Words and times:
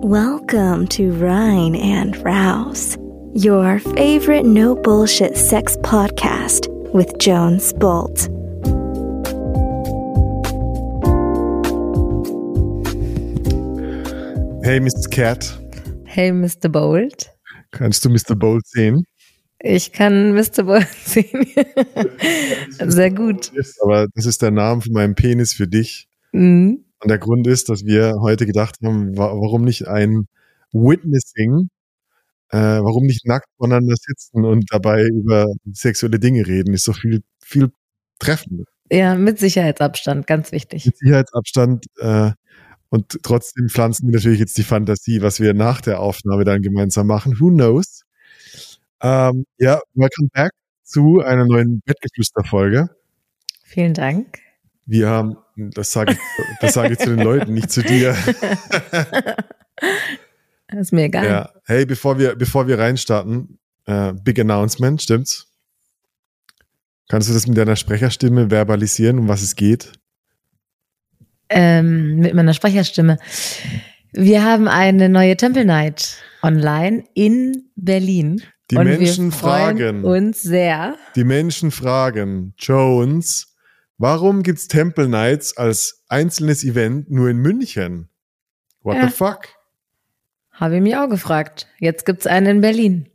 Welcome 0.00 0.86
to 0.88 1.12
Rhine 1.12 1.74
and 1.74 2.16
Rouse, 2.24 2.96
your 3.34 3.78
favorite 3.80 4.44
no 4.46 4.76
bullshit 4.76 5.36
sex 5.36 5.76
podcast 5.78 6.68
with 6.94 7.18
Jones 7.18 7.72
Bolt. 7.72 8.28
Hey, 14.62 14.78
Mrs. 14.80 15.10
Cat. 15.10 15.58
Hey, 16.04 16.30
Mr. 16.30 16.70
Bolt. 16.70 17.30
Kannst 17.70 18.04
du 18.04 18.10
Mr. 18.10 18.36
Bolt 18.36 18.66
sehen? 18.66 19.04
Ich 19.60 19.92
kann 19.92 20.32
Mr. 20.34 20.62
Bolt 20.64 20.86
sehen. 21.04 21.46
Sehr 22.78 23.10
gut. 23.10 23.50
Aber 23.82 24.06
das 24.14 24.26
ist 24.26 24.42
der 24.42 24.50
Name 24.50 24.82
von 24.82 24.92
meinem 24.92 25.14
Penis 25.14 25.54
für 25.54 25.66
dich. 25.66 26.06
Mhm. 26.32 26.84
Und 27.00 27.08
der 27.10 27.18
Grund 27.18 27.46
ist, 27.46 27.68
dass 27.68 27.84
wir 27.84 28.14
heute 28.20 28.46
gedacht 28.46 28.76
haben, 28.82 29.16
warum 29.16 29.64
nicht 29.64 29.86
ein 29.86 30.26
Witnessing, 30.72 31.68
äh, 32.50 32.56
warum 32.56 33.04
nicht 33.04 33.26
nackt 33.26 33.48
voneinander 33.56 33.94
sitzen 33.96 34.44
und 34.44 34.72
dabei 34.72 35.04
über 35.06 35.46
sexuelle 35.72 36.18
Dinge 36.18 36.46
reden, 36.46 36.74
ist 36.74 36.84
so 36.84 36.92
viel, 36.92 37.22
viel 37.40 37.70
treffender. 38.18 38.64
Ja, 38.90 39.14
mit 39.14 39.38
Sicherheitsabstand, 39.38 40.26
ganz 40.26 40.50
wichtig. 40.50 40.86
Mit 40.86 40.96
Sicherheitsabstand 40.96 41.86
äh, 41.98 42.32
und 42.90 43.22
trotzdem 43.22 43.68
pflanzen 43.68 44.08
wir 44.08 44.14
natürlich 44.14 44.40
jetzt 44.40 44.56
die 44.56 44.62
Fantasie, 44.62 45.20
was 45.20 45.40
wir 45.40 45.52
nach 45.54 45.80
der 45.80 46.00
Aufnahme 46.00 46.44
dann 46.44 46.62
gemeinsam 46.62 47.06
machen. 47.06 47.38
Who 47.38 47.50
knows? 47.50 48.04
Ähm, 49.02 49.44
ja, 49.58 49.80
welcome 49.94 50.28
back 50.32 50.50
zu 50.82 51.20
einer 51.20 51.44
neuen 51.44 51.82
Bettgeflüster-Folge. 51.84 52.88
Vielen 53.62 53.92
Dank. 53.92 54.38
Wir 54.88 55.10
haben, 55.10 55.36
das 55.54 55.92
sage 55.92 56.12
ich, 56.12 56.18
das 56.62 56.72
sage 56.72 56.94
ich 56.94 56.98
zu 56.98 57.14
den 57.14 57.22
Leuten, 57.22 57.52
nicht 57.52 57.70
zu 57.70 57.82
dir. 57.82 58.16
Das 60.66 60.80
ist 60.80 60.92
mir 60.94 61.04
egal. 61.04 61.26
Ja. 61.26 61.50
Hey, 61.66 61.84
bevor 61.84 62.18
wir, 62.18 62.34
bevor 62.36 62.66
wir 62.66 62.78
reinstarten, 62.78 63.58
äh, 63.84 64.14
Big 64.14 64.40
Announcement, 64.40 65.02
stimmt's? 65.02 65.46
Kannst 67.06 67.28
du 67.28 67.34
das 67.34 67.46
mit 67.46 67.58
deiner 67.58 67.76
Sprecherstimme 67.76 68.50
verbalisieren, 68.50 69.18
um 69.18 69.28
was 69.28 69.42
es 69.42 69.56
geht? 69.56 69.92
Ähm, 71.50 72.16
mit 72.20 72.32
meiner 72.32 72.54
Sprecherstimme. 72.54 73.18
Wir 74.12 74.42
haben 74.42 74.68
eine 74.68 75.10
neue 75.10 75.36
Temple 75.36 75.66
Night 75.66 76.16
online 76.42 77.04
in 77.12 77.70
Berlin. 77.76 78.42
Die 78.70 78.76
und 78.76 78.84
Menschen 78.84 79.26
wir 79.26 79.32
freuen 79.32 79.76
fragen. 79.76 80.04
uns 80.04 80.40
sehr. 80.40 80.96
Die 81.14 81.24
Menschen 81.24 81.70
fragen, 81.72 82.54
Jones, 82.58 83.47
warum 83.98 84.42
gibt's 84.42 84.68
Temple 84.68 85.08
Nights 85.08 85.56
als 85.56 86.04
einzelnes 86.08 86.64
Event 86.64 87.10
nur 87.10 87.28
in 87.28 87.36
München? 87.38 88.08
What 88.82 88.96
Ja. 88.96 89.08
the 89.08 89.14
fuck? 89.14 89.48
Habe 90.52 90.76
ich 90.76 90.82
mich 90.82 90.96
auch 90.96 91.08
gefragt. 91.08 91.66
Jetzt 91.78 92.06
gibt's 92.06 92.26
einen 92.26 92.46
in 92.46 92.60
Berlin. 92.60 93.08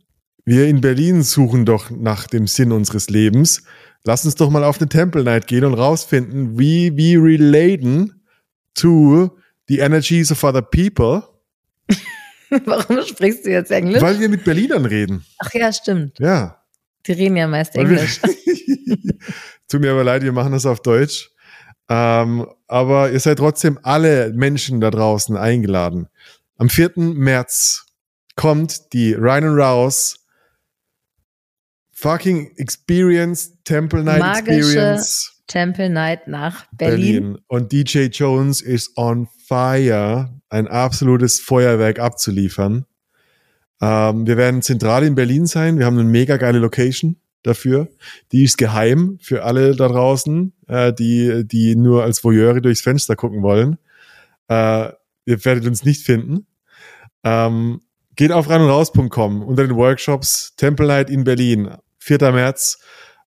Wir 0.46 0.66
in 0.66 0.80
Berlin 0.80 1.22
suchen 1.22 1.64
doch 1.64 1.90
nach 1.90 2.26
dem 2.26 2.46
Sinn 2.46 2.70
unseres 2.72 3.08
Lebens. 3.10 3.64
Lass 4.04 4.24
uns 4.26 4.34
doch 4.34 4.50
mal 4.50 4.64
auf 4.64 4.78
eine 4.78 4.88
Temple 4.88 5.24
Night 5.24 5.46
gehen 5.46 5.64
und 5.64 5.74
rausfinden, 5.74 6.58
wie 6.58 6.94
wir 6.96 7.22
relaten 7.22 8.22
to 8.74 9.30
the 9.68 9.78
energies 9.78 10.30
of 10.30 10.42
other 10.44 10.60
people, 10.62 11.22
Warum 12.66 13.02
sprichst 13.02 13.46
du 13.46 13.50
jetzt 13.50 13.70
Englisch? 13.70 14.00
weil 14.02 14.20
wir 14.20 14.28
mit 14.28 14.44
Berlinern 14.44 14.84
reden. 14.84 15.24
Ach 15.38 15.52
ja, 15.54 15.72
stimmt. 15.72 16.18
Ja. 16.20 16.62
Die 17.06 17.12
reden 17.12 17.36
ja 17.36 17.48
meist 17.48 17.74
Weil 17.74 17.86
Englisch. 17.86 18.20
Tut 19.68 19.80
mir 19.80 19.92
aber 19.92 20.04
leid, 20.04 20.22
wir 20.22 20.32
machen 20.32 20.52
das 20.52 20.66
auf 20.66 20.80
Deutsch. 20.80 21.30
Ähm, 21.88 22.46
aber 22.66 23.10
ihr 23.10 23.20
seid 23.20 23.38
trotzdem 23.38 23.78
alle 23.82 24.32
Menschen 24.32 24.80
da 24.80 24.90
draußen 24.90 25.36
eingeladen. 25.36 26.08
Am 26.56 26.68
4. 26.68 26.92
März 26.96 27.86
kommt 28.36 28.92
die 28.92 29.12
Ryan 29.12 29.58
Rouse 29.58 30.20
fucking 31.92 32.52
Experience, 32.56 33.62
Temple 33.64 34.02
Night 34.02 34.20
Magische 34.20 34.58
Experience 34.58 35.34
Temple 35.46 35.90
Night 35.90 36.26
nach 36.26 36.66
Berlin. 36.72 37.22
Berlin. 37.22 37.38
Und 37.48 37.72
DJ 37.72 38.06
Jones 38.06 38.60
ist 38.60 38.96
on 38.96 39.28
fire, 39.46 40.30
ein 40.48 40.66
absolutes 40.68 41.40
Feuerwerk 41.40 41.98
abzuliefern. 41.98 42.86
Ähm, 43.80 44.26
wir 44.26 44.36
werden 44.36 44.62
zentral 44.62 45.04
in 45.04 45.14
Berlin 45.14 45.46
sein. 45.46 45.78
Wir 45.78 45.86
haben 45.86 45.98
eine 45.98 46.08
mega 46.08 46.36
geile 46.36 46.58
Location 46.58 47.16
dafür. 47.44 47.88
Die 48.32 48.42
ist 48.42 48.58
geheim 48.58 49.18
für 49.20 49.44
alle 49.44 49.76
da 49.76 49.88
draußen, 49.88 50.52
äh, 50.66 50.92
die, 50.92 51.46
die 51.46 51.76
nur 51.76 52.02
als 52.02 52.24
Voyeure 52.24 52.60
durchs 52.60 52.80
Fenster 52.80 53.14
gucken 53.14 53.42
wollen. 53.42 53.78
Äh, 54.48 54.88
ihr 55.26 55.44
werdet 55.44 55.66
uns 55.66 55.84
nicht 55.84 56.04
finden. 56.04 56.46
Ähm, 57.22 57.80
geht 58.16 58.32
auf 58.32 58.48
reinundraus.com 58.48 59.42
unter 59.42 59.66
den 59.66 59.76
Workshops 59.76 60.54
Temple 60.56 60.86
Night 60.86 61.10
in 61.10 61.24
Berlin, 61.24 61.70
4. 61.98 62.18
März, 62.32 62.78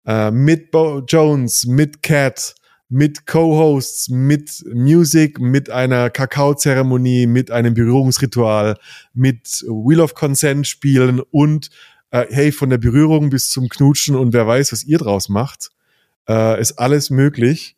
äh, 0.07 0.31
mit 0.31 0.71
Bo 0.71 1.01
Jones, 1.07 1.67
mit 1.67 2.03
Cat, 2.03 2.55
mit 2.89 3.27
Co-Hosts, 3.27 4.09
mit 4.11 4.65
Music, 4.73 5.41
mit 5.41 5.71
einer 5.71 6.11
Kakaozeremonie, 6.11 7.27
mit 7.27 7.51
einem 7.51 7.75
Berührungsritual, 7.75 8.77
mit 9.15 9.63
Wheel 9.67 10.01
of 10.01 10.15
Consent 10.15 10.67
spielen 10.67 11.21
und 11.31 11.71
äh, 12.15 12.27
hey, 12.31 12.53
von 12.53 12.71
der 12.71 12.79
Berührung 12.79 13.29
bis 13.29 13.51
zum 13.51 13.69
Knutschen 13.69 14.15
und 14.15 14.33
wer 14.33 14.47
weiß, 14.47 14.71
was 14.71 14.85
ihr 14.85 14.99
draus 14.99 15.29
macht, 15.29 15.71
äh, 16.29 16.61
ist 16.61 16.79
alles 16.79 17.11
möglich. 17.11 17.77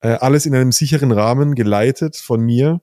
Äh, 0.00 0.08
alles 0.08 0.44
in 0.44 0.56
einem 0.56 0.72
sicheren 0.72 1.12
Rahmen, 1.12 1.54
geleitet 1.54 2.16
von 2.16 2.40
mir. 2.40 2.80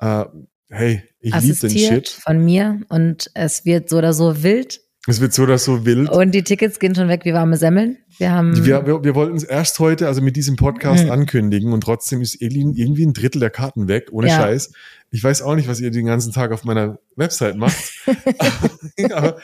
Äh, 0.00 0.24
hey, 0.70 1.02
ich 1.20 1.38
liebe 1.38 1.68
den 1.68 1.70
Shit. 1.78 2.08
von 2.08 2.42
mir 2.42 2.80
und 2.88 3.30
es 3.34 3.66
wird 3.66 3.90
so 3.90 3.98
oder 3.98 4.14
so 4.14 4.42
wild 4.42 4.80
Es 5.06 5.20
wird 5.20 5.34
so 5.34 5.42
oder 5.42 5.58
so 5.58 5.84
wild. 5.84 6.08
und 6.08 6.32
die 6.32 6.42
Tickets 6.42 6.78
gehen 6.78 6.94
schon 6.94 7.08
weg 7.08 7.26
wie 7.26 7.34
warme 7.34 7.58
Semmeln. 7.58 7.98
Wir 8.18 8.32
haben 8.32 8.64
Wir, 8.66 8.84
wir, 8.86 9.04
wir 9.04 9.14
wollten 9.14 9.36
es 9.36 9.44
erst 9.44 9.78
heute, 9.78 10.06
also 10.08 10.20
mit 10.20 10.36
diesem 10.36 10.56
Podcast 10.56 11.04
Mhm. 11.04 11.10
ankündigen 11.10 11.72
und 11.72 11.80
trotzdem 11.82 12.20
ist 12.20 12.40
irgendwie 12.40 13.04
ein 13.06 13.12
Drittel 13.12 13.38
der 13.40 13.50
Karten 13.50 13.88
weg, 13.88 14.08
ohne 14.12 14.28
Ja. 14.28 14.36
Scheiß. 14.36 14.72
Ich 15.10 15.22
weiß 15.24 15.42
auch 15.42 15.54
nicht, 15.54 15.68
was 15.68 15.80
ihr 15.80 15.90
den 15.90 16.06
ganzen 16.06 16.32
Tag 16.32 16.52
auf 16.52 16.64
meiner 16.64 16.98
Website 17.16 17.56
macht. 17.56 17.76
Aber 19.12 19.38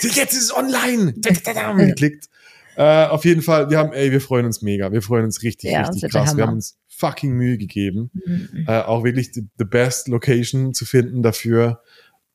jetzt 0.00 0.32
ist 0.32 0.42
es 0.44 0.56
online. 0.56 1.14
Geklickt. 1.14 2.28
Äh, 2.76 3.06
auf 3.06 3.24
jeden 3.26 3.42
Fall, 3.42 3.68
wir 3.68 3.78
haben, 3.78 3.92
ey, 3.92 4.10
wir 4.12 4.20
freuen 4.20 4.46
uns 4.46 4.62
mega. 4.62 4.92
Wir 4.92 5.02
freuen 5.02 5.24
uns 5.24 5.42
richtig, 5.42 5.70
Ja, 5.72 5.82
richtig 5.82 6.10
krass. 6.10 6.34
Wir 6.36 6.42
Hammer. 6.44 6.46
haben 6.52 6.56
uns 6.56 6.78
fucking 6.88 7.32
Mühe 7.32 7.58
gegeben, 7.58 8.10
Mhm. 8.24 8.64
äh, 8.66 8.80
auch 8.80 9.04
wirklich 9.04 9.32
the, 9.34 9.44
the 9.58 9.64
best 9.64 10.08
Location 10.08 10.72
zu 10.72 10.86
finden 10.86 11.22
dafür. 11.22 11.80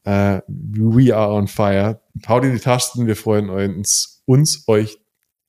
Äh, 0.03 0.41
we 0.47 1.15
are 1.15 1.31
on 1.33 1.47
fire. 1.47 2.01
Haut 2.27 2.43
in 2.43 2.53
die 2.53 2.59
Tasten. 2.59 3.07
Wir 3.07 3.15
freuen 3.15 3.49
uns, 3.49 4.21
uns 4.25 4.63
euch 4.67 4.99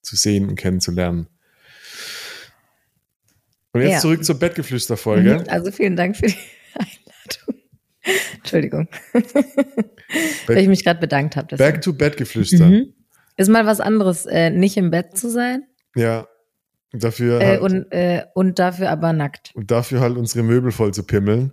zu 0.09 0.17
sehen 0.17 0.49
und 0.49 0.57
kennenzulernen. 0.57 1.29
Und 3.73 3.83
jetzt 3.83 3.93
Ja. 3.93 3.99
zurück 4.01 4.25
zur 4.25 4.39
Bettgeflüster-Folge. 4.39 5.41
Mhm. 5.41 5.45
Also 5.49 5.71
vielen 5.71 5.97
Dank 5.97 6.17
für 6.17 6.27
die 6.27 6.35
Einladung. 6.75 7.63
Entschuldigung, 8.39 8.89
weil 10.47 10.59
ich 10.59 10.69
mich 10.69 10.83
gerade 10.85 10.99
bedankt 11.01 11.37
habe. 11.37 11.49
deswegen. 11.51 11.73
Back 11.73 11.83
to 11.83 11.93
Bettgeflüster. 11.93 12.65
Mhm. 12.67 12.95
Ist 13.37 13.49
mal 13.49 13.67
was 13.67 13.81
anderes, 13.81 14.25
äh, 14.27 14.51
nicht 14.51 14.77
im 14.77 14.91
Bett 14.91 15.17
zu 15.17 15.31
sein 15.31 15.65
Ja. 15.95 16.27
Dafür 16.93 17.41
äh, 17.43 17.47
halt, 17.47 17.61
und, 17.61 17.93
äh, 17.93 18.25
und 18.35 18.59
dafür 18.59 18.89
aber 18.89 19.13
nackt. 19.13 19.53
und 19.55 19.71
dafür 19.71 20.01
halt 20.01 20.17
unsere 20.17 20.43
Möbel 20.43 20.73
voll 20.73 20.95
zu 20.95 21.03
pimmeln. 21.05 21.53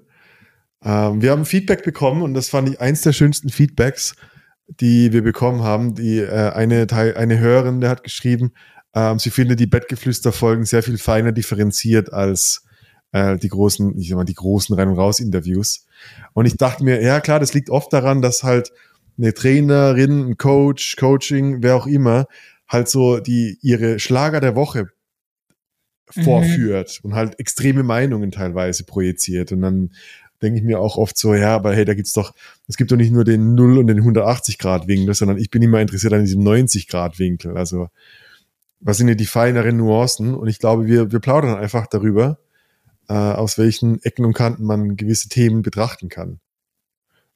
Ähm, 0.81 1.21
wir 1.21 1.31
haben 1.31 1.43
Feedback 1.45 1.83
bekommen 1.83 2.21
und 2.21 2.33
das 2.33 2.47
fand 2.47 2.69
ich 2.69 2.79
eins 2.79 3.01
der 3.01 3.11
schönsten 3.11 3.49
Feedbacks, 3.49 4.15
die 4.67 5.13
wir 5.13 5.23
bekommen 5.23 5.63
haben. 5.63 5.95
Die 5.95 6.19
äh, 6.19 6.51
eine 6.51 6.87
Teil, 6.87 7.15
eine 7.15 7.39
Hörerin, 7.39 7.81
der 7.81 7.89
hat 7.89 8.03
geschrieben, 8.03 8.51
ähm, 8.93 9.19
sie 9.19 9.29
findet 9.29 9.59
die 9.59 9.67
Bettgeflüster-Folgen 9.67 10.65
sehr 10.65 10.83
viel 10.83 10.97
feiner 10.97 11.31
differenziert 11.31 12.13
als 12.13 12.65
äh, 13.11 13.37
die 13.37 13.49
großen, 13.49 13.97
ich 13.97 14.09
sag 14.09 14.15
mal, 14.15 14.23
die 14.23 14.33
großen 14.33 14.75
Rein- 14.75 14.89
und 14.89 14.97
Raus-Interviews. 14.97 15.85
Und 16.33 16.45
ich 16.45 16.57
dachte 16.57 16.83
mir, 16.83 17.01
ja 17.01 17.19
klar, 17.19 17.39
das 17.39 17.53
liegt 17.53 17.69
oft 17.69 17.91
daran, 17.93 18.21
dass 18.21 18.43
halt 18.43 18.71
eine 19.17 19.33
Trainerin, 19.33 20.29
ein 20.29 20.37
Coach, 20.37 20.95
Coaching, 20.97 21.61
wer 21.61 21.75
auch 21.75 21.87
immer, 21.87 22.25
halt 22.67 22.89
so 22.89 23.19
die 23.19 23.57
ihre 23.61 23.99
Schlager 23.99 24.39
der 24.39 24.55
Woche 24.55 24.87
vorführt 26.09 26.99
und 27.03 27.15
halt 27.15 27.39
extreme 27.39 27.83
Meinungen 27.83 28.31
teilweise 28.31 28.83
projiziert. 28.83 29.51
Und 29.51 29.61
dann 29.61 29.91
denke 30.41 30.59
ich 30.59 30.65
mir 30.65 30.79
auch 30.79 30.97
oft 30.97 31.17
so, 31.17 31.33
ja, 31.33 31.55
aber 31.55 31.73
hey, 31.73 31.85
da 31.85 31.93
gibt's 31.93 32.13
doch, 32.13 32.33
es 32.67 32.77
gibt 32.77 32.91
doch 32.91 32.97
nicht 32.97 33.11
nur 33.11 33.23
den 33.23 33.55
0 33.55 33.77
und 33.77 33.87
den 33.87 33.97
180 33.99 34.57
Grad 34.57 34.87
Winkel, 34.87 35.13
sondern 35.13 35.37
ich 35.37 35.49
bin 35.49 35.61
immer 35.61 35.81
interessiert 35.81 36.13
an 36.13 36.25
diesem 36.25 36.43
90 36.43 36.87
Grad 36.87 37.19
Winkel. 37.19 37.57
Also, 37.57 37.87
was 38.79 38.97
sind 38.97 39.07
denn 39.07 39.17
die 39.17 39.25
feineren 39.25 39.77
Nuancen? 39.77 40.35
Und 40.35 40.47
ich 40.47 40.59
glaube, 40.59 40.85
wir, 40.87 41.11
wir 41.11 41.19
plaudern 41.19 41.57
einfach 41.57 41.87
darüber, 41.87 42.37
äh, 43.07 43.13
aus 43.13 43.57
welchen 43.57 44.01
Ecken 44.03 44.25
und 44.25 44.33
Kanten 44.33 44.65
man 44.65 44.95
gewisse 44.97 45.29
Themen 45.29 45.61
betrachten 45.61 46.09
kann. 46.09 46.39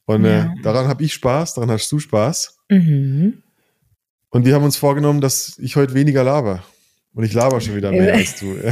Und 0.05 0.25
Ja. 0.25 0.45
äh, 0.45 0.61
daran 0.63 0.87
habe 0.87 1.03
ich 1.03 1.13
Spaß, 1.13 1.53
daran 1.55 1.71
hast 1.71 1.91
du 1.91 1.99
Spaß. 1.99 2.57
Mhm. 2.69 3.43
Und 4.31 4.45
wir 4.45 4.53
haben 4.55 4.63
uns 4.63 4.77
vorgenommen, 4.77 5.21
dass 5.21 5.57
ich 5.59 5.75
heute 5.75 5.93
weniger 5.93 6.23
laber. 6.23 6.63
Und 7.13 7.23
ich 7.23 7.33
laber 7.33 7.59
schon 7.61 7.75
wieder 7.75 7.91
mehr 7.91 8.13
als 8.13 8.39
du. 8.39 8.55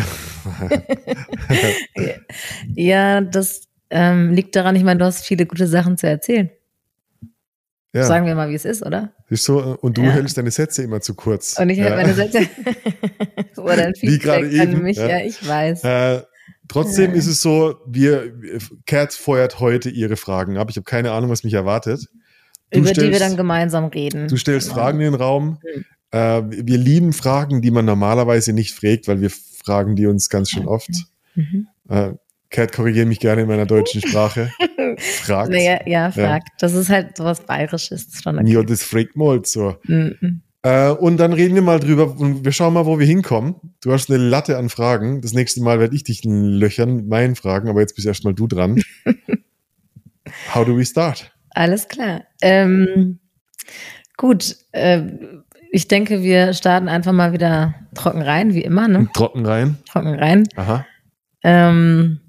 Ja, 2.75 3.21
das 3.21 3.66
ähm, 3.89 4.31
liegt 4.33 4.55
daran, 4.55 4.75
ich 4.75 4.83
meine, 4.83 4.99
du 4.99 5.05
hast 5.05 5.25
viele 5.25 5.45
gute 5.45 5.67
Sachen 5.67 5.97
zu 5.97 6.07
erzählen. 6.07 6.49
Ja. 7.93 8.03
Sagen 8.03 8.25
wir 8.25 8.35
mal, 8.35 8.49
wie 8.49 8.55
es 8.55 8.65
ist, 8.65 8.85
oder? 8.85 9.13
Ist 9.29 9.45
so, 9.45 9.77
und 9.81 9.97
du 9.97 10.03
Ja. 10.03 10.11
hältst 10.11 10.37
deine 10.37 10.51
Sätze 10.51 10.83
immer 10.83 11.01
zu 11.01 11.15
kurz. 11.15 11.57
Und 11.57 11.69
ich 11.69 11.79
halt 11.79 11.91
ja. 11.91 11.95
meine 11.95 12.13
Sätze. 12.13 12.39
oder 13.57 13.87
ein 13.87 13.93
Wie 14.01 14.19
gerade 14.19 14.47
Feedback 14.49 14.67
eben, 14.67 14.75
an 14.75 14.83
mich, 14.83 14.97
ja. 14.97 15.19
ich 15.19 15.47
weiß. 15.47 15.83
Äh, 15.83 16.21
trotzdem 16.67 17.13
ist 17.13 17.27
es 17.27 17.41
so, 17.41 17.75
wir, 17.87 18.33
Kat 18.85 19.13
feuert 19.13 19.59
heute 19.59 19.89
ihre 19.89 20.15
Fragen 20.17 20.57
ab. 20.57 20.69
Ich 20.69 20.75
habe 20.75 20.83
keine 20.85 21.11
Ahnung, 21.11 21.29
was 21.29 21.43
mich 21.43 21.53
erwartet. 21.53 22.07
Du 22.71 22.79
über 22.79 22.91
die 22.91 23.01
wir 23.01 23.05
stellst- 23.07 23.19
dann 23.21 23.37
gemeinsam 23.37 23.85
reden. 23.85 24.27
Du 24.27 24.37
stellst 24.37 24.67
Genau. 24.69 24.81
Fragen 24.81 24.99
in 24.99 25.13
den 25.13 25.15
Raum. 25.15 25.59
Mhm. 25.63 25.85
Äh, 26.11 26.43
wir 26.67 26.77
lieben 26.77 27.13
Fragen, 27.13 27.61
die 27.61 27.71
man 27.71 27.85
normalerweise 27.85 28.53
nicht 28.53 28.73
fragt, 28.73 29.07
weil 29.07 29.21
wir 29.21 29.29
fragen 29.31 29.95
die 29.95 30.05
uns 30.05 30.29
ganz 30.29 30.51
schön 30.51 30.67
oft. 30.67 30.89
Mhm. 31.35 31.67
Äh, 31.89 32.11
Kat, 32.49 32.71
korrigiere 32.71 33.05
mich 33.05 33.19
gerne 33.19 33.41
in 33.41 33.47
meiner 33.47 33.65
deutschen 33.65 34.01
Sprache. 34.01 34.51
Fragt. 34.97 35.51
Naja, 35.51 35.79
ja, 35.85 36.11
fragt. 36.11 36.49
Das 36.59 36.73
ist 36.73 36.89
halt 36.89 37.17
sowas 37.17 37.41
Bayerisches. 37.41 38.07
Das 38.07 38.15
ist 38.15 38.23
schon 38.23 38.39
okay. 38.39 38.51
Ja, 38.51 38.63
das 38.63 38.83
fragt 38.83 39.15
mal 39.15 39.41
so. 39.43 39.75
Mhm. 39.83 40.41
Äh, 40.63 40.89
und 40.89 41.17
dann 41.17 41.33
reden 41.33 41.55
wir 41.55 41.61
mal 41.61 41.79
drüber 41.79 42.19
und 42.19 42.43
wir 42.43 42.51
schauen 42.51 42.73
mal, 42.73 42.85
wo 42.85 42.97
wir 42.97 43.05
hinkommen. 43.05 43.55
Du 43.81 43.91
hast 43.91 44.09
eine 44.09 44.17
Latte 44.17 44.57
an 44.57 44.69
Fragen. 44.69 45.21
Das 45.21 45.33
nächste 45.33 45.61
Mal 45.61 45.79
werde 45.79 45.95
ich 45.95 46.03
dich 46.03 46.21
löchern 46.23 46.95
mit 46.95 47.07
meinen 47.07 47.35
Fragen, 47.35 47.69
aber 47.69 47.81
jetzt 47.81 47.95
bist 47.95 48.07
erstmal 48.07 48.33
du 48.33 48.47
dran. 48.47 48.81
How 50.53 50.65
do 50.65 50.75
we 50.75 50.85
start? 50.85 51.31
Alles 51.51 51.87
klar. 51.87 52.23
Ähm, 52.41 53.19
gut, 54.17 54.57
äh, 54.71 55.03
ich 55.71 55.87
denke, 55.87 56.21
wir 56.23 56.53
starten 56.53 56.87
einfach 56.87 57.13
mal 57.13 57.33
wieder 57.33 57.75
trocken 57.93 58.21
rein, 58.21 58.53
wie 58.53 58.63
immer, 58.63 58.87
ne? 58.87 59.07
Trocken 59.13 59.45
rein. 59.45 59.77
Trocken 59.89 60.15
rein. 60.15 60.47
Aha. 60.55 60.85
Ähm, 61.43 62.19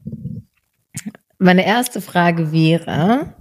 meine 1.38 1.64
erste 1.66 2.00
Frage 2.00 2.52
wäre, 2.52 3.34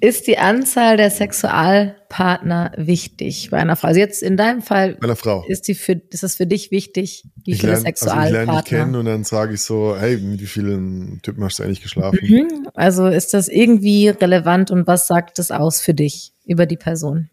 ist 0.00 0.26
die 0.26 0.38
Anzahl 0.38 0.96
der 0.96 1.10
Sexualpartner 1.10 2.72
wichtig 2.76 3.48
bei 3.50 3.58
einer 3.58 3.76
Frau? 3.76 3.88
Also 3.88 4.00
jetzt 4.00 4.22
in 4.22 4.36
deinem 4.36 4.60
Fall 4.60 4.96
Meiner 5.00 5.16
Frau. 5.16 5.44
ist, 5.48 5.68
die 5.68 5.74
für, 5.74 6.00
ist 6.10 6.22
es 6.22 6.36
für 6.36 6.46
dich 6.46 6.70
wichtig, 6.70 7.24
wie 7.44 7.52
ich 7.52 7.60
viele 7.60 7.72
lerne, 7.72 7.86
also 7.86 8.06
ich 8.06 8.12
lerne 8.12 8.28
Sexualpartner? 8.36 8.62
dich 8.62 8.70
kennen 8.70 8.94
und 8.94 9.06
dann 9.06 9.24
sage 9.24 9.54
ich 9.54 9.62
so, 9.62 9.96
hey, 9.98 10.18
mit 10.18 10.40
wie 10.40 10.46
vielen 10.46 11.20
Typen 11.22 11.42
hast 11.44 11.58
du 11.58 11.62
eigentlich 11.62 11.82
geschlafen? 11.82 12.18
Mhm. 12.22 12.68
Also 12.74 13.06
ist 13.06 13.32
das 13.32 13.48
irgendwie 13.48 14.08
relevant 14.08 14.70
und 14.70 14.86
was 14.86 15.06
sagt 15.06 15.38
das 15.38 15.50
aus 15.50 15.80
für 15.80 15.94
dich 15.94 16.32
über 16.44 16.66
die 16.66 16.76
Person? 16.76 17.30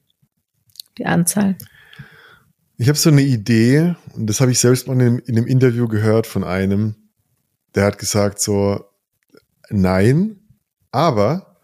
Die 0.97 1.05
Anzahl? 1.05 1.57
Ich 2.77 2.87
habe 2.89 2.97
so 2.97 3.09
eine 3.09 3.21
Idee 3.21 3.95
und 4.15 4.27
das 4.27 4.41
habe 4.41 4.51
ich 4.51 4.59
selbst 4.59 4.87
mal 4.87 4.93
in, 4.93 5.01
einem- 5.01 5.21
in 5.25 5.37
einem 5.37 5.47
Interview 5.47 5.87
gehört 5.87 6.27
von 6.27 6.43
einem, 6.43 6.95
der 7.75 7.85
hat 7.85 7.99
gesagt 7.99 8.39
so, 8.39 8.83
nein, 9.69 10.37
aber 10.91 11.57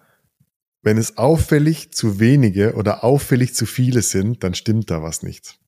wenn 0.82 0.98
es 0.98 1.18
auffällig 1.18 1.92
zu 1.94 2.20
wenige 2.20 2.74
oder 2.76 3.04
auffällig 3.04 3.54
zu 3.54 3.66
viele 3.66 4.02
sind, 4.02 4.44
dann 4.44 4.54
stimmt 4.54 4.90
da 4.92 5.02
was 5.04 5.24
nicht. 5.24 5.60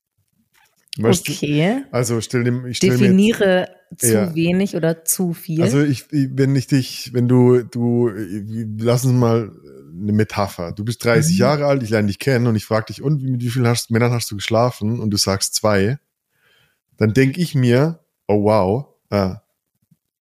Weißt 0.98 1.26
du? 1.28 1.32
Okay. 1.32 1.82
Also 1.90 2.20
stell 2.20 2.44
dir, 2.44 2.64
ich 2.66 2.76
stell 2.78 2.90
mir 2.90 2.94
jetzt, 2.96 3.02
Definiere 3.02 3.68
zu 3.96 4.12
Ja. 4.12 4.34
wenig 4.34 4.76
oder 4.76 5.04
zu 5.04 5.32
viel. 5.34 5.62
also 5.62 5.82
ich- 5.82 6.06
wenn 6.10 6.54
ich 6.56 6.66
dich, 6.66 7.10
wenn 7.14 7.28
du, 7.28 7.62
du, 7.62 8.10
lass 8.78 9.04
uns 9.04 9.14
mal 9.14 9.50
eine 9.92 10.12
Metapher. 10.12 10.72
Du 10.72 10.84
bist 10.84 11.04
30 11.04 11.34
Mhm. 11.34 11.38
Jahre 11.40 11.66
alt, 11.66 11.82
ich 11.82 11.90
lerne 11.90 12.06
dich 12.08 12.18
kennen 12.18 12.46
und 12.46 12.56
ich 12.56 12.64
frage 12.64 12.86
dich, 12.86 13.02
und 13.02 13.22
mit 13.22 13.42
wie 13.42 13.50
vielen 13.50 13.66
hast, 13.66 13.90
Männern 13.90 14.12
hast 14.12 14.30
du 14.30 14.36
geschlafen? 14.36 15.00
Und 15.00 15.10
du 15.10 15.16
sagst 15.16 15.54
zwei. 15.54 15.98
Dann 16.96 17.12
denke 17.14 17.40
ich 17.40 17.54
mir, 17.54 18.00
oh 18.28 18.44
wow, 18.44 18.86
äh, 19.10 19.34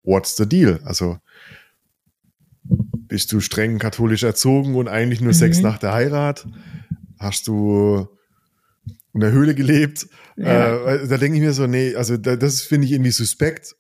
what's 0.03 0.37
the 0.37 0.47
deal? 0.49 0.81
Also 0.85 1.19
bist 2.63 3.33
du 3.33 3.41
streng 3.41 3.79
katholisch 3.79 4.23
erzogen 4.23 4.75
und 4.75 4.89
eigentlich 4.89 5.21
nur 5.21 5.33
Mhm. 5.33 5.39
Sex 5.39 5.61
nach 5.61 5.79
der 5.79 5.93
Heirat? 5.93 6.47
Hast 7.19 7.47
du 7.49 8.09
in 9.13 9.21
der 9.21 9.31
Höhle 9.33 9.55
gelebt? 9.55 10.09
Ja. 10.37 10.85
Äh, 10.87 11.07
da 11.09 11.17
denke 11.19 11.37
ich 11.39 11.43
mir 11.43 11.53
so, 11.53 11.67
nee, 11.67 11.95
also 11.95 12.17
da, 12.17 12.37
das 12.37 12.63
finde 12.63 12.87
ich 12.87 12.93
irgendwie 12.93 13.13
suspekt. 13.13 13.77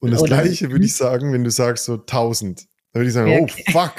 Und 0.00 0.10
das 0.10 0.20
Oder- 0.22 0.42
Gleiche 0.42 0.70
würde 0.70 0.84
ich 0.84 0.94
sagen, 0.94 1.32
wenn 1.32 1.44
du 1.44 1.50
sagst 1.50 1.84
so 1.84 1.96
1000. 1.96 2.66
Dann 2.92 3.00
würde 3.00 3.08
ich 3.08 3.14
sagen, 3.14 3.32
oh 3.38 3.42
okay. 3.44 3.64
fuck. 3.70 3.92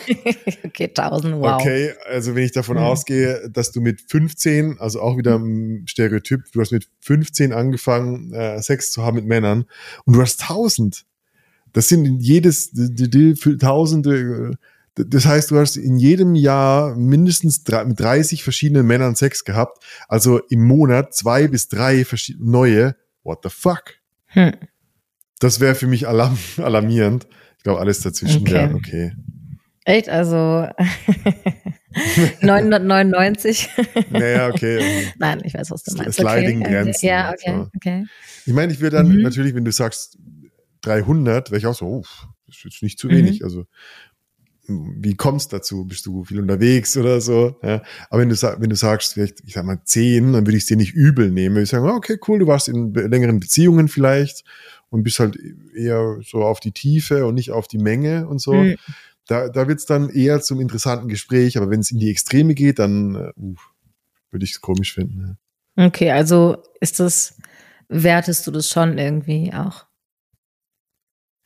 okay, 0.66 0.88
1000, 0.90 1.36
wow. 1.36 1.62
Okay, 1.62 1.94
also 2.10 2.36
wenn 2.36 2.44
ich 2.44 2.52
davon 2.52 2.76
Mhm. 2.78 2.84
ausgehe, 2.84 3.50
dass 3.50 3.72
du 3.72 3.80
mit 3.80 4.02
15, 4.02 4.80
also 4.80 5.02
auch 5.02 5.18
wieder 5.18 5.38
ein 5.38 5.86
Stereotyp, 5.88 6.52
du 6.52 6.60
hast 6.60 6.72
mit 6.72 6.90
15 7.00 7.54
angefangen, 7.54 8.34
äh, 8.34 8.62
Sex 8.62 8.92
zu 8.92 9.04
haben 9.04 9.16
mit 9.16 9.26
Männern 9.26 9.66
und 10.06 10.16
du 10.16 10.22
hast 10.22 10.42
1000. 10.42 11.06
Das 11.72 11.88
sind 11.88 12.22
jedes, 12.22 12.72
die, 12.72 12.94
die, 12.94 13.10
die 13.10 13.58
Tausende, 13.58 14.58
äh, 14.98 15.06
das 15.06 15.26
heißt, 15.26 15.52
du 15.52 15.58
hast 15.58 15.78
in 15.78 15.96
jedem 15.96 16.36
Jahr 16.36 16.94
mindestens 16.98 17.64
drei, 17.64 17.86
mit 17.86 17.98
30 17.98 18.44
verschiedenen 18.44 18.86
Männern 18.86 19.16
Sex 19.16 19.46
gehabt, 19.46 19.82
also 20.10 20.40
im 20.50 20.66
Monat 20.66 21.14
zwei 21.14 21.48
bis 21.48 21.70
drei 21.70 22.06
neue. 22.40 22.98
What 23.24 23.40
the 23.44 23.50
fuck? 23.50 23.84
Hm. 24.26 24.52
Das 25.40 25.62
wäre 25.62 25.76
für 25.76 25.88
mich 25.88 26.10
alarm, 26.10 26.38
alarmierend. 26.58 27.26
Ich 27.62 27.64
glaube, 27.64 27.80
alles 27.80 28.02
dazwischen 28.02 28.42
Okay. 28.42 28.54
wäre 28.54 28.74
okay. 28.74 29.12
Echt? 29.86 30.10
Also 30.10 30.68
999? 32.42 33.70
Naja, 34.10 34.50
okay. 34.50 35.08
Nein, 35.20 35.42
ich 35.44 35.54
weiß, 35.54 35.70
was 35.70 35.84
du 35.84 35.96
meinst. 35.96 36.18
Sliding 36.20 36.62
okay. 36.62 36.72
Grenzen, 36.72 37.06
Ja, 37.06 37.30
okay, 37.32 37.54
so. 37.56 37.70
okay. 37.76 38.06
Ich 38.48 38.54
meine, 38.54 38.74
ich 38.74 38.80
würde 38.80 38.98
dann 38.98 39.10
Mhm. 39.10 39.22
natürlich, 39.22 39.54
wenn 39.54 39.64
du 39.66 39.72
sagst 39.72 40.18
300, 40.82 41.52
wäre 41.52 41.60
ich 41.60 41.68
auch 41.68 41.76
so, 41.76 41.86
oh, 41.86 42.04
das 42.48 42.58
ist 42.58 42.64
jetzt 42.64 42.82
nicht 42.84 42.98
zu 42.98 43.08
Mhm. 43.10 43.12
wenig. 43.12 43.44
Also, 43.44 43.66
wie 44.68 45.16
kommst 45.16 45.54
dazu? 45.54 45.86
Bist 45.86 46.06
du 46.08 46.24
viel 46.24 46.40
unterwegs 46.40 46.96
oder 46.98 47.20
so? 47.22 47.60
Ja. 47.62 47.84
Aber 48.10 48.22
wenn 48.22 48.30
du, 48.30 48.36
wenn 48.36 48.70
du 48.70 48.76
sagst, 48.76 49.14
vielleicht, 49.14 49.42
ich 49.46 49.54
sag 49.54 49.66
mal 49.66 49.82
10, 49.84 50.34
dann 50.34 50.48
würde 50.48 50.58
ich 50.58 50.64
es 50.64 50.68
dir 50.68 50.78
nicht 50.78 50.94
übel 50.94 51.30
nehmen. 51.30 51.56
Würde 51.56 51.64
ich 51.64 51.70
sagen, 51.70 51.88
okay, 51.88 52.18
cool, 52.28 52.40
du 52.40 52.48
warst 52.48 52.70
in 52.70 52.94
längeren 52.94 53.40
Beziehungen 53.40 53.88
vielleicht 53.88 54.44
und 54.92 55.02
bist 55.04 55.20
halt 55.20 55.36
eher 55.76 56.20
so 56.22 56.44
auf 56.44 56.60
die 56.60 56.74
Tiefe 56.74 57.26
und 57.26 57.34
nicht 57.34 57.50
auf 57.52 57.68
die 57.68 57.80
Menge 57.80 58.28
und 58.28 58.40
so. 58.40 58.54
Mhm. 58.54 58.76
Da, 59.26 59.50
da 59.50 59.68
wird 59.68 59.80
es 59.80 59.86
dann 59.86 60.10
eher 60.10 60.42
zum 60.42 60.60
interessanten 60.62 61.08
Gespräch, 61.08 61.58
aber 61.58 61.70
wenn 61.72 61.80
es 61.80 61.90
in 61.92 61.98
die 62.00 62.12
Extreme 62.12 62.54
geht, 62.54 62.78
dann 62.78 63.16
äh, 63.16 63.32
uh, 63.40 63.56
würde 64.30 64.44
ich 64.46 64.52
es 64.52 64.62
komisch 64.62 64.94
finden. 64.94 65.38
Ja. 65.78 65.88
Okay, 65.88 66.12
also 66.12 66.58
ist 66.82 67.00
das, 67.00 67.38
wertest 67.88 68.46
du 68.46 68.52
das 68.52 68.70
schon 68.70 68.98
irgendwie 68.98 69.54
auch? 69.54 69.86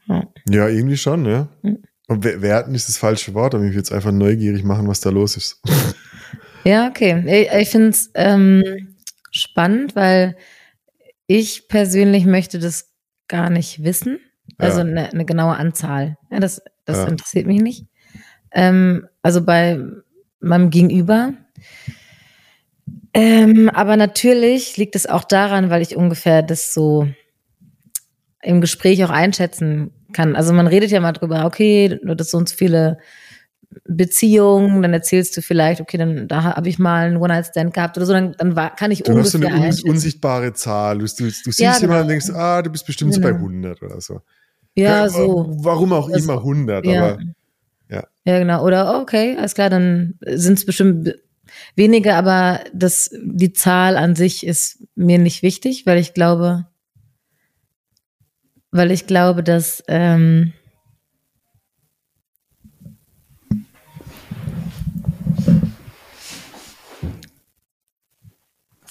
Ja. 0.08 0.24
Ja, 0.50 0.68
irgendwie 0.68 0.98
schon, 0.98 1.26
ja. 1.26 1.48
Mhm. 1.62 1.84
Und 2.08 2.24
wer- 2.24 2.42
werten 2.42 2.76
ist 2.76 2.88
das 2.88 2.98
falsche 2.98 3.34
Wort, 3.34 3.56
aber 3.56 3.64
mich 3.64 3.76
jetzt 3.76 3.92
einfach 3.92 4.12
neugierig 4.12 4.64
machen, 4.64 4.88
was 4.88 5.00
da 5.02 5.10
los 5.10 5.38
ist. 5.38 5.62
Ja, 6.68 6.88
okay. 6.88 7.44
Ich, 7.44 7.62
ich 7.62 7.70
finde 7.70 7.90
es 7.90 8.10
ähm, 8.16 8.96
spannend, 9.30 9.96
weil 9.96 10.36
ich 11.28 11.68
persönlich 11.68 12.26
möchte 12.26 12.58
das 12.58 12.95
gar 13.28 13.50
nicht 13.50 13.84
wissen. 13.84 14.20
Also 14.58 14.80
Ja. 14.80 14.86
eine, 14.86 15.12
eine 15.12 15.26
genaue 15.26 15.56
Anzahl. 15.58 16.18
Ja, 16.32 16.40
das 16.40 16.62
das 16.86 16.98
Ja. 17.00 17.08
interessiert 17.08 17.48
mich 17.48 17.62
nicht. 17.62 17.86
Ähm, 18.52 19.08
also 19.24 19.44
bei 19.44 19.80
meinem 20.40 20.70
Gegenüber. 20.70 21.34
Ähm, 23.14 23.70
aber 23.74 23.98
natürlich 23.98 24.78
liegt 24.78 24.96
es 24.96 25.08
auch 25.08 25.24
daran, 25.24 25.70
weil 25.70 25.82
ich 25.82 25.96
ungefähr 25.96 26.44
das 26.44 26.74
so 26.74 27.08
im 28.44 28.62
Gespräch 28.62 29.04
auch 29.04 29.10
einschätzen 29.10 29.92
kann. 30.14 30.36
Also 30.36 30.54
man 30.54 30.68
redet 30.68 30.92
ja 30.92 31.00
mal 31.00 31.14
drüber, 31.14 31.46
okay, 31.46 32.00
du 32.02 32.10
hattest 32.10 32.32
so 32.32 32.38
und 32.38 32.48
so 32.50 32.56
viele 32.56 33.00
Beziehungen, 33.88 34.82
dann 34.82 34.94
erzählst 34.94 35.36
du 35.38 35.42
vielleicht, 35.42 35.82
okay, 35.82 35.98
dann 35.98 36.28
da 36.28 36.44
habe 36.44 36.70
ich 36.70 36.80
mal 36.80 37.06
einen 37.08 37.18
One-Night-Stand 37.18 37.74
gehabt 37.74 37.98
oder 37.98 38.06
so, 38.06 38.14
dann, 38.14 38.34
dann 38.38 38.56
war, 38.56 38.76
kann 38.76 38.92
ich 38.92 39.04
Du 39.04 39.18
hast 39.18 39.32
so 39.32 39.38
ungefähr 39.38 39.56
eine 39.56 39.74
un 39.76 39.90
unsichtbare 39.92 40.54
Zahl. 40.54 40.98
Du, 41.00 41.06
du, 41.06 41.24
du 41.26 41.30
siehst 41.32 41.60
Ja, 41.60 41.78
jemanden 41.78 41.84
und 41.84 41.90
genau. 41.90 42.08
denkst, 42.08 42.30
ah, 42.32 42.62
du 42.62 42.70
bist 42.70 42.86
bestimmt 42.86 43.14
so 43.14 43.22
bei 43.22 43.30
Genau. 43.32 43.42
100 43.46 43.82
oder 43.84 44.02
so. 44.02 44.22
Ja, 44.76 45.08
so. 45.10 45.46
Warum 45.60 45.94
auch 45.94 46.10
Das- 46.10 46.24
immer 46.24 46.44
100, 46.44 46.86
Ja. 46.86 47.04
aber 47.14 47.20
ja. 47.90 48.04
Ja, 48.26 48.40
genau. 48.40 48.64
Oder 48.66 49.00
okay, 49.02 49.36
alles 49.38 49.54
klar, 49.54 49.70
dann 49.70 50.16
sind 50.26 50.58
es 50.58 50.66
bestimmt 50.66 51.04
be- 51.06 51.20
wenige, 51.76 52.16
aber 52.16 52.60
das, 52.74 53.12
die 53.24 53.54
Zahl 53.54 53.96
an 53.98 54.16
sich 54.16 54.46
ist 54.46 54.84
mir 54.96 55.20
nicht 55.20 55.44
wichtig, 55.44 55.86
weil 55.86 56.00
ich 56.00 56.14
glaube, 56.14 56.66
weil 58.72 58.92
ich 58.92 59.08
glaube, 59.08 59.44
dass 59.44 59.84
ähm, 59.88 60.54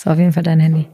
war 0.05 0.15
auf 0.15 0.19
jeden 0.19 0.33
Fall 0.33 0.43
dein 0.43 0.61
Handy. 0.61 0.87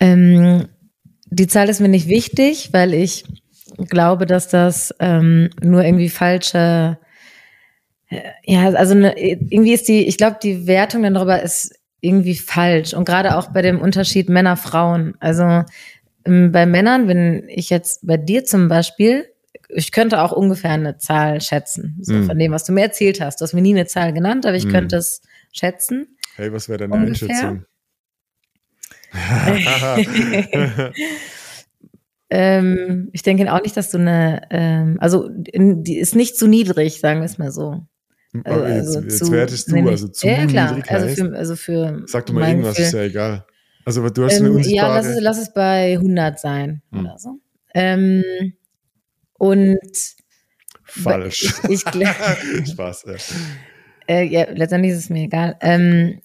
Ähm, 0.00 0.68
die 1.26 1.46
Zahl 1.46 1.68
ist 1.68 1.80
mir 1.80 1.88
nicht 1.88 2.08
wichtig, 2.08 2.70
weil 2.72 2.94
ich 2.94 3.24
glaube, 3.88 4.26
dass 4.26 4.48
das 4.48 4.94
ähm, 4.98 5.50
nur 5.62 5.84
irgendwie 5.84 6.08
falsche, 6.08 6.98
äh, 8.08 8.20
ja, 8.44 8.70
also 8.70 8.94
ne, 8.94 9.14
irgendwie 9.16 9.72
ist 9.72 9.88
die, 9.88 10.06
ich 10.06 10.16
glaube, 10.16 10.38
die 10.42 10.66
Wertung 10.66 11.02
dann 11.02 11.14
darüber 11.14 11.42
ist 11.42 11.74
irgendwie 12.00 12.36
falsch 12.36 12.94
und 12.94 13.04
gerade 13.04 13.36
auch 13.36 13.48
bei 13.48 13.62
dem 13.62 13.80
Unterschied 13.80 14.28
Männer-Frauen. 14.28 15.14
Also 15.20 15.64
ähm, 16.24 16.50
bei 16.50 16.66
Männern, 16.66 17.08
wenn 17.08 17.44
ich 17.48 17.70
jetzt 17.70 18.06
bei 18.06 18.16
dir 18.16 18.44
zum 18.44 18.68
Beispiel, 18.68 19.26
ich 19.74 19.92
könnte 19.92 20.20
auch 20.22 20.32
ungefähr 20.32 20.70
eine 20.72 20.98
Zahl 20.98 21.40
schätzen, 21.40 21.98
so 22.00 22.14
Mhm. 22.14 22.24
von 22.24 22.38
dem, 22.38 22.52
was 22.52 22.64
du 22.64 22.72
mir 22.72 22.82
erzählt 22.82 23.20
hast. 23.20 23.40
Du 23.40 23.44
hast 23.44 23.52
mir 23.54 23.62
nie 23.62 23.74
eine 23.74 23.86
Zahl 23.86 24.12
genannt, 24.12 24.46
aber 24.46 24.56
ich 24.56 24.66
Mhm. 24.66 24.70
könnte 24.70 24.96
es 24.96 25.22
schätzen. 25.52 26.16
Hey, 26.36 26.52
was 26.52 26.68
wäre 26.68 26.78
deine 26.78 26.94
Ungefähr? 26.94 27.28
Einschätzung? 27.28 27.64
Ähm, 32.32 33.08
ich 33.12 33.22
denke 33.22 33.52
auch 33.52 33.60
nicht, 33.62 33.76
dass 33.76 33.90
du 33.90 33.98
eine, 33.98 34.42
ähm, 34.50 34.98
also 35.00 35.28
in, 35.46 35.82
die 35.82 35.98
ist 35.98 36.14
nicht 36.14 36.36
zu 36.36 36.46
niedrig, 36.46 37.00
sagen 37.00 37.18
wir 37.20 37.24
es 37.26 37.38
mal 37.38 37.50
so. 37.50 37.82
Aber 38.44 38.68
jetzt, 38.68 38.86
Also 38.94 39.00
jetzt 39.00 39.18
zu- 39.18 39.32
wertest 39.32 39.72
du, 39.72 39.88
also 39.88 40.06
zu 40.06 40.28
ja, 40.28 40.46
klar. 40.46 40.74
niedrig 40.76 40.88
also 40.92 41.06
heißt, 41.06 41.18
für, 41.18 41.36
also 41.36 41.56
für 41.56 42.02
sag 42.06 42.26
doch 42.26 42.34
mal 42.34 42.48
irgendwas, 42.48 42.78
ist 42.78 42.92
Gefühl. 42.92 43.00
ja 43.00 43.06
egal. 43.06 43.46
Also 43.84 44.08
du 44.08 44.24
hast 44.24 44.38
eine 44.38 44.48
Ähm, 44.50 44.54
ja, 44.54 44.58
unsichtbare... 44.58 44.94
lass 44.94 45.06
es, 45.06 45.20
lass 45.20 45.38
es 45.38 45.52
bei 45.52 45.98
100 45.98 46.38
sein 46.38 46.82
Hm. 46.92 47.00
oder 47.00 47.18
so. 47.18 47.40
Ähm, 47.74 48.22
und 49.40 49.78
Falsch. 50.84 51.54
Ich, 51.68 51.82
ich, 51.82 51.82
Spaß, 52.72 53.04
ja. 53.06 53.14
äh, 54.06 54.24
ja, 54.24 54.46
letztendlich 54.50 54.92
ist 54.92 54.98
es 54.98 55.10
mir 55.10 55.22
egal. 55.24 55.56
Ähm, 55.62 56.20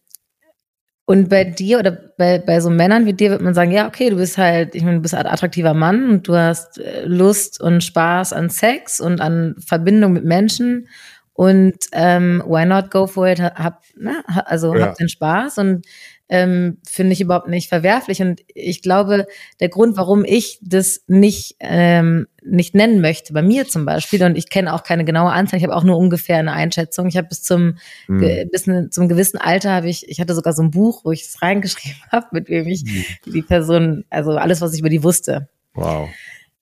und 1.05 1.29
bei 1.29 1.43
dir 1.45 1.79
oder 1.79 1.91
bei, 1.91 2.39
bei 2.39 2.59
so 2.59 2.69
Männern 2.69 3.05
wie 3.05 3.13
dir 3.13 3.29
wird 3.29 3.41
man 3.41 3.53
sagen, 3.53 3.71
ja, 3.71 3.87
okay, 3.87 4.09
du 4.09 4.17
bist 4.17 4.37
halt, 4.37 4.75
ich 4.75 4.83
meine, 4.83 4.97
du 4.97 5.01
bist 5.01 5.13
ein 5.13 5.27
attraktiver 5.27 5.73
Mann 5.73 6.09
und 6.09 6.27
du 6.27 6.35
hast 6.35 6.79
äh, 6.79 7.05
Lust 7.05 7.61
und 7.61 7.83
Spaß 7.83 8.33
an 8.33 8.49
Sex 8.49 8.99
und 8.99 9.21
an 9.21 9.55
Verbindung 9.65 10.13
mit 10.13 10.25
Menschen 10.25 10.89
und 11.33 11.75
ähm, 11.93 12.43
why 12.45 12.65
not 12.65 12.91
go 12.91 13.07
for 13.07 13.27
it? 13.27 13.39
Hab, 13.39 13.83
na, 13.95 14.23
also 14.45 14.73
Ja. 14.75 14.87
hab 14.87 14.95
den 14.95 15.07
Spaß 15.09 15.59
und 15.59 15.85
ähm, 16.27 16.77
finde 16.87 17.13
ich 17.13 17.21
überhaupt 17.21 17.47
nicht 17.47 17.69
verwerflich. 17.69 18.21
Und 18.21 18.41
ich 18.47 18.81
glaube, 18.81 19.27
der 19.59 19.69
Grund, 19.69 19.95
warum 19.97 20.25
ich 20.25 20.57
das 20.61 21.03
nicht, 21.07 21.55
ähm, 21.59 22.27
nicht 22.43 22.73
nennen 22.75 22.99
möchte, 23.01 23.31
bei 23.33 23.41
mir 23.41 23.67
zum 23.67 23.85
Beispiel, 23.85 24.23
und 24.23 24.35
ich 24.37 24.49
kenne 24.49 24.73
auch 24.73 24.83
keine 24.83 25.05
genaue 25.05 25.31
Anzahl, 25.31 25.57
ich 25.59 25.63
habe 25.63 25.75
auch 25.75 25.83
nur 25.83 25.97
ungefähr 25.97 26.37
eine 26.37 26.53
Einschätzung. 26.53 27.07
Ich 27.07 27.17
habe 27.17 27.27
bis 27.27 27.43
zum 27.43 27.77
Hm. 28.07 28.19
ge- 28.19 28.45
bis 28.51 28.65
ne, 28.67 28.89
zum 28.89 29.07
gewissen 29.07 29.37
Alter 29.37 29.71
habe 29.71 29.89
ich, 29.89 30.09
ich 30.09 30.19
hatte 30.19 30.33
sogar 30.35 30.53
so 30.53 30.63
ein 30.63 30.71
Buch, 30.71 31.01
wo 31.05 31.11
ich 31.11 31.21
es 31.23 31.41
reingeschrieben 31.41 31.99
habe, 32.11 32.27
mit 32.31 32.49
wem 32.49 32.67
ich 32.67 32.83
die 33.25 33.41
Person, 33.41 34.05
also 34.09 34.31
alles, 34.31 34.61
was 34.61 34.73
ich 34.73 34.79
über 34.79 34.89
die 34.89 35.03
wusste. 35.03 35.47
Wow. 35.73 36.09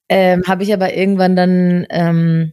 Ähm, 0.09 0.43
habe 0.47 0.63
ich 0.63 0.73
aber 0.73 0.93
irgendwann 0.93 1.35
dann 1.35 1.85
ähm, 1.89 2.51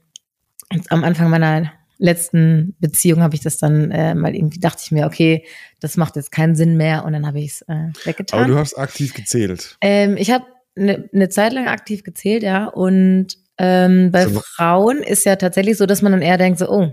am 0.88 1.02
Anfang 1.02 1.28
meiner 1.30 1.72
letzten 2.00 2.74
Beziehung 2.80 3.20
habe 3.22 3.34
ich 3.34 3.42
das 3.42 3.58
dann 3.58 3.90
äh, 3.90 4.14
mal 4.14 4.34
irgendwie 4.34 4.58
dachte 4.58 4.82
ich 4.84 4.90
mir, 4.90 5.06
okay, 5.06 5.44
das 5.80 5.96
macht 5.96 6.16
jetzt 6.16 6.32
keinen 6.32 6.54
Sinn 6.56 6.76
mehr 6.76 7.04
und 7.04 7.12
dann 7.12 7.26
habe 7.26 7.38
ich 7.40 7.52
es 7.52 7.62
äh, 7.62 7.72
Aber 7.72 7.92
weggetan. 8.04 8.48
du 8.48 8.56
hast 8.58 8.74
aktiv 8.78 9.14
gezählt. 9.14 9.76
Ähm, 9.80 10.16
ich 10.16 10.30
habe 10.30 10.44
eine 10.76 11.08
ne 11.12 11.28
Zeit 11.28 11.52
lang 11.52 11.68
aktiv 11.68 12.02
gezählt, 12.02 12.42
ja. 12.42 12.66
Und 12.66 13.36
ähm, 13.58 14.10
bei 14.10 14.26
So- 14.26 14.40
Frauen 14.40 14.98
ist 14.98 15.24
ja 15.26 15.36
tatsächlich 15.36 15.76
so, 15.76 15.84
dass 15.86 16.00
man 16.02 16.12
dann 16.12 16.22
eher 16.22 16.38
denkt, 16.38 16.58
so, 16.58 16.68
oh, 16.70 16.92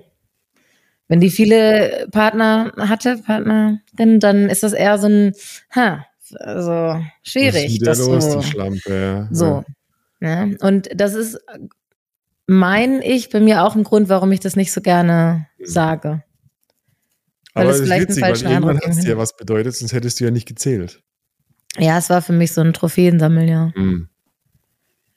wenn 1.08 1.22
die 1.22 1.30
viele 1.30 2.08
Partner 2.12 2.74
hatte, 2.78 3.18
Partnerin, 3.26 3.80
dann 4.20 4.50
ist 4.50 4.64
das 4.64 4.74
eher 4.74 4.98
so 4.98 5.08
ein, 5.08 5.32
ha, 5.74 6.06
also 6.42 6.70
Was 6.72 7.02
ist 7.24 7.32
schwierig. 7.32 7.74
wieder 7.76 7.86
Das 7.92 8.00
los, 8.00 8.26
so, 8.26 8.40
die 8.42 8.46
Schlampe. 8.48 8.94
Ja. 8.94 9.30
so. 9.32 9.64
Ja. 10.20 10.50
Und 10.60 10.90
das 10.96 11.14
ist, 11.14 11.40
mein 12.48 13.02
ich, 13.02 13.30
bei 13.30 13.40
mir 13.40 13.64
auch 13.64 13.76
ein 13.76 13.84
Grund, 13.84 14.10
warum 14.10 14.32
ich 14.32 14.40
das 14.40 14.56
nicht 14.56 14.72
so 14.72 14.82
gerne 14.82 15.48
sage. 15.64 16.24
Weil 17.54 17.64
Aber 17.64 17.70
es 17.72 17.78
es 17.78 17.82
ist 17.82 17.88
vielleicht 17.88 18.00
einen 18.02 18.10
witzig, 18.10 18.22
weil 18.24 18.30
falschen 18.30 18.48
irgendwann 18.52 18.70
Eindruck 18.76 18.84
hat 18.86 18.92
es 18.92 18.98
dir 18.98 19.08
irgendwie- 19.10 19.22
was 19.22 19.36
bedeutet, 19.38 19.76
sonst 19.76 19.94
hättest 19.94 20.20
du 20.20 20.26
ja 20.26 20.32
nicht 20.32 20.48
gezählt. 20.48 21.02
Ja, 21.78 21.98
es 21.98 22.10
war 22.10 22.22
für 22.22 22.34
mich 22.34 22.54
so 22.54 22.62
ein 22.62 22.74
Trophäensammeljahr. 22.74 23.74
Hm. 23.76 24.10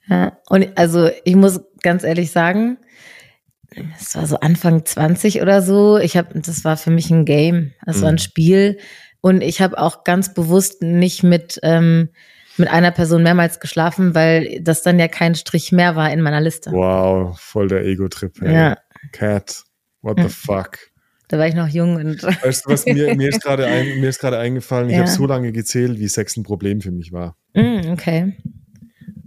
Ja, 0.07 0.37
und 0.49 0.77
also 0.77 1.09
ich 1.23 1.35
muss 1.35 1.61
ganz 1.81 2.03
ehrlich 2.03 2.31
sagen, 2.31 2.77
es 3.99 4.15
war 4.15 4.27
so 4.27 4.37
Anfang 4.39 4.83
20 4.85 5.41
oder 5.41 5.61
so. 5.61 5.97
Ich 5.97 6.17
habe, 6.17 6.37
das 6.39 6.65
war 6.65 6.75
für 6.77 6.91
mich 6.91 7.09
ein 7.09 7.23
Game, 7.25 7.71
das 7.85 8.01
war 8.01 8.09
ein 8.09 8.15
Mhm. 8.15 8.19
Spiel 8.19 8.79
und 9.21 9.41
ich 9.41 9.61
habe 9.61 9.77
auch 9.77 10.03
ganz 10.03 10.33
bewusst 10.33 10.81
nicht 10.81 11.23
mit 11.23 11.59
ähm, 11.63 12.09
mit 12.57 12.69
einer 12.69 12.91
Person 12.91 13.23
mehrmals 13.23 13.59
geschlafen, 13.59 14.13
weil 14.15 14.59
das 14.61 14.81
dann 14.83 14.99
ja 14.99 15.07
kein 15.07 15.35
Strich 15.35 15.71
mehr 15.71 15.95
war 15.95 16.11
in 16.11 16.21
meiner 16.21 16.41
Liste. 16.41 16.71
Wow, 16.71 17.39
voll 17.39 17.67
der 17.67 17.83
Ego-Trip. 17.85 18.41
ey. 18.41 18.53
Ja, 18.53 18.77
Cat, 19.11 19.63
what 20.01 20.17
the 20.17 20.23
Ja. 20.23 20.29
fuck. 20.29 20.77
da 21.29 21.37
war 21.39 21.47
ich 21.47 21.55
noch 21.55 21.69
jung 21.69 21.95
und 21.95 22.23
Weißt 22.23 22.65
du, 22.65 22.71
was 22.71 22.85
mir, 22.85 23.15
mir 23.15 23.29
ist 23.29 23.41
gerade 23.41 23.65
ein, 23.65 23.99
mir 24.01 24.09
ist 24.09 24.23
eingefallen, 24.23 24.89
ich 24.89 24.95
Ja. 24.97 25.03
habe 25.03 25.09
so 25.11 25.25
lange 25.25 25.53
gezählt, 25.53 25.97
wie 25.97 26.09
Sex 26.09 26.35
ein 26.35 26.43
Problem 26.43 26.81
für 26.81 26.91
mich 26.91 27.13
war. 27.13 27.37
Mm, 27.53 27.91
okay. 27.93 28.33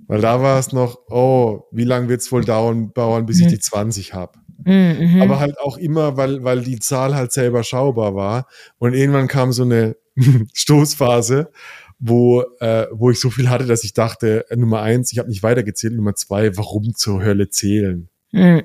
Weil 0.06 0.20
da 0.20 0.42
war 0.42 0.58
es 0.58 0.72
noch, 0.72 0.98
oh, 1.08 1.62
wie 1.72 1.84
lange 1.84 2.10
wird 2.10 2.20
es 2.20 2.30
wohl 2.30 2.44
dauern, 2.44 2.92
dauern, 2.94 3.24
bis 3.24 3.38
ich 3.38 3.46
Mhm. 3.46 3.50
die 3.50 3.58
20 3.58 4.12
habe. 4.12 4.38
Mm, 4.64 4.70
mhm. 5.14 5.22
Aber 5.22 5.40
halt 5.40 5.58
auch 5.58 5.78
immer, 5.78 6.18
weil, 6.18 6.44
weil 6.44 6.60
die 6.60 6.78
Zahl 6.78 7.14
halt 7.14 7.32
selber 7.32 7.64
schaubar 7.64 8.14
war. 8.14 8.48
Und 8.78 8.92
irgendwann 8.92 9.26
kam 9.28 9.52
so 9.52 9.62
eine 9.62 9.96
Stoßphase, 10.52 11.50
wo, 11.98 12.42
äh, 12.60 12.86
wo 12.92 13.10
ich 13.10 13.20
so 13.20 13.30
viel 13.30 13.48
hatte, 13.48 13.66
dass 13.66 13.84
ich 13.84 13.92
dachte, 13.94 14.44
äh, 14.50 14.56
Nummer 14.56 14.82
eins, 14.82 15.12
ich 15.12 15.18
habe 15.18 15.28
nicht 15.28 15.42
weitergezählt, 15.42 15.94
Nummer 15.94 16.14
zwei, 16.14 16.56
warum 16.56 16.94
zur 16.94 17.22
Hölle 17.22 17.48
zählen? 17.50 18.08
Mm, 18.32 18.58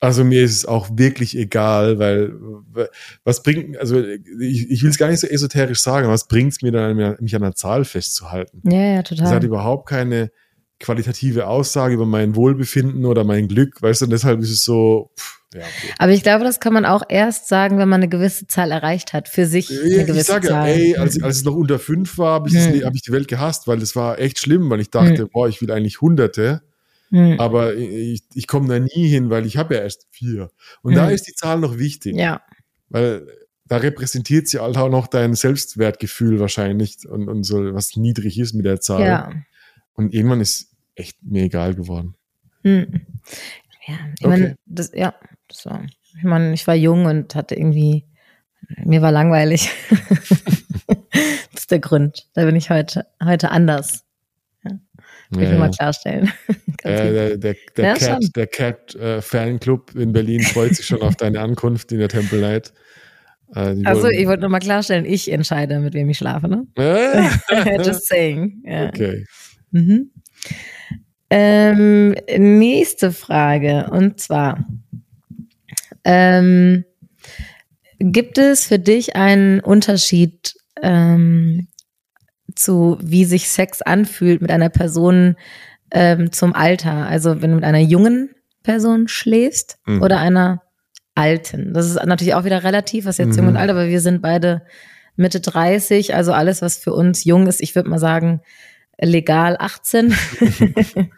Also 0.00 0.24
mir 0.24 0.42
ist 0.42 0.54
es 0.54 0.64
auch 0.66 0.88
wirklich 0.94 1.36
egal, 1.36 1.98
weil 1.98 2.32
w- 2.32 2.86
was 3.24 3.42
bringt, 3.42 3.76
also 3.76 4.02
ich, 4.02 4.70
ich 4.70 4.82
will 4.82 4.88
es 4.90 4.96
gar 4.98 5.08
nicht 5.10 5.20
so 5.20 5.26
esoterisch 5.26 5.80
sagen, 5.80 6.08
was 6.08 6.26
bringt 6.26 6.52
es 6.52 6.62
mir 6.62 6.72
dann, 6.72 7.16
mich 7.20 7.36
an 7.36 7.42
einer 7.42 7.54
Zahl 7.54 7.84
festzuhalten? 7.84 8.62
ja, 8.64 8.94
ja, 8.94 9.02
Das 9.02 9.10
hat 9.10 9.18
total. 9.18 9.44
überhaupt 9.44 9.88
keine 9.88 10.30
qualitative 10.78 11.46
Aussage 11.46 11.92
über 11.94 12.06
mein 12.06 12.34
Wohlbefinden 12.34 13.04
oder 13.04 13.24
mein 13.24 13.46
Glück, 13.48 13.82
weißt 13.82 14.00
du, 14.00 14.04
und 14.06 14.10
deshalb 14.12 14.40
ist 14.40 14.50
es 14.50 14.64
so, 14.64 15.10
pff, 15.18 15.39
ja, 15.54 15.60
okay. 15.60 15.92
Aber 15.98 16.12
ich 16.12 16.22
glaube, 16.22 16.44
das 16.44 16.60
kann 16.60 16.72
man 16.72 16.84
auch 16.84 17.02
erst 17.08 17.48
sagen, 17.48 17.78
wenn 17.78 17.88
man 17.88 18.00
eine 18.00 18.08
gewisse 18.08 18.46
Zahl 18.46 18.70
erreicht 18.70 19.12
hat, 19.12 19.28
für 19.28 19.46
sich 19.46 19.70
eine 19.70 19.90
Ja, 19.90 20.02
gewisse 20.04 20.20
ich 20.20 20.26
sage 20.26 20.48
Zahl. 20.48 20.68
ey, 20.68 20.96
als, 20.96 21.22
als 21.22 21.36
es 21.38 21.44
noch 21.44 21.54
unter 21.54 21.78
fünf 21.78 22.18
war, 22.18 22.34
habe 22.34 22.50
Hm. 22.50 22.72
nie- 22.72 22.84
hab 22.84 22.94
ich 22.94 23.02
die 23.02 23.12
Welt 23.12 23.28
gehasst, 23.28 23.66
weil 23.66 23.78
das 23.78 23.96
war 23.96 24.18
echt 24.18 24.38
schlimm, 24.38 24.70
weil 24.70 24.80
ich 24.80 24.90
dachte, 24.90 25.26
boah, 25.26 25.48
ich 25.48 25.60
will 25.60 25.70
eigentlich 25.70 26.00
Hunderte, 26.00 26.62
Mm, 27.12 27.40
aber 27.40 27.74
ich, 27.74 28.22
ich 28.34 28.46
komme 28.46 28.68
da 28.68 28.78
nie 28.78 29.08
hin, 29.08 29.30
weil 29.30 29.44
ich 29.44 29.56
habe 29.56 29.74
ja 29.74 29.80
erst 29.80 30.06
vier. 30.12 30.48
Und 30.82 30.94
da 30.94 31.08
Hm. 31.08 31.14
ist 31.16 31.26
die 31.26 31.32
Zahl 31.34 31.58
noch 31.58 31.76
wichtig, 31.76 32.14
ja. 32.14 32.40
weil 32.88 33.26
da 33.66 33.78
repräsentiert 33.78 34.46
sie 34.46 34.60
halt 34.60 34.76
auch 34.76 34.88
noch 34.88 35.08
dein 35.08 35.34
Selbstwertgefühl 35.34 36.38
wahrscheinlich 36.38 36.98
und, 37.08 37.28
und 37.28 37.42
so, 37.42 37.74
was 37.74 37.96
niedrig 37.96 38.38
ist 38.38 38.52
mit 38.54 38.64
der 38.64 38.80
Zahl. 38.80 39.06
Ja. 39.06 39.32
Und 39.94 40.14
irgendwann 40.14 40.40
ist 40.40 40.68
echt 40.94 41.16
mir 41.24 41.42
egal 41.42 41.74
geworden. 41.74 42.14
Hm. 42.62 42.86
Ja, 43.88 43.94
ich 44.18 44.24
Okay. 44.24 44.28
meine, 44.28 44.56
das, 44.66 44.92
ja, 44.94 45.12
das 45.50 45.66
war, 45.66 45.82
ich 46.16 46.24
meine, 46.24 46.52
ich 46.54 46.66
war 46.66 46.74
jung 46.74 47.04
und 47.06 47.34
hatte 47.34 47.54
irgendwie, 47.54 48.06
mir 48.84 49.02
war 49.02 49.12
langweilig. 49.12 49.70
das 50.86 51.60
ist 51.62 51.70
der 51.70 51.80
Grund. 51.80 52.26
Da 52.34 52.44
bin 52.44 52.56
ich 52.56 52.70
heute, 52.70 53.06
heute 53.22 53.50
anders. 53.50 54.04
Will 55.32 55.44
ich 55.44 55.50
Ja, 55.50 55.58
mal 55.58 55.66
ja. 55.66 55.70
klarstellen. 55.70 56.32
Äh, 56.82 57.12
der 57.12 57.36
der, 57.36 57.56
der 57.76 57.84
Ja, 57.84 57.94
Cat, 57.94 58.22
schon. 58.22 58.30
der 58.34 58.46
Cat 58.46 58.94
äh, 58.94 59.20
Fanclub 59.20 59.94
in 59.94 60.14
Berlin 60.14 60.40
freut 60.40 60.74
sich 60.74 60.86
schon 60.86 61.02
auf 61.02 61.14
deine 61.14 61.38
Ankunft 61.40 61.92
in 61.92 61.98
der 61.98 62.08
Temple 62.08 62.40
Night. 62.40 62.72
Äh, 63.54 63.76
also, 63.84 64.08
ich 64.08 64.26
wollte 64.26 64.40
nur 64.40 64.48
mal 64.48 64.60
klarstellen, 64.60 65.04
ich 65.04 65.30
entscheide, 65.30 65.78
mit 65.80 65.92
wem 65.92 66.08
ich 66.08 66.16
schlafe, 66.16 66.48
ne? 66.48 66.66
Äh? 66.76 67.76
Just 67.84 68.06
saying. 68.08 68.62
Ja. 68.64 68.86
okay. 68.88 69.26
Mhm. 69.72 70.10
Ähm, 71.28 72.14
nächste 72.38 73.12
Frage. 73.12 73.90
Und 73.90 74.18
zwar, 74.20 74.64
ähm, 76.04 76.84
gibt 77.98 78.38
es 78.38 78.66
für 78.66 78.78
dich 78.78 79.16
einen 79.16 79.60
Unterschied 79.60 80.54
ähm, 80.82 81.68
zu, 82.54 82.98
wie 83.02 83.24
sich 83.24 83.48
Sex 83.48 83.82
anfühlt 83.82 84.40
mit 84.42 84.50
einer 84.50 84.70
Person 84.70 85.36
ähm, 85.90 86.32
zum 86.32 86.54
Alter? 86.54 87.06
Also 87.06 87.42
wenn 87.42 87.50
du 87.50 87.56
mit 87.56 87.64
einer 87.64 87.78
jungen 87.80 88.30
Person 88.62 89.08
schläfst 89.08 89.78
Mhm. 89.86 90.02
oder 90.02 90.18
einer 90.20 90.62
alten? 91.14 91.74
Das 91.74 91.86
ist 91.86 91.94
natürlich 92.06 92.34
auch 92.34 92.44
wieder 92.44 92.64
relativ, 92.64 93.04
was 93.04 93.18
jetzt 93.18 93.32
Mhm. 93.32 93.38
jung 93.38 93.46
und 93.48 93.56
alt, 93.56 93.70
aber 93.70 93.88
wir 93.88 94.00
sind 94.00 94.22
beide 94.22 94.62
Mitte 95.16 95.40
30, 95.40 96.14
also 96.14 96.32
alles, 96.32 96.62
was 96.62 96.78
für 96.78 96.92
uns 96.94 97.24
jung 97.24 97.46
ist, 97.46 97.60
ich 97.60 97.74
würde 97.74 97.90
mal 97.90 97.98
sagen, 97.98 98.40
legal 98.98 99.56
18. 99.58 100.14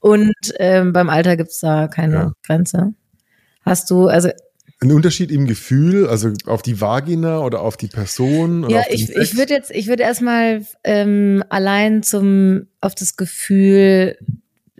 und 0.00 0.32
ähm, 0.58 0.92
beim 0.92 1.08
Alter 1.08 1.36
gibt's 1.36 1.60
da 1.60 1.88
keine 1.88 2.14
Ja. 2.14 2.32
Grenze. 2.44 2.94
Hast 3.66 3.90
du, 3.90 4.06
also 4.06 4.30
Ein 4.80 4.92
Unterschied 4.92 5.30
im 5.32 5.46
Gefühl, 5.46 6.06
also 6.06 6.32
auf 6.46 6.62
die 6.62 6.80
Vagina 6.80 7.40
oder 7.40 7.60
auf 7.62 7.76
die 7.76 7.88
Person? 7.88 8.68
Ja, 8.70 8.84
ich, 8.88 9.06
Sex? 9.06 9.18
ich 9.20 9.36
würde 9.36 9.54
jetzt, 9.54 9.70
ich 9.72 9.88
würde 9.88 10.04
erstmal 10.04 10.64
ähm, 10.84 11.42
allein 11.48 12.02
zum 12.02 12.66
auf 12.80 12.94
das 12.94 13.16
Gefühl 13.16 14.16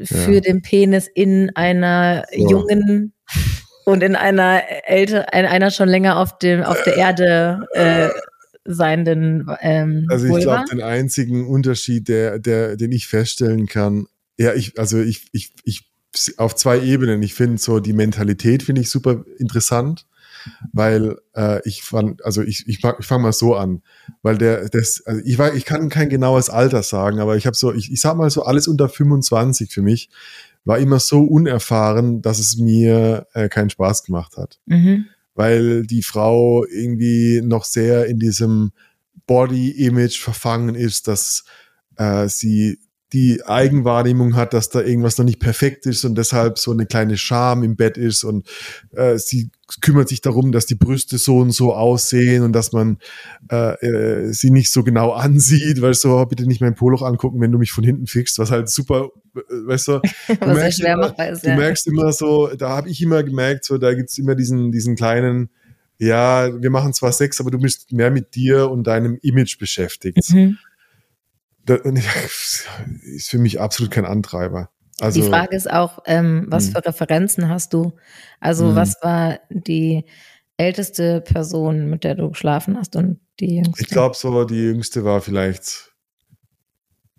für 0.00 0.34
Ja. 0.34 0.40
den 0.40 0.62
Penis 0.62 1.08
in 1.12 1.50
einer 1.56 2.24
So. 2.30 2.50
jungen 2.50 3.12
und 3.86 4.02
in 4.02 4.14
einer 4.16 4.62
älter, 4.84 5.32
in 5.32 5.46
einer 5.46 5.70
schon 5.70 5.88
länger 5.88 6.18
auf 6.18 6.38
dem 6.38 6.62
auf 6.62 6.82
der 6.84 6.96
Erde 6.96 7.66
äh, 7.72 8.08
seienden 8.66 9.48
ähm, 9.62 10.06
Also 10.10 10.26
ich 10.26 10.42
glaube, 10.42 10.64
den 10.70 10.82
einzigen 10.82 11.46
Unterschied, 11.46 12.08
der, 12.08 12.38
der, 12.38 12.76
den 12.76 12.92
ich 12.92 13.06
feststellen 13.06 13.66
kann, 13.66 14.06
ja, 14.38 14.52
ich, 14.54 14.78
also 14.78 15.00
ich, 15.00 15.28
ich, 15.32 15.52
ich, 15.64 15.88
auf 16.38 16.54
zwei 16.54 16.80
Ebenen. 16.80 17.22
Ich 17.22 17.34
finde 17.34 17.58
so 17.58 17.80
die 17.80 17.92
Mentalität 17.92 18.62
finde 18.62 18.80
ich 18.82 18.90
super 18.90 19.24
interessant, 19.38 20.06
weil 20.72 21.16
äh, 21.34 21.60
ich 21.68 21.82
fand, 21.82 22.24
also 22.24 22.42
ich, 22.42 22.66
ich, 22.68 22.82
ich 22.84 23.06
fange 23.06 23.22
mal 23.22 23.32
so 23.32 23.56
an, 23.56 23.82
weil 24.22 24.38
der, 24.38 24.68
das, 24.68 25.02
also 25.06 25.20
ich 25.24 25.38
war, 25.38 25.54
ich 25.54 25.64
kann 25.64 25.88
kein 25.88 26.08
genaues 26.08 26.50
Alter 26.50 26.82
sagen, 26.82 27.18
aber 27.18 27.36
ich 27.36 27.46
habe 27.46 27.56
so, 27.56 27.72
ich, 27.72 27.90
ich 27.90 28.00
sag 28.00 28.16
mal 28.16 28.30
so 28.30 28.44
alles 28.44 28.68
unter 28.68 28.88
25 28.88 29.72
für 29.72 29.82
mich 29.82 30.08
war 30.64 30.78
immer 30.78 30.98
so 30.98 31.22
unerfahren, 31.22 32.22
dass 32.22 32.38
es 32.40 32.56
mir 32.56 33.26
äh, 33.34 33.48
keinen 33.48 33.70
Spaß 33.70 34.02
gemacht 34.04 34.36
hat 34.36 34.58
Mhm. 34.66 35.06
weil 35.34 35.86
die 35.86 36.02
Frau 36.02 36.64
irgendwie 36.64 37.40
noch 37.44 37.64
sehr 37.64 38.06
in 38.06 38.18
diesem 38.18 38.72
Body-Image 39.26 40.18
verfangen 40.20 40.74
ist, 40.74 41.08
dass 41.08 41.44
äh, 41.96 42.28
sie 42.28 42.78
die 43.12 43.40
Eigenwahrnehmung 43.46 44.34
hat, 44.34 44.52
dass 44.52 44.68
da 44.68 44.80
irgendwas 44.80 45.16
noch 45.16 45.24
nicht 45.24 45.38
perfekt 45.38 45.86
ist 45.86 46.04
und 46.04 46.16
deshalb 46.18 46.58
so 46.58 46.72
eine 46.72 46.86
kleine 46.86 47.16
Scham 47.16 47.62
im 47.62 47.76
Bett 47.76 47.96
ist 47.96 48.24
und 48.24 48.48
äh, 48.92 49.16
sie 49.18 49.50
kümmert 49.80 50.08
sich 50.08 50.20
darum, 50.22 50.50
dass 50.50 50.66
die 50.66 50.74
Brüste 50.74 51.16
so 51.18 51.38
und 51.38 51.52
so 51.52 51.72
aussehen 51.72 52.42
und 52.42 52.52
dass 52.52 52.72
man 52.72 52.98
äh, 53.50 53.74
äh, 53.86 54.32
sie 54.32 54.50
nicht 54.50 54.70
so 54.72 54.82
genau 54.82 55.12
ansieht, 55.12 55.82
weil 55.82 55.94
so 55.94 56.18
oh, 56.18 56.26
bitte 56.26 56.46
nicht 56.46 56.60
mein 56.60 56.74
Poloch 56.74 57.02
angucken, 57.02 57.40
wenn 57.40 57.52
du 57.52 57.58
mich 57.58 57.70
von 57.70 57.84
hinten 57.84 58.06
fickst, 58.08 58.38
was 58.40 58.50
halt 58.50 58.68
super, 58.68 59.10
äh, 59.36 59.40
weißt 59.66 59.88
du, 59.88 59.92
Was 60.02 60.38
sehr 60.38 60.54
merkst 60.54 60.80
schwer 60.80 60.94
immer- 60.94 61.28
ist, 61.30 61.44
du 61.44 61.48
ja. 61.48 61.56
merkst 61.56 61.86
immer 61.86 62.12
so, 62.12 62.48
da 62.56 62.70
habe 62.70 62.88
ich 62.90 63.00
immer 63.00 63.22
gemerkt, 63.22 63.64
so 63.64 63.78
da 63.78 63.94
gibt's 63.94 64.18
immer 64.18 64.34
diesen, 64.34 64.72
diesen 64.72 64.96
kleinen, 64.96 65.50
ja, 65.98 66.50
wir 66.60 66.70
machen 66.70 66.92
zwar 66.92 67.12
Sex, 67.12 67.40
aber 67.40 67.50
du 67.50 67.58
bist 67.58 67.92
mehr 67.92 68.10
mit 68.10 68.34
dir 68.34 68.68
und 68.70 68.84
deinem 68.86 69.16
Image 69.22 69.58
beschäftigt. 69.58 70.30
Mhm. 70.32 70.58
Das 71.66 71.80
ist 73.02 73.28
für 73.30 73.38
mich 73.38 73.60
absolut 73.60 73.90
kein 73.92 74.06
Antreiber. 74.06 74.70
Also, 75.00 75.20
die 75.20 75.26
Frage 75.28 75.54
ist 75.54 75.70
auch, 75.70 75.98
ähm, 76.06 76.46
was 76.48 76.68
Mhm. 76.68 76.72
für 76.72 76.86
Referenzen 76.86 77.48
hast 77.48 77.74
du? 77.74 77.92
Also, 78.40 78.66
Mhm. 78.70 78.74
was 78.76 78.94
war 79.02 79.40
die 79.50 80.04
älteste 80.56 81.20
Person, 81.20 81.90
mit 81.90 82.02
der 82.04 82.14
du 82.14 82.30
geschlafen 82.30 82.78
hast 82.78 82.96
und 82.96 83.20
die 83.40 83.56
jüngste? 83.56 83.82
ich 83.82 83.88
glaube 83.88 84.16
so, 84.16 84.44
die 84.44 84.54
jüngste 84.54 85.04
war 85.04 85.20
vielleicht 85.20 85.92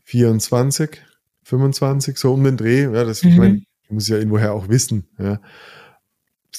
24, 0.06 1.02
25, 1.44 2.18
so 2.18 2.34
um 2.34 2.44
den 2.44 2.58
Dreh. 2.58 2.84
Ja, 2.84 3.04
das, 3.04 3.24
ich 3.24 3.32
Mhm. 3.32 3.38
meine, 3.38 3.62
ich 3.84 3.92
muss 3.92 4.08
ja 4.08 4.18
irgendwoher 4.18 4.54
auch 4.54 4.70
wissen. 4.70 5.08
Ja. 5.20 5.40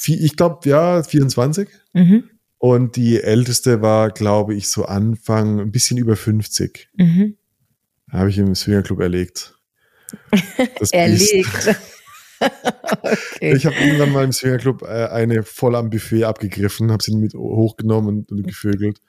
Ich 0.07 0.37
glaube, 0.37 0.69
ja, 0.69 1.03
24. 1.03 1.69
Mhm. 1.95 2.25
Und 2.59 2.97
die 2.97 3.21
älteste 3.21 3.83
war, 3.83 4.11
glaube 4.11 4.55
ich, 4.55 4.69
so 4.69 4.85
Anfang, 4.85 5.59
ein 5.61 5.73
bisschen 5.73 5.97
über 5.99 6.15
50. 6.17 6.89
Mhm. 6.97 7.37
Habe 8.11 8.31
ich 8.31 8.39
im 8.39 8.55
Swingerclub 8.55 9.01
erlegt. 9.01 9.55
Das. 10.79 10.91
Erlegt. 10.93 11.77
okay. 13.03 13.55
Ich 13.55 13.67
habe 13.67 13.77
irgendwann 13.77 14.13
mal 14.13 14.25
im 14.25 14.33
Swingerclub 14.33 14.83
äh, 14.83 15.09
eine 15.09 15.43
voll 15.43 15.77
am 15.77 15.91
Buffet 15.91 16.25
abgegriffen, 16.25 16.91
habe 16.91 17.03
sie 17.03 17.15
mit 17.17 17.35
hochgenommen 17.35 18.27
und, 18.31 18.47
gevögelt. 18.47 19.01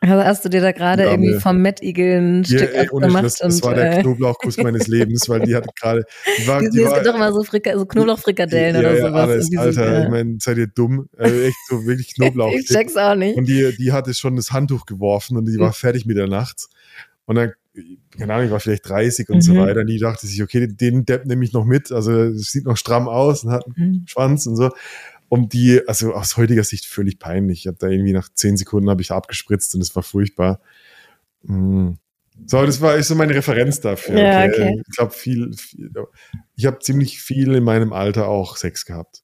Also 0.00 0.14
hast 0.14 0.44
du 0.44 0.48
dir 0.48 0.60
da 0.60 0.70
gerade 0.70 1.04
irgendwie 1.04 1.32
ne. 1.32 1.40
vom 1.40 1.64
Eagle 1.64 2.18
ein 2.18 2.42
Ja, 2.44 2.58
Stück 2.58 2.74
ey, 2.74 2.86
abgemacht 2.86 3.18
Schluss, 3.18 3.34
das 3.34 3.54
und 3.56 3.64
war 3.64 3.74
der 3.74 3.98
äh, 3.98 4.02
Knoblauchkuss 4.02 4.56
meines 4.58 4.86
Lebens, 4.86 5.28
weil 5.28 5.40
die 5.40 5.56
hat 5.56 5.66
gerade, 5.74 6.04
die 6.38 6.46
war, 6.46 6.60
die, 6.60 6.70
die 6.70 6.82
es 6.82 6.86
war, 6.86 6.94
gibt 6.94 7.06
doch 7.06 7.14
immer 7.16 7.32
so, 7.32 7.42
Frika 7.42 7.76
so 7.76 7.84
Knoblauchfrikadellen 7.84 8.76
ja, 8.76 8.80
oder 8.80 8.96
ja, 8.96 9.08
sowas. 9.08 9.28
alles, 9.28 9.56
Alter, 9.56 9.98
äh, 9.98 10.04
ich 10.04 10.08
meine, 10.08 10.36
seid 10.38 10.58
ihr 10.58 10.68
dumm? 10.68 11.08
Äh, 11.18 11.48
echt 11.48 11.56
so 11.68 11.84
wirklich 11.84 12.14
Knoblauch. 12.14 12.52
ich 12.52 12.66
check's 12.66 12.96
auch 12.96 13.16
nicht. 13.16 13.36
Und 13.36 13.48
die, 13.48 13.76
die 13.76 13.92
hatte 13.92 14.14
schon 14.14 14.36
das 14.36 14.52
Handtuch 14.52 14.86
geworfen 14.86 15.36
und 15.36 15.46
die 15.46 15.58
war 15.58 15.72
fertig 15.72 16.06
mit 16.06 16.16
der 16.16 16.28
Nacht. 16.28 16.68
Und 17.26 17.34
dann, 17.34 17.52
keine 18.18 18.34
Ahnung, 18.34 18.46
ich 18.46 18.52
war 18.52 18.60
vielleicht 18.60 18.88
30 18.88 19.28
und 19.30 19.40
so 19.42 19.54
Mhm. 19.54 19.58
weiter. 19.58 19.80
Und 19.80 19.86
die 19.86 19.98
dachte 19.98 20.26
sich, 20.26 20.42
okay, 20.42 20.66
den 20.66 21.04
Depp 21.06 21.26
nehme 21.26 21.44
ich 21.44 21.52
noch 21.52 21.64
mit. 21.64 21.92
Also 21.92 22.12
es 22.12 22.52
sieht 22.52 22.64
noch 22.64 22.76
stramm 22.76 23.08
aus 23.08 23.44
und 23.44 23.50
hat 23.52 23.64
einen 23.66 23.90
Mhm. 23.90 24.02
Schwanz 24.06 24.46
und 24.46 24.56
so. 24.56 24.70
Und 25.28 25.52
die, 25.52 25.80
also 25.86 26.14
aus 26.14 26.36
heutiger 26.36 26.64
Sicht 26.64 26.86
völlig 26.86 27.18
peinlich. 27.18 27.60
Ich 27.60 27.66
habe 27.66 27.76
da 27.78 27.88
irgendwie 27.88 28.12
nach 28.12 28.28
zehn 28.32 28.56
Sekunden 28.56 28.88
habe 28.90 29.02
ich 29.02 29.10
abgespritzt 29.12 29.74
und 29.74 29.80
es 29.82 29.94
war 29.94 30.02
furchtbar. 30.02 30.60
Mm. 31.42 31.92
So, 32.46 32.64
das 32.64 32.80
war 32.80 33.02
so 33.02 33.14
meine 33.14 33.34
Referenz 33.34 33.80
dafür. 33.80 34.18
Ja, 34.18 34.44
okay. 34.46 34.80
Ich 34.88 34.96
glaube, 34.96 35.12
viel, 35.12 35.52
viel, 35.54 35.90
ich 36.56 36.66
habe 36.66 36.78
ziemlich 36.78 37.20
viel 37.20 37.54
in 37.54 37.64
meinem 37.64 37.92
Alter 37.92 38.28
auch 38.28 38.56
Sex 38.56 38.84
gehabt. 38.86 39.22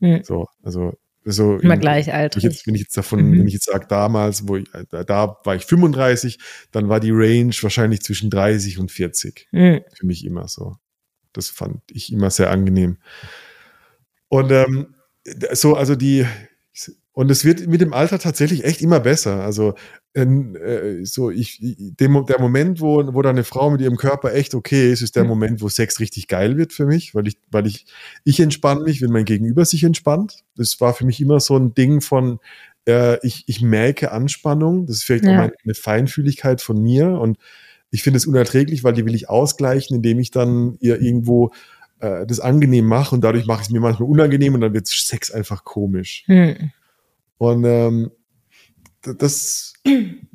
Mhm. 0.00 0.22
So, 0.22 0.46
also 0.62 0.94
so 1.24 1.58
Immer 1.58 1.74
in- 1.74 1.80
gleich 1.80 2.06
wenn 2.08 2.14
alt. 2.14 2.36
ich 2.36 2.42
jetzt, 2.42 2.66
wenn 2.66 2.74
ich 2.74 2.82
jetzt 2.82 2.96
davon, 2.96 3.20
Mhm. 3.30 3.38
wenn 3.38 3.46
ich 3.46 3.54
jetzt 3.54 3.66
sage, 3.66 3.86
damals, 3.88 4.46
wo 4.46 4.56
ich, 4.56 4.66
da, 4.90 5.04
da 5.04 5.38
war 5.44 5.54
ich 5.56 5.64
35, 5.64 6.38
dann 6.72 6.88
war 6.88 7.00
die 7.00 7.10
Range 7.12 7.54
wahrscheinlich 7.62 8.02
zwischen 8.02 8.30
30 8.30 8.78
und 8.78 8.90
40 8.92 9.48
Mhm. 9.52 9.80
für 9.94 10.06
mich 10.06 10.24
immer 10.24 10.48
so. 10.48 10.76
Das 11.32 11.48
fand 11.48 11.80
ich 11.90 12.12
immer 12.12 12.30
sehr 12.30 12.50
angenehm. 12.50 12.98
Und 14.28 14.50
ähm, 14.52 14.94
so, 15.52 15.74
also 15.74 15.94
die, 15.96 16.26
und 17.14 17.30
es 17.30 17.44
wird 17.44 17.66
mit 17.68 17.80
dem 17.80 17.92
Alter 17.92 18.18
tatsächlich 18.18 18.64
echt 18.64 18.82
immer 18.82 18.98
besser. 18.98 19.42
Also 19.42 19.74
ähm, 20.16 20.56
äh, 20.56 21.04
so 21.04 21.30
ich, 21.30 21.58
dem, 21.60 22.26
der 22.26 22.40
Moment, 22.40 22.80
wo, 22.80 23.14
wo 23.14 23.22
da 23.22 23.30
eine 23.30 23.44
Frau 23.44 23.70
mit 23.70 23.80
ihrem 23.80 23.96
Körper 23.96 24.34
echt 24.34 24.54
okay 24.54 24.92
ist, 24.92 25.00
ist 25.00 25.14
der 25.14 25.22
Mhm. 25.22 25.28
Moment, 25.30 25.62
wo 25.62 25.68
Sex 25.68 26.00
richtig 26.00 26.26
geil 26.26 26.56
wird 26.56 26.72
für 26.72 26.86
mich, 26.86 27.14
weil 27.14 27.28
ich, 27.28 27.38
weil 27.52 27.66
ich, 27.68 27.86
ich 28.24 28.40
entspanne 28.40 28.82
mich, 28.82 29.00
wenn 29.00 29.10
mein 29.12 29.24
Gegenüber 29.24 29.64
sich 29.64 29.84
entspannt. 29.84 30.42
Das 30.56 30.80
war 30.80 30.92
für 30.92 31.06
mich 31.06 31.20
immer 31.20 31.38
so 31.38 31.56
ein 31.56 31.72
Ding 31.72 32.00
von, 32.00 32.40
äh, 32.86 33.24
ich, 33.24 33.44
ich 33.46 33.62
merke 33.62 34.10
Anspannung. 34.10 34.86
Das 34.86 34.96
ist 34.96 35.04
vielleicht 35.04 35.24
Ja. 35.24 35.30
auch 35.44 35.50
eine 35.64 35.74
Feinfühligkeit 35.74 36.60
von 36.60 36.82
mir 36.82 37.10
und 37.20 37.38
ich 37.92 38.02
finde 38.02 38.16
es 38.16 38.26
unerträglich, 38.26 38.82
weil 38.82 38.92
die 38.92 39.06
will 39.06 39.14
ich 39.14 39.28
ausgleichen, 39.30 39.96
indem 39.96 40.18
ich 40.18 40.32
dann 40.32 40.78
ihr 40.80 41.00
irgendwo 41.00 41.52
äh, 42.00 42.26
das 42.26 42.40
angenehm 42.40 42.86
mache 42.86 43.14
und 43.14 43.22
dadurch 43.22 43.46
mache 43.46 43.60
ich 43.60 43.68
es 43.68 43.72
mir 43.72 43.78
manchmal 43.78 44.08
unangenehm 44.08 44.54
und 44.54 44.62
dann 44.62 44.74
wird 44.74 44.88
Sex 44.88 45.30
einfach 45.30 45.62
komisch. 45.62 46.24
Mhm. 46.26 46.72
Und 47.38 47.64
ähm, 47.64 48.10
das 49.02 49.74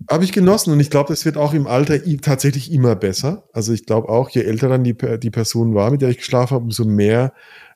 habe 0.09 0.23
ich 0.23 0.31
genossen 0.31 0.71
und 0.71 0.79
ich 0.79 0.89
glaube, 0.89 1.09
das 1.09 1.25
wird 1.25 1.37
auch 1.37 1.53
im 1.53 1.65
Alter 1.67 1.99
tatsächlich 2.21 2.71
immer 2.71 2.95
besser. 2.95 3.47
Also 3.53 3.73
ich 3.73 3.85
glaube 3.85 4.09
auch, 4.09 4.29
je 4.29 4.43
älter 4.43 4.69
dann 4.69 4.83
die, 4.83 4.95
die 4.95 5.31
Person 5.31 5.73
war, 5.73 5.89
mit 5.91 6.01
der 6.01 6.09
ich 6.09 6.17
geschlafen 6.17 6.55
habe, 6.55 6.65
umso 6.65 6.85
mehr 6.85 7.33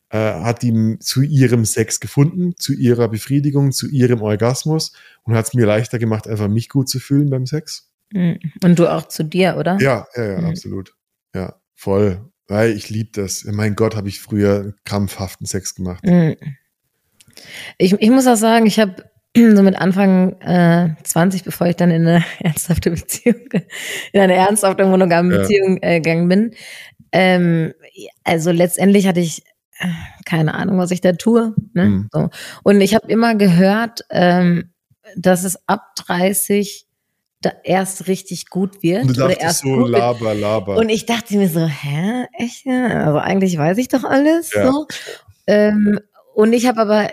äh, 0.09 0.17
hat 0.17 0.61
die 0.61 0.97
zu 0.99 1.21
ihrem 1.23 1.65
Sex 1.65 1.99
gefunden, 1.99 2.53
zu 2.57 2.73
ihrer 2.73 3.07
Befriedigung, 3.07 3.71
zu 3.71 3.87
ihrem 3.89 4.21
Orgasmus 4.21 4.93
und 5.23 5.33
hat 5.33 5.47
es 5.47 5.53
mir 5.53 5.65
leichter 5.65 5.97
gemacht, 5.97 6.27
einfach 6.27 6.47
mich 6.47 6.69
gut 6.69 6.89
zu 6.89 6.99
fühlen 6.99 7.29
beim 7.29 7.47
Sex. 7.47 7.89
Mhm. 8.11 8.39
Und 8.63 8.77
du 8.77 8.87
auch 8.91 9.07
zu 9.07 9.23
dir, 9.25 9.55
oder? 9.57 9.77
Ja, 9.81 10.05
ja, 10.15 10.23
ja, 10.33 10.41
Mhm. 10.41 10.45
absolut. 10.45 10.93
Ja, 11.33 11.55
voll. 11.73 12.29
Weil 12.47 12.71
ich 12.71 12.89
liebe 12.89 13.09
das. 13.13 13.45
Mein 13.45 13.73
Gott, 13.73 13.95
habe 13.95 14.09
ich 14.09 14.19
früher 14.19 14.75
krampfhaften 14.85 15.47
Sex 15.47 15.73
gemacht. 15.73 16.05
Mhm. 16.05 16.35
Ich, 17.79 17.93
ich 17.93 18.09
muss 18.11 18.27
auch 18.27 18.35
sagen, 18.35 18.67
ich 18.67 18.79
habe 18.79 19.03
so 19.35 19.63
mit 19.63 19.75
Anfang 19.75 20.39
äh, 20.41 20.89
20, 21.03 21.43
bevor 21.43 21.67
ich 21.67 21.75
dann 21.75 21.91
in 21.91 22.07
eine 22.07 22.23
ernsthafte 22.39 22.91
Beziehung, 22.91 23.49
in 24.11 24.21
eine 24.21 24.35
ernsthafte 24.35 24.85
monogame 24.85 25.33
Ja. 25.33 25.41
Beziehung 25.41 25.79
äh, 25.81 25.99
gegangen 25.99 26.29
bin. 26.29 26.55
Ähm, 27.11 27.73
also 28.23 28.51
letztendlich 28.51 29.07
hatte 29.07 29.19
ich 29.19 29.43
äh, 29.79 29.87
keine 30.25 30.53
Ahnung, 30.53 30.77
was 30.77 30.91
ich 30.91 31.01
da 31.01 31.13
tue. 31.13 31.53
Ne? 31.73 31.85
Mhm. 31.85 32.09
So. 32.11 32.29
Und 32.63 32.81
ich 32.81 32.95
habe 32.95 33.07
immer 33.07 33.35
gehört, 33.35 34.01
ähm, 34.09 34.71
dass 35.15 35.43
es 35.43 35.57
ab 35.67 35.95
30 36.05 36.87
da 37.41 37.51
erst 37.63 38.07
richtig 38.07 38.49
gut 38.49 38.81
wird. 38.81 39.03
Und 39.03 39.17
du 39.17 39.25
oder 39.25 39.39
erst 39.39 39.61
so, 39.61 39.85
laber, 39.85 40.33
laber. 40.33 40.77
Und 40.77 40.89
ich 40.89 41.05
dachte 41.05 41.35
mir 41.35 41.49
so, 41.49 41.65
hä, 41.67 42.25
echt? 42.37 42.65
Ja? 42.65 43.05
Also 43.05 43.19
eigentlich 43.19 43.57
weiß 43.57 43.77
ich 43.77 43.89
doch 43.89 44.03
alles. 44.03 44.53
Ja. 44.53 44.71
So. 44.71 44.87
Ähm, 45.47 45.99
und 46.35 46.53
ich 46.53 46.67
habe 46.67 46.81
aber 46.81 47.09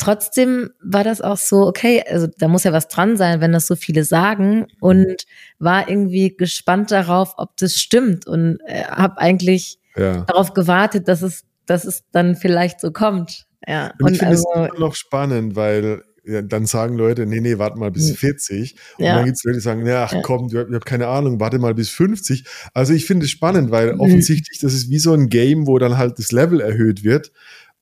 trotzdem 0.00 0.70
war 0.82 1.04
das 1.04 1.20
auch 1.20 1.36
so, 1.36 1.66
okay, 1.66 2.02
also 2.08 2.26
da 2.38 2.48
muss 2.48 2.64
ja 2.64 2.72
was 2.72 2.88
dran 2.88 3.16
sein, 3.16 3.40
wenn 3.40 3.52
das 3.52 3.66
so 3.66 3.76
viele 3.76 4.04
sagen 4.04 4.66
und 4.80 5.24
war 5.58 5.88
irgendwie 5.88 6.36
gespannt 6.36 6.90
darauf, 6.90 7.34
ob 7.36 7.56
das 7.58 7.80
stimmt 7.80 8.26
und 8.26 8.58
äh, 8.66 8.84
habe 8.84 9.18
eigentlich 9.18 9.78
ja. 9.96 10.22
darauf 10.22 10.54
gewartet, 10.54 11.06
dass 11.08 11.22
es, 11.22 11.44
dass 11.66 11.84
es 11.84 12.04
dann 12.12 12.36
vielleicht 12.36 12.80
so 12.80 12.90
kommt. 12.90 13.46
Ja. 13.66 13.92
Und, 14.00 14.06
Und, 14.06 14.12
ich 14.14 14.18
finde 14.18 14.34
es 14.34 14.44
also, 14.46 14.66
immer 14.68 14.78
noch 14.80 14.94
spannend, 14.94 15.54
weil 15.56 16.02
ja, 16.24 16.42
dann 16.42 16.66
sagen 16.66 16.96
Leute, 16.96 17.24
nee, 17.26 17.40
nee, 17.40 17.58
warte 17.58 17.78
mal 17.78 17.90
bis 17.90 18.10
Mhm. 18.10 18.14
40. 18.14 18.76
Und 18.98 19.06
Ja. 19.06 19.14
dann 19.16 19.24
gibt 19.24 19.38
es 19.38 19.44
Leute, 19.44 19.56
die 19.56 19.62
sagen, 19.62 19.86
ja, 19.86 20.04
ach 20.04 20.14
komm, 20.22 20.48
ich 20.48 20.54
habe 20.54 20.80
keine 20.80 21.08
Ahnung, 21.08 21.40
warte 21.40 21.58
mal 21.58 21.74
bis 21.74 21.88
50. 21.88 22.44
Also 22.74 22.92
ich 22.92 23.06
finde 23.06 23.24
es 23.24 23.30
spannend, 23.30 23.70
weil 23.70 23.94
Mhm. 23.94 24.00
offensichtlich, 24.00 24.58
das 24.60 24.74
ist 24.74 24.90
wie 24.90 24.98
so 24.98 25.12
ein 25.14 25.28
Game, 25.28 25.66
wo 25.66 25.78
dann 25.78 25.96
halt 25.96 26.18
das 26.18 26.30
Level 26.30 26.60
erhöht 26.60 27.04
wird. 27.04 27.32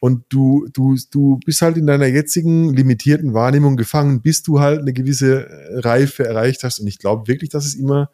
Und 0.01 0.25
du, 0.29 0.69
du, 0.73 0.97
du 1.11 1.41
bist 1.45 1.61
halt 1.61 1.77
in 1.77 1.87
deiner 1.87 2.07
jetzigen 2.07 2.73
limitierten 2.73 3.35
Wahrnehmung 3.35 3.77
gefangen, 3.77 4.23
bis 4.23 4.43
du 4.43 4.61
halt 4.61 4.81
eine 4.81 4.93
gewisse 4.93 5.49
Reife 5.73 6.25
erreicht 6.25 6.63
hast. 6.63 6.79
Und 6.79 6.87
ich 6.87 6.99
glaube 6.99 7.27
wirklich, 7.27 7.51
dass 7.51 7.67
es 7.67 7.75
immer 7.75 8.11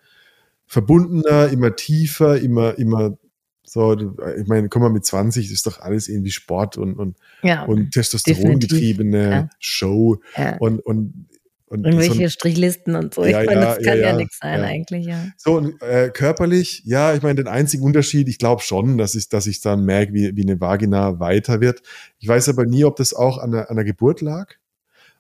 verbundener, 0.67 1.49
immer 1.49 1.77
tiefer, 1.77 2.41
immer, 2.41 2.79
immer 2.79 3.19
so, 3.65 3.93
ich 4.39 4.47
meine, 4.47 4.69
komm 4.69 4.83
mal 4.83 4.91
mit 4.91 5.05
20, 5.05 5.47
das 5.47 5.53
ist 5.53 5.67
doch 5.67 5.81
alles 5.81 6.09
irgendwie 6.09 6.31
Sport 6.31 6.77
und, 6.77 6.95
und 6.95 7.17
ja. 7.43 7.65
und 7.65 7.91
Testosteron 7.91 8.61
getriebene 8.61 9.31
ja. 9.31 9.51
Show 9.59 10.21
ja. 10.37 10.57
und, 10.59 10.81
und 10.81 11.27
Und 11.75 11.85
Irgendwelche 11.85 12.25
so, 12.25 12.29
Strichlisten 12.29 12.95
und 12.95 13.15
so. 13.15 13.25
Ja, 13.25 13.41
ich 13.41 13.47
meine, 13.47 13.61
ja, 13.61 13.67
das 13.75 13.85
kann 13.85 13.87
ja, 13.87 13.95
ja, 13.95 14.11
ja, 14.11 14.17
nichts 14.17 14.39
sein 14.41 14.61
ja. 14.61 14.67
eigentlich, 14.67 15.07
ja. 15.07 15.27
so 15.37 15.57
und, 15.57 15.83
äh, 15.83 16.11
körperlich, 16.11 16.83
ja, 16.85 17.15
ich 17.15 17.23
meine, 17.23 17.35
den 17.35 17.49
einzigen 17.49 17.83
Unterschied, 17.83 18.29
ich 18.29 18.39
glaube 18.39 18.63
schon, 18.63 18.97
dass 18.97 19.15
ich, 19.15 19.29
dass 19.29 19.47
ich 19.49 19.61
dann 19.61 19.85
merke, 19.85 20.15
wie, 20.15 20.37
wie 20.37 20.43
eine 20.43 20.61
Vagina 20.61 21.19
weiter 21.19 21.61
wird. 21.61 21.83
Ich 22.21 22.29
weiß 22.29 22.49
aber 22.49 22.65
nie, 22.65 22.85
ob 22.85 22.97
das 22.97 23.13
auch 23.13 23.39
an 23.39 23.51
der, 23.51 23.71
an 23.71 23.77
der 23.77 23.85
Geburt 23.85 24.21
lag. 24.21 24.55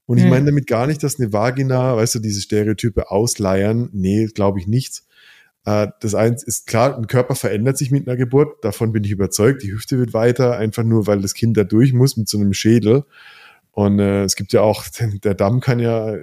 Und 0.06 0.18
ich 0.18 0.24
Hm. 0.24 0.30
meine 0.30 0.46
damit 0.46 0.66
gar 0.66 0.86
nicht, 0.86 1.02
dass 1.02 1.18
eine 1.18 1.32
Vagina, 1.32 1.96
weißt 1.96 2.16
du, 2.16 2.18
diese 2.20 2.40
Stereotype 2.40 3.10
ausleiern. 3.10 3.88
Nee, 3.92 4.26
glaube 4.26 4.60
ich 4.60 4.66
nicht. 4.66 5.02
Äh, 5.64 5.88
das 6.00 6.14
eins 6.14 6.42
ist 6.42 6.66
klar, 6.66 6.96
ein 6.96 7.06
Körper 7.06 7.34
verändert 7.34 7.78
sich 7.78 7.90
mit 7.90 8.06
einer 8.06 8.16
Geburt. 8.16 8.64
Davon 8.64 8.92
bin 8.92 9.04
ich 9.04 9.10
überzeugt. 9.10 9.62
Die 9.62 9.72
Hüfte 9.72 9.98
wird 9.98 10.12
weiter, 10.12 10.56
einfach 10.56 10.84
nur, 10.84 11.06
weil 11.06 11.20
das 11.20 11.34
Kind 11.34 11.56
da 11.56 11.64
durch 11.64 11.92
muss 11.92 12.16
mit 12.16 12.28
so 12.28 12.38
einem 12.38 12.52
Schädel. 12.52 13.04
Und 13.72 13.98
äh, 13.98 14.24
es 14.24 14.36
gibt 14.36 14.52
ja 14.52 14.60
auch, 14.60 14.84
der 15.24 15.34
Damm 15.34 15.60
kann 15.60 15.80
ja 15.80 16.14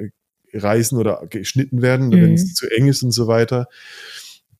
reißen 0.53 0.97
oder 0.97 1.23
geschnitten 1.29 1.81
werden, 1.81 2.07
Mhm. 2.09 2.21
wenn 2.21 2.33
es 2.33 2.53
zu 2.53 2.67
eng 2.69 2.87
ist 2.87 3.03
und 3.03 3.11
so 3.11 3.27
weiter. 3.27 3.67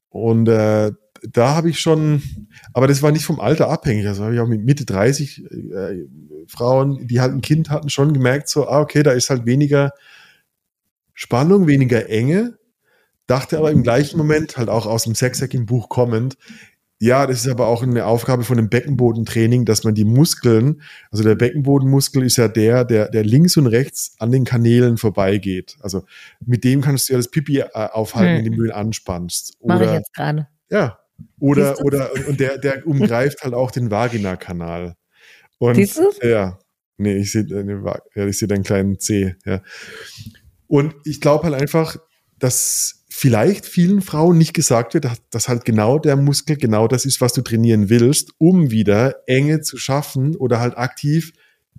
Und 0.09 0.47
äh, 0.47 0.91
da 1.29 1.55
habe 1.55 1.69
ich 1.69 1.79
schon, 1.79 2.21
aber 2.73 2.87
das 2.87 3.01
war 3.01 3.11
nicht 3.11 3.25
vom 3.25 3.39
Alter 3.39 3.69
abhängig. 3.69 4.07
Also 4.07 4.23
habe 4.23 4.33
ich 4.33 4.39
auch 4.39 4.47
mit 4.47 4.63
Mitte 4.63 4.85
30 4.85 5.43
äh, 5.51 6.05
Frauen, 6.47 7.07
die 7.07 7.21
halt 7.21 7.33
ein 7.33 7.41
Kind 7.41 7.69
hatten, 7.69 7.89
schon 7.89 8.13
gemerkt, 8.13 8.49
so, 8.49 8.67
ah, 8.67 8.81
okay, 8.81 9.03
da 9.03 9.11
ist 9.11 9.29
halt 9.29 9.45
weniger 9.45 9.91
Spannung, 11.13 11.67
weniger 11.67 12.09
Enge. 12.09 12.57
Dachte 13.27 13.57
aber 13.59 13.71
im 13.71 13.83
gleichen 13.83 14.17
Moment, 14.17 14.57
halt 14.57 14.69
auch 14.69 14.85
aus 14.87 15.03
dem 15.03 15.15
Sexhack 15.15 15.53
im 15.53 15.65
Buch 15.65 15.89
kommend, 15.89 16.37
ja, 17.01 17.25
das 17.25 17.43
ist 17.43 17.47
aber 17.51 17.65
auch 17.65 17.81
eine 17.81 18.05
Aufgabe 18.05 18.43
von 18.43 18.59
einem 18.59 18.69
Beckenbodentraining, 18.69 19.65
dass 19.65 19.83
man 19.83 19.95
die 19.95 20.05
Muskeln, 20.05 20.83
also 21.09 21.23
der 21.23 21.33
Beckenbodenmuskel 21.33 22.23
ist 22.23 22.37
ja 22.37 22.47
der, 22.47 22.85
der, 22.85 23.09
der 23.09 23.23
links 23.23 23.57
und 23.57 23.65
rechts 23.65 24.13
an 24.19 24.31
den 24.31 24.45
Kanälen 24.45 24.97
vorbeigeht. 24.97 25.77
Also 25.81 26.03
mit 26.45 26.63
dem 26.63 26.81
kannst 26.81 27.09
du 27.09 27.13
ja 27.13 27.17
das 27.17 27.31
Pipi 27.31 27.57
äh, 27.57 27.69
aufhalten, 27.73 28.37
Hm. 28.37 28.45
indem 28.45 28.55
du 28.59 28.65
ihn 28.65 28.71
anspannst. 28.71 29.57
Mache 29.65 29.83
ich 29.83 29.89
Oder, 29.89 29.97
jetzt 29.97 30.13
gerade. 30.13 30.47
ja. 30.69 30.99
Oder, 31.39 31.79
oder, 31.83 32.11
und 32.27 32.39
der, 32.39 32.57
der 32.59 32.85
umgreift 32.85 33.43
halt 33.43 33.53
auch 33.55 33.71
den 33.71 33.89
Vaginakanal. 33.91 34.95
Und, 35.57 35.75
Siehst 35.75 35.97
du? 35.97 36.11
Ja. 36.27 36.59
Nee, 36.97 37.17
ich 37.17 37.31
sehe 37.31 37.45
ja, 38.15 38.25
ich 38.27 38.37
sehe 38.37 38.47
deinen 38.47 38.63
kleinen 38.63 38.99
C, 38.99 39.35
ja. 39.45 39.61
Und 40.67 40.93
ich 41.03 41.19
glaube 41.19 41.45
halt 41.45 41.55
einfach, 41.59 41.97
dass 42.37 43.00
vielleicht 43.21 43.67
vielen 43.67 44.01
Frauen 44.01 44.39
nicht 44.39 44.55
gesagt 44.55 44.95
wird, 44.95 45.07
dass, 45.29 45.47
halt 45.47 45.63
genau 45.63 45.99
der 45.99 46.15
Muskel 46.15 46.57
genau 46.57 46.87
das 46.87 47.05
ist, 47.05 47.21
was 47.21 47.33
du 47.33 47.43
trainieren 47.43 47.87
willst, 47.87 48.31
um 48.39 48.71
wieder 48.71 49.17
Enge 49.27 49.61
zu 49.61 49.77
schaffen 49.77 50.35
oder 50.35 50.59
halt 50.59 50.75
aktiv 50.75 51.31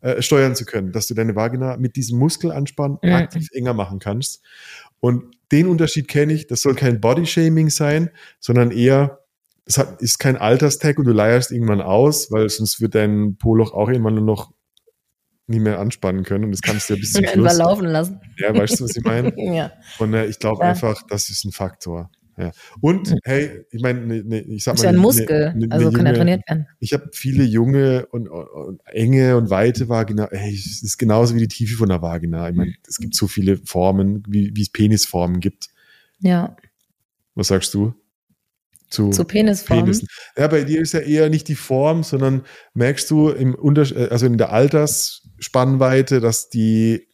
äh, 0.02 0.22
steuern 0.22 0.54
zu 0.54 0.64
können, 0.64 0.92
dass 0.92 1.08
du 1.08 1.14
deine 1.14 1.34
Vagina 1.34 1.76
mit 1.78 1.96
diesem 1.96 2.20
Muskelanspann 2.20 2.96
Mhm. 3.02 3.12
aktiv 3.12 3.48
enger 3.54 3.74
machen 3.74 3.98
kannst. 3.98 4.40
Und 5.00 5.34
den 5.50 5.66
Unterschied 5.66 6.06
kenne 6.06 6.32
ich, 6.32 6.46
das 6.46 6.62
soll 6.62 6.76
kein 6.76 7.00
Bodyshaming 7.00 7.70
sein, 7.70 8.10
sondern 8.38 8.70
eher, 8.70 9.18
das 9.64 9.78
hat, 9.78 10.00
ist 10.00 10.20
kein 10.20 10.36
Alterstag 10.36 10.96
und 11.00 11.06
du 11.06 11.12
leierst 11.12 11.50
irgendwann 11.50 11.80
aus, 11.80 12.30
weil 12.30 12.48
sonst 12.50 12.80
wird 12.80 12.94
dein 12.94 13.34
Poloch 13.36 13.74
auch 13.74 13.88
irgendwann 13.88 14.14
nur 14.14 14.24
noch 14.24 14.52
nie 15.46 15.60
mehr 15.60 15.78
anspannen 15.80 16.22
können 16.24 16.44
und 16.44 16.50
das 16.52 16.62
kannst 16.62 16.88
du 16.88 16.94
ja 16.94 17.00
bis 17.00 17.12
zum 17.12 17.24
Schluss. 17.32 17.56
laufen 17.58 17.86
lassen. 17.86 18.20
Ja, 18.38 18.56
weißt 18.56 18.80
du, 18.80 18.84
was 18.84 18.96
ich 18.96 19.04
meine? 19.04 19.32
Ja. 19.36 19.72
Und 19.98 20.14
äh, 20.14 20.26
ich 20.26 20.38
glaube 20.38 20.62
Ja. 20.64 20.70
einfach, 20.70 21.02
das 21.08 21.28
ist 21.28 21.44
ein 21.44 21.52
Faktor. 21.52 22.10
Ja. 22.38 22.50
Und 22.80 23.14
hey, 23.24 23.66
ich 23.70 23.82
meine, 23.82 24.00
ne, 24.06 24.22
ne, 24.24 24.40
ich 24.40 24.64
sag 24.64 24.74
Ist 24.76 24.80
mal, 24.80 24.84
ja 24.84 24.88
ein 24.90 24.94
ne- 24.96 25.00
Muskel, 25.02 25.52
ne- 25.54 25.66
ne 25.66 25.74
also 25.74 25.90
kann 25.92 26.06
ja 26.06 26.12
junge- 26.12 26.16
trainiert 26.16 26.48
werden. 26.48 26.66
Ich 26.80 26.94
habe 26.94 27.10
viele 27.12 27.44
junge 27.44 28.06
und, 28.06 28.26
und 28.28 28.80
enge 28.86 29.36
und 29.36 29.50
weite 29.50 29.88
Vagina. 29.90 30.28
Hey, 30.30 30.54
es 30.54 30.82
ist 30.82 30.96
genauso 30.96 31.34
wie 31.34 31.40
die 31.40 31.48
Tiefe 31.48 31.76
von 31.76 31.90
der 31.90 32.00
Vagina. 32.00 32.48
Ich 32.48 32.54
meine, 32.56 32.72
es 32.88 32.96
gibt 32.96 33.14
so 33.14 33.26
viele 33.28 33.58
Formen, 33.58 34.22
wie, 34.26 34.50
wie 34.54 34.62
es 34.62 34.70
Penisformen 34.70 35.40
gibt. 35.40 35.68
Ja. 36.20 36.56
Was 37.34 37.48
sagst 37.48 37.74
du? 37.74 37.92
Zu, 38.92 39.08
Zu 39.08 39.24
Penisformen. 39.24 39.84
Penissen. 39.86 40.06
Ja, 40.36 40.48
bei 40.48 40.64
dir 40.64 40.82
ist 40.82 40.92
ja 40.92 41.00
eher 41.00 41.30
nicht 41.30 41.48
die 41.48 41.54
Form, 41.54 42.02
sondern 42.02 42.42
merkst 42.74 43.10
du 43.10 43.30
im 43.30 43.54
Unters 43.54 43.90
äh, 43.90 44.08
also 44.10 44.26
in 44.26 44.36
der 44.36 44.52
Altersspannweite, 44.52 46.20
dass 46.20 46.50
die, 46.50 47.08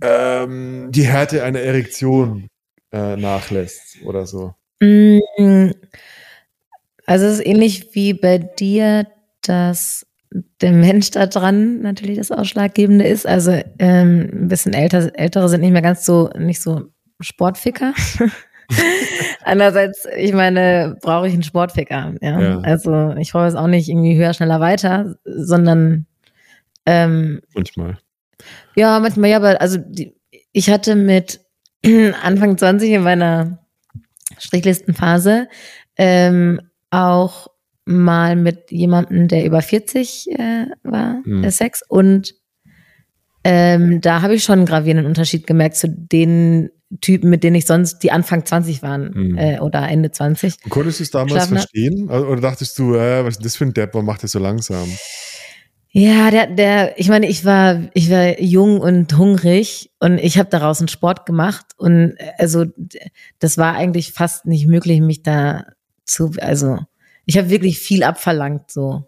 ähm, 0.00 0.88
die 0.90 1.06
Härte 1.06 1.44
einer 1.44 1.60
Erektion 1.60 2.48
äh, 2.92 3.16
nachlässt 3.16 3.98
oder 4.04 4.26
so. 4.26 4.54
Mm, 4.80 5.70
Also 7.04 7.26
es 7.26 7.34
ist 7.40 7.46
ähnlich 7.46 7.94
wie 7.94 8.14
bei 8.14 8.38
dir, 8.38 9.06
dass 9.42 10.06
der 10.62 10.72
Mensch 10.72 11.10
da 11.10 11.26
dran 11.26 11.82
natürlich 11.82 12.16
das 12.16 12.30
Ausschlaggebende 12.30 13.06
ist. 13.06 13.26
Also 13.26 13.60
ähm, 13.78 14.30
ein 14.32 14.48
bisschen 14.48 14.72
älter, 14.72 15.10
ältere 15.18 15.48
sind 15.50 15.60
nicht 15.60 15.72
mehr 15.72 15.82
ganz 15.82 16.06
so, 16.06 16.30
nicht 16.38 16.62
so 16.62 16.84
Sportficker. 17.20 17.92
Andererseits, 19.44 20.06
ich 20.16 20.32
meine, 20.32 20.96
brauche 21.00 21.26
ich 21.28 21.34
einen 21.34 21.42
Sportficker. 21.42 22.14
Ja? 22.20 22.40
Ja. 22.40 22.58
Also 22.60 23.14
ich 23.18 23.32
brauche 23.32 23.46
jetzt 23.46 23.56
auch 23.56 23.66
nicht 23.66 23.88
irgendwie 23.88 24.16
höher, 24.16 24.32
schneller, 24.34 24.60
weiter, 24.60 25.16
sondern 25.24 26.06
ähm, 26.86 27.40
Manchmal. 27.54 27.98
ja, 28.74 28.98
manchmal 29.00 29.30
ja, 29.30 29.36
aber 29.36 29.60
also 29.60 29.78
die, 29.78 30.14
ich 30.52 30.70
hatte 30.70 30.94
mit 30.96 31.40
Anfang 32.22 32.56
20 32.58 32.90
in 32.90 33.02
meiner 33.02 33.58
Strichlistenphase 34.38 35.48
ähm, 35.96 36.60
auch 36.90 37.48
mal 37.84 38.36
mit 38.36 38.70
jemandem, 38.70 39.28
der 39.28 39.44
über 39.44 39.62
40 39.62 40.28
äh, 40.32 40.66
war, 40.82 41.20
Mhm. 41.24 41.44
äh, 41.44 41.50
Sex. 41.50 41.82
Und 41.88 42.34
ähm, 43.42 44.00
da 44.00 44.22
habe 44.22 44.34
ich 44.34 44.44
schon 44.44 44.60
einen 44.60 44.66
gravierenden 44.66 45.06
Unterschied 45.06 45.46
gemerkt 45.46 45.76
zu 45.76 45.88
den 45.88 46.70
Typen, 47.00 47.30
mit 47.30 47.44
denen 47.44 47.56
ich 47.56 47.66
sonst, 47.66 47.98
die 48.00 48.10
Anfang 48.10 48.44
20 48.44 48.82
waren 48.82 49.10
Mhm. 49.14 49.38
äh, 49.38 49.60
oder 49.60 49.88
Ende 49.88 50.10
20. 50.10 50.56
Und 50.64 50.70
konntest 50.70 50.98
du 50.98 51.04
es 51.04 51.10
damals 51.10 51.46
verstehen? 51.46 52.10
Also, 52.10 52.26
Oder 52.26 52.40
dachtest 52.40 52.78
du, 52.78 52.94
äh, 52.94 53.24
was 53.24 53.34
ist 53.34 53.36
denn 53.38 53.44
das 53.44 53.56
für 53.56 53.64
ein 53.66 53.74
Depp, 53.74 53.94
warum 53.94 54.06
macht 54.06 54.22
er 54.22 54.28
so 54.28 54.38
langsam? 54.38 54.88
Ja, 55.92 56.30
der, 56.30 56.46
der, 56.46 56.98
ich 57.00 57.08
meine, 57.08 57.28
ich 57.28 57.44
war, 57.44 57.88
ich 57.94 58.10
war 58.10 58.40
jung 58.40 58.80
und 58.80 59.16
hungrig 59.16 59.90
und 59.98 60.18
ich 60.18 60.38
habe 60.38 60.48
daraus 60.48 60.78
einen 60.78 60.88
Sport 60.88 61.26
gemacht 61.26 61.66
und 61.76 62.14
äh, 62.16 62.32
also 62.38 62.64
das 63.40 63.58
war 63.58 63.74
eigentlich 63.74 64.12
fast 64.12 64.46
nicht 64.46 64.66
möglich, 64.66 65.00
mich 65.00 65.22
da 65.22 65.64
zu, 66.04 66.32
also 66.40 66.78
ich 67.26 67.38
habe 67.38 67.50
wirklich 67.50 67.78
viel 67.78 68.02
abverlangt 68.02 68.70
so. 68.70 69.04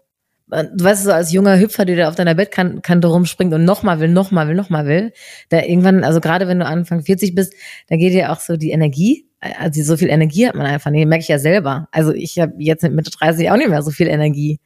Du 0.75 0.83
weißt 0.83 1.03
so 1.03 1.11
als 1.11 1.31
junger 1.31 1.59
Hüpfer, 1.59 1.85
der 1.85 1.95
da 1.95 2.09
auf 2.09 2.15
deiner 2.15 2.35
Bettkante 2.35 3.07
rumspringt 3.07 3.53
und 3.53 3.65
nochmal 3.65 3.99
will, 3.99 4.09
nochmal 4.09 4.47
will, 4.47 4.55
nochmal 4.55 4.85
will, 4.85 5.11
da 5.49 5.61
irgendwann, 5.61 6.03
also 6.03 6.21
gerade 6.21 6.47
wenn 6.47 6.59
du 6.59 6.65
Anfang 6.65 7.01
40 7.01 7.33
bist, 7.33 7.53
da 7.87 7.95
geht 7.95 8.13
dir 8.13 8.31
auch 8.31 8.39
so 8.39 8.55
die 8.55 8.71
Energie, 8.71 9.25
also 9.39 9.83
so 9.83 9.97
viel 9.97 10.09
Energie 10.09 10.47
hat 10.47 10.55
man 10.55 10.65
einfach 10.65 10.91
nicht, 10.91 11.07
merke 11.07 11.23
ich 11.23 11.27
ja 11.27 11.39
selber. 11.39 11.87
Also 11.91 12.13
ich 12.13 12.39
habe 12.39 12.53
jetzt 12.59 12.83
mit 12.83 12.93
Mitte 12.93 13.11
30 13.11 13.51
auch 13.51 13.57
nicht 13.57 13.69
mehr 13.69 13.81
so 13.81 13.91
viel 13.91 14.07
Energie. 14.07 14.59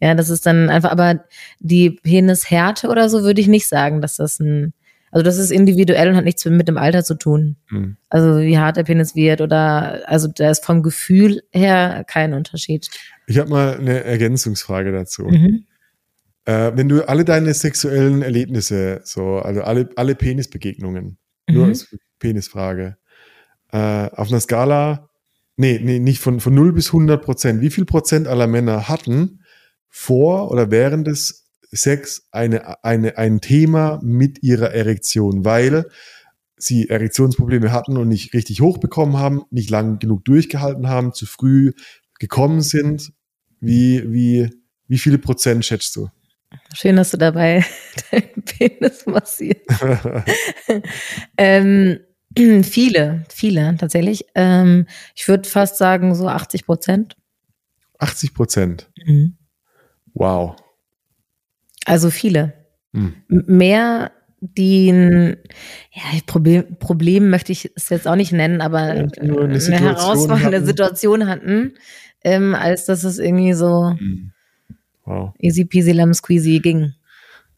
Ja, 0.00 0.14
das 0.14 0.30
ist 0.30 0.46
dann 0.46 0.68
einfach, 0.70 0.90
aber 0.90 1.24
die 1.60 1.90
Penishärte 1.90 2.88
oder 2.88 3.08
so 3.08 3.22
würde 3.22 3.40
ich 3.40 3.48
nicht 3.48 3.68
sagen, 3.68 4.00
dass 4.00 4.16
das 4.16 4.40
ein, 4.40 4.72
also 5.12 5.22
das 5.22 5.36
ist 5.36 5.50
individuell 5.52 6.08
und 6.08 6.16
hat 6.16 6.24
nichts 6.24 6.44
mit 6.46 6.66
dem 6.68 6.78
Alter 6.78 7.04
zu 7.04 7.14
tun. 7.14 7.56
Hm. 7.68 7.96
Also 8.08 8.40
wie 8.40 8.58
hart 8.58 8.78
der 8.78 8.84
Penis 8.84 9.14
wird 9.14 9.42
oder, 9.42 10.08
also 10.08 10.26
da 10.26 10.50
ist 10.50 10.64
vom 10.64 10.82
Gefühl 10.82 11.42
her 11.50 12.04
kein 12.08 12.32
Unterschied. 12.32 12.88
Ich 13.26 13.38
habe 13.38 13.50
mal 13.50 13.76
eine 13.76 14.04
Ergänzungsfrage 14.04 14.90
dazu. 14.90 15.24
Mhm. 15.24 15.66
Äh, 16.46 16.72
wenn 16.74 16.88
du 16.88 17.06
alle 17.06 17.24
deine 17.24 17.52
sexuellen 17.52 18.22
Erlebnisse, 18.22 19.02
so, 19.04 19.36
also 19.36 19.62
alle, 19.62 19.90
alle 19.96 20.14
Penisbegegnungen, 20.14 21.18
nur 21.48 21.64
Mhm. 21.64 21.68
als 21.68 21.94
Penisfrage, 22.18 22.96
äh, 23.70 23.76
auf 24.10 24.28
einer 24.28 24.40
Skala, 24.40 25.10
nee, 25.56 25.78
nee, 25.82 25.98
nicht 25.98 26.20
von, 26.20 26.40
von 26.40 26.54
0 26.54 26.72
bis 26.72 26.88
100 26.88 27.22
Prozent, 27.22 27.60
wie 27.60 27.70
viel 27.70 27.84
Prozent 27.84 28.28
aller 28.28 28.46
Männer 28.46 28.88
hatten 28.88 29.40
vor 29.90 30.50
oder 30.50 30.70
während 30.70 31.06
des 31.06 31.41
Sex 31.72 32.28
eine, 32.30 32.84
eine, 32.84 33.16
ein 33.18 33.40
Thema 33.40 33.98
mit 34.02 34.42
ihrer 34.42 34.72
Erektion, 34.72 35.44
weil 35.44 35.86
sie 36.56 36.88
Erektionsprobleme 36.88 37.72
hatten 37.72 37.96
und 37.96 38.08
nicht 38.08 38.34
richtig 38.34 38.60
hochbekommen 38.60 39.18
haben, 39.18 39.42
nicht 39.50 39.70
lang 39.70 39.98
genug 39.98 40.24
durchgehalten 40.24 40.88
haben, 40.88 41.12
zu 41.12 41.26
früh 41.26 41.72
gekommen 42.18 42.60
sind. 42.60 43.12
Wie, 43.60 44.02
wie, 44.12 44.50
wie 44.86 44.98
viele 44.98 45.18
Prozent 45.18 45.64
schätzt 45.64 45.96
du? 45.96 46.08
Schön, 46.74 46.96
dass 46.96 47.10
du 47.10 47.16
dabei 47.16 47.64
deinen 48.10 48.42
Penis 48.44 49.06
massierst. 49.06 49.62
ähm, 51.38 51.98
viele, 52.62 53.24
viele 53.28 53.76
tatsächlich. 53.76 54.26
Ähm, 54.34 54.86
ich 55.14 55.26
würde 55.28 55.48
fast 55.48 55.78
sagen 55.78 56.14
so 56.14 56.28
80 56.28 56.66
Prozent. 56.66 57.16
80 57.98 58.34
Prozent. 58.34 58.90
Mhm. 59.04 59.36
Wow. 60.14 60.56
Also 61.86 62.10
viele. 62.10 62.54
Hm. 62.92 63.14
Mehr, 63.28 64.12
die 64.40 64.90
ein 64.90 65.36
ja, 65.92 66.02
Problem, 66.26 66.64
Problem 66.78 67.30
möchte 67.30 67.52
ich 67.52 67.70
es 67.76 67.88
jetzt 67.88 68.08
auch 68.08 68.16
nicht 68.16 68.32
nennen, 68.32 68.60
aber 68.60 68.94
Ja, 68.94 69.08
eine 69.20 69.38
eine 69.38 69.60
Situation 69.60 69.78
herausfordernde 69.78 70.56
hatten. 70.56 70.66
Situation 70.66 71.28
hatten, 71.28 71.74
ähm, 72.24 72.54
als 72.54 72.86
dass 72.86 73.04
es 73.04 73.18
irgendwie 73.18 73.52
so 73.54 73.96
Wow. 75.04 75.34
easy 75.38 75.64
peasy 75.64 75.92
lemon 75.92 76.14
squeezy 76.14 76.60
ging. 76.60 76.92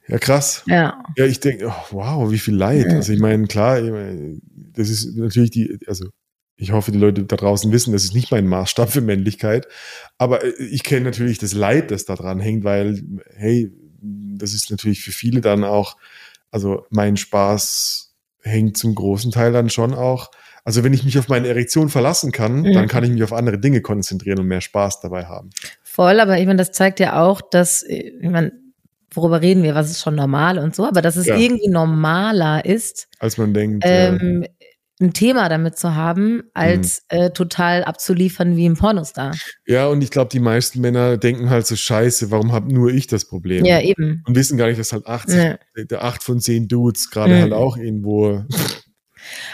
Ja, 0.09 0.19
krass. 0.19 0.63
Ja. 0.67 1.03
Ja, 1.17 1.25
ich 1.27 1.41
denke, 1.41 1.67
oh, 1.69 1.85
wow, 1.91 2.31
wie 2.31 2.39
viel 2.39 2.55
Leid. 2.55 2.87
Ja. 2.89 2.97
Also 2.97 3.13
ich 3.13 3.21
meine, 3.21 3.47
klar, 3.47 3.81
ich 3.81 3.91
meine, 3.91 4.39
das 4.75 4.91
ist 4.91 5.17
natürlich 5.17 5.51
die, 5.51 5.79
also 5.87 6.09
ich 6.57 6.73
hoffe, 6.73 6.93
die 6.93 6.99
Leute 6.99 7.25
da 7.25 7.37
draußen 7.37 7.73
wissen, 7.73 7.93
das 7.93 8.05
ist 8.05 8.15
nicht 8.15 8.31
mein 8.31 8.47
Maßstab 8.47 8.91
für 8.91 9.01
Männlichkeit. 9.01 9.67
Aber 10.19 10.45
äh, 10.45 10.53
ich 10.63 10.85
kenne 10.85 11.05
natürlich 11.07 11.39
das 11.39 11.55
Leid, 11.55 11.91
das 11.91 12.05
da 12.05 12.15
dran 12.15 12.41
hängt, 12.41 12.65
weil, 12.65 13.03
hey, 13.35 13.73
das 14.05 14.53
ist 14.55 14.71
natürlich 14.71 15.03
für 15.03 15.13
viele 15.13 15.41
dann 15.41 15.65
auch, 15.65 15.97
also 16.51 16.87
mein 16.91 17.17
Spaß 17.17 18.15
hängt 18.43 18.77
zum 18.77 18.95
großen 18.95 19.31
Teil 19.31 19.53
dann 19.53 19.71
schon 19.71 19.95
auch. 19.95 20.31
Also 20.65 20.83
wenn 20.85 20.93
ich 20.95 21.05
mich 21.05 21.19
auf 21.19 21.29
meine 21.29 21.49
Erektion 21.49 21.89
verlassen 21.89 22.33
kann, 22.33 22.63
Mhm. 22.63 22.73
dann 22.73 22.89
kann 22.89 23.05
ich 23.05 23.11
mich 23.11 23.23
auf 23.23 23.33
andere 23.33 23.59
Dinge 23.59 23.81
konzentrieren 23.83 24.39
und 24.39 24.47
mehr 24.47 24.61
Spaß 24.61 25.01
dabei 25.01 25.27
haben. 25.27 25.51
Voll, 25.83 26.21
aber 26.21 26.39
ich 26.39 26.47
meine, 26.47 26.59
das 26.59 26.73
zeigt 26.73 27.01
ja 27.01 27.23
auch, 27.23 27.41
dass, 27.41 27.83
ich 27.83 28.13
meine, 28.23 28.53
worüber 29.13 29.41
reden 29.41 29.63
wir, 29.63 29.75
was 29.75 29.91
ist 29.91 30.01
schon 30.03 30.15
normal 30.17 30.59
und 30.59 30.75
so, 30.75 30.87
aber 30.87 31.03
dass 31.03 31.17
es 31.17 31.27
Ja. 31.27 31.37
irgendwie 31.37 31.69
normaler 31.69 32.65
ist, 32.65 33.09
Als 33.19 33.39
man 33.39 33.55
denkt, 33.55 33.85
äh, 33.85 34.09
ähm, 34.09 34.45
ein 35.01 35.13
Thema 35.13 35.49
damit 35.49 35.77
zu 35.77 35.95
haben, 35.97 36.43
als 36.55 37.03
Mhm. 37.13 37.19
äh, 37.19 37.31
total 37.31 37.83
abzuliefern 37.85 38.57
wie 38.57 38.67
ein 38.67 38.77
Pornostar. 38.77 39.35
ja, 39.67 39.87
und 39.89 40.03
ich 40.03 40.11
glaube, 40.11 40.29
die 40.31 40.39
meisten 40.41 40.81
Männer 40.81 41.17
denken 41.17 41.51
halt 41.51 41.67
so 41.67 41.75
scheiße, 41.77 42.31
warum 42.31 42.53
habe 42.53 42.73
nur 42.73 42.91
ich 42.93 43.07
das 43.09 43.25
Problem? 43.25 43.65
Ja, 43.65 43.81
eben. 43.81 44.23
Und 44.27 44.37
wissen 44.37 44.57
gar 44.57 44.69
nicht, 44.69 44.79
dass 44.79 44.93
halt 44.93 45.07
80, 45.07 45.37
Ja. 45.37 45.57
der 45.85 46.05
8 46.05 46.23
von 46.23 46.39
10 46.41 46.69
Dudes 46.69 47.11
gerade 47.11 47.35
Mhm. 47.35 47.41
halt 47.41 47.53
auch 47.53 47.77
irgendwo 47.77 48.45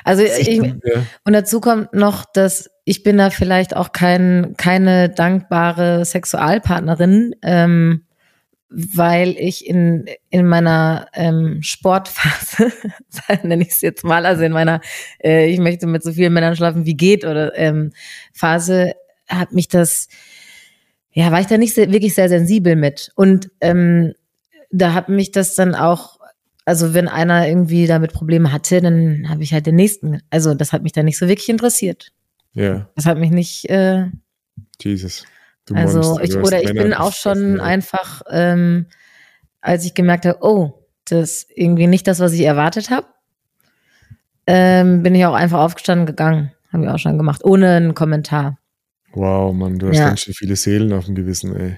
Also 0.04 0.22
ich, 0.38 0.60
und 0.60 1.32
dazu 1.32 1.60
kommt 1.60 1.94
noch, 1.94 2.24
dass 2.32 2.68
ich 2.84 3.02
bin 3.04 3.16
da 3.18 3.30
vielleicht 3.30 3.76
auch 3.76 3.92
kein, 3.92 4.54
keine 4.56 5.08
dankbare 5.08 6.04
Sexualpartnerin, 6.04 7.34
ähm, 7.42 8.04
weil 8.70 9.30
ich 9.36 9.66
in, 9.66 10.06
in 10.30 10.46
meiner 10.46 11.08
ähm, 11.12 11.58
Sportphase, 11.60 12.72
nenne 13.42 13.62
ich 13.62 13.70
es 13.70 13.80
jetzt 13.80 14.04
mal, 14.04 14.24
also 14.24 14.44
in 14.44 14.52
meiner, 14.52 14.80
äh, 15.22 15.50
ich 15.50 15.58
möchte 15.58 15.88
mit 15.88 16.04
so 16.04 16.12
vielen 16.12 16.32
Männern 16.32 16.54
schlafen 16.54 16.86
wie 16.86 16.94
geht 16.94 17.24
oder 17.24 17.56
ähm, 17.58 17.90
Phase, 18.32 18.94
hat 19.28 19.52
mich 19.52 19.68
das, 19.68 20.08
ja, 21.12 21.32
war 21.32 21.40
ich 21.40 21.48
da 21.48 21.58
nicht 21.58 21.74
sehr, 21.74 21.90
wirklich 21.92 22.14
sehr 22.14 22.28
sensibel 22.28 22.76
mit. 22.76 23.10
Und 23.16 23.50
ähm, 23.60 24.14
da 24.70 24.94
hat 24.94 25.08
mich 25.08 25.32
das 25.32 25.56
dann 25.56 25.74
auch, 25.74 26.20
also 26.64 26.94
wenn 26.94 27.08
einer 27.08 27.48
irgendwie 27.48 27.88
damit 27.88 28.12
Probleme 28.12 28.52
hatte, 28.52 28.80
dann 28.80 29.28
habe 29.28 29.42
ich 29.42 29.52
halt 29.52 29.66
den 29.66 29.74
nächsten. 29.74 30.20
Also 30.30 30.54
das 30.54 30.72
hat 30.72 30.84
mich 30.84 30.92
dann 30.92 31.06
nicht 31.06 31.18
so 31.18 31.26
wirklich 31.26 31.48
interessiert. 31.48 32.12
ja, 32.54 32.88
Das 32.94 33.06
hat 33.06 33.18
mich 33.18 33.30
nicht, 33.30 33.68
äh, 33.68 34.06
Jesus. 34.80 35.24
Du 35.70 35.76
also 35.76 36.18
ich 36.20 36.36
oder 36.36 36.60
ich 36.60 36.74
bin 36.74 36.92
auch 36.92 37.12
schon 37.12 37.58
ja. 37.58 37.62
einfach, 37.62 38.22
ähm, 38.28 38.86
als 39.60 39.84
ich 39.84 39.94
gemerkt 39.94 40.26
habe, 40.26 40.38
oh, 40.40 40.84
das 41.08 41.20
ist 41.20 41.50
irgendwie 41.54 41.86
nicht 41.86 42.08
das, 42.08 42.18
was 42.18 42.32
ich 42.32 42.42
erwartet 42.42 42.90
habe, 42.90 43.06
ähm, 44.48 45.04
bin 45.04 45.14
ich 45.14 45.24
auch 45.26 45.34
einfach 45.34 45.60
aufgestanden 45.60 46.06
gegangen. 46.06 46.50
Haben 46.72 46.82
wir 46.82 46.92
auch 46.92 46.98
schon 46.98 47.18
gemacht, 47.18 47.44
ohne 47.44 47.76
einen 47.76 47.94
Kommentar. 47.94 48.58
Wow, 49.12 49.54
Mann, 49.54 49.78
du 49.78 49.88
hast 49.88 49.96
Ja. 49.96 50.08
ganz 50.08 50.20
schön 50.22 50.34
viele 50.34 50.56
Seelen 50.56 50.92
auf 50.92 51.04
dem 51.04 51.14
Gewissen, 51.14 51.54
ey. 51.54 51.76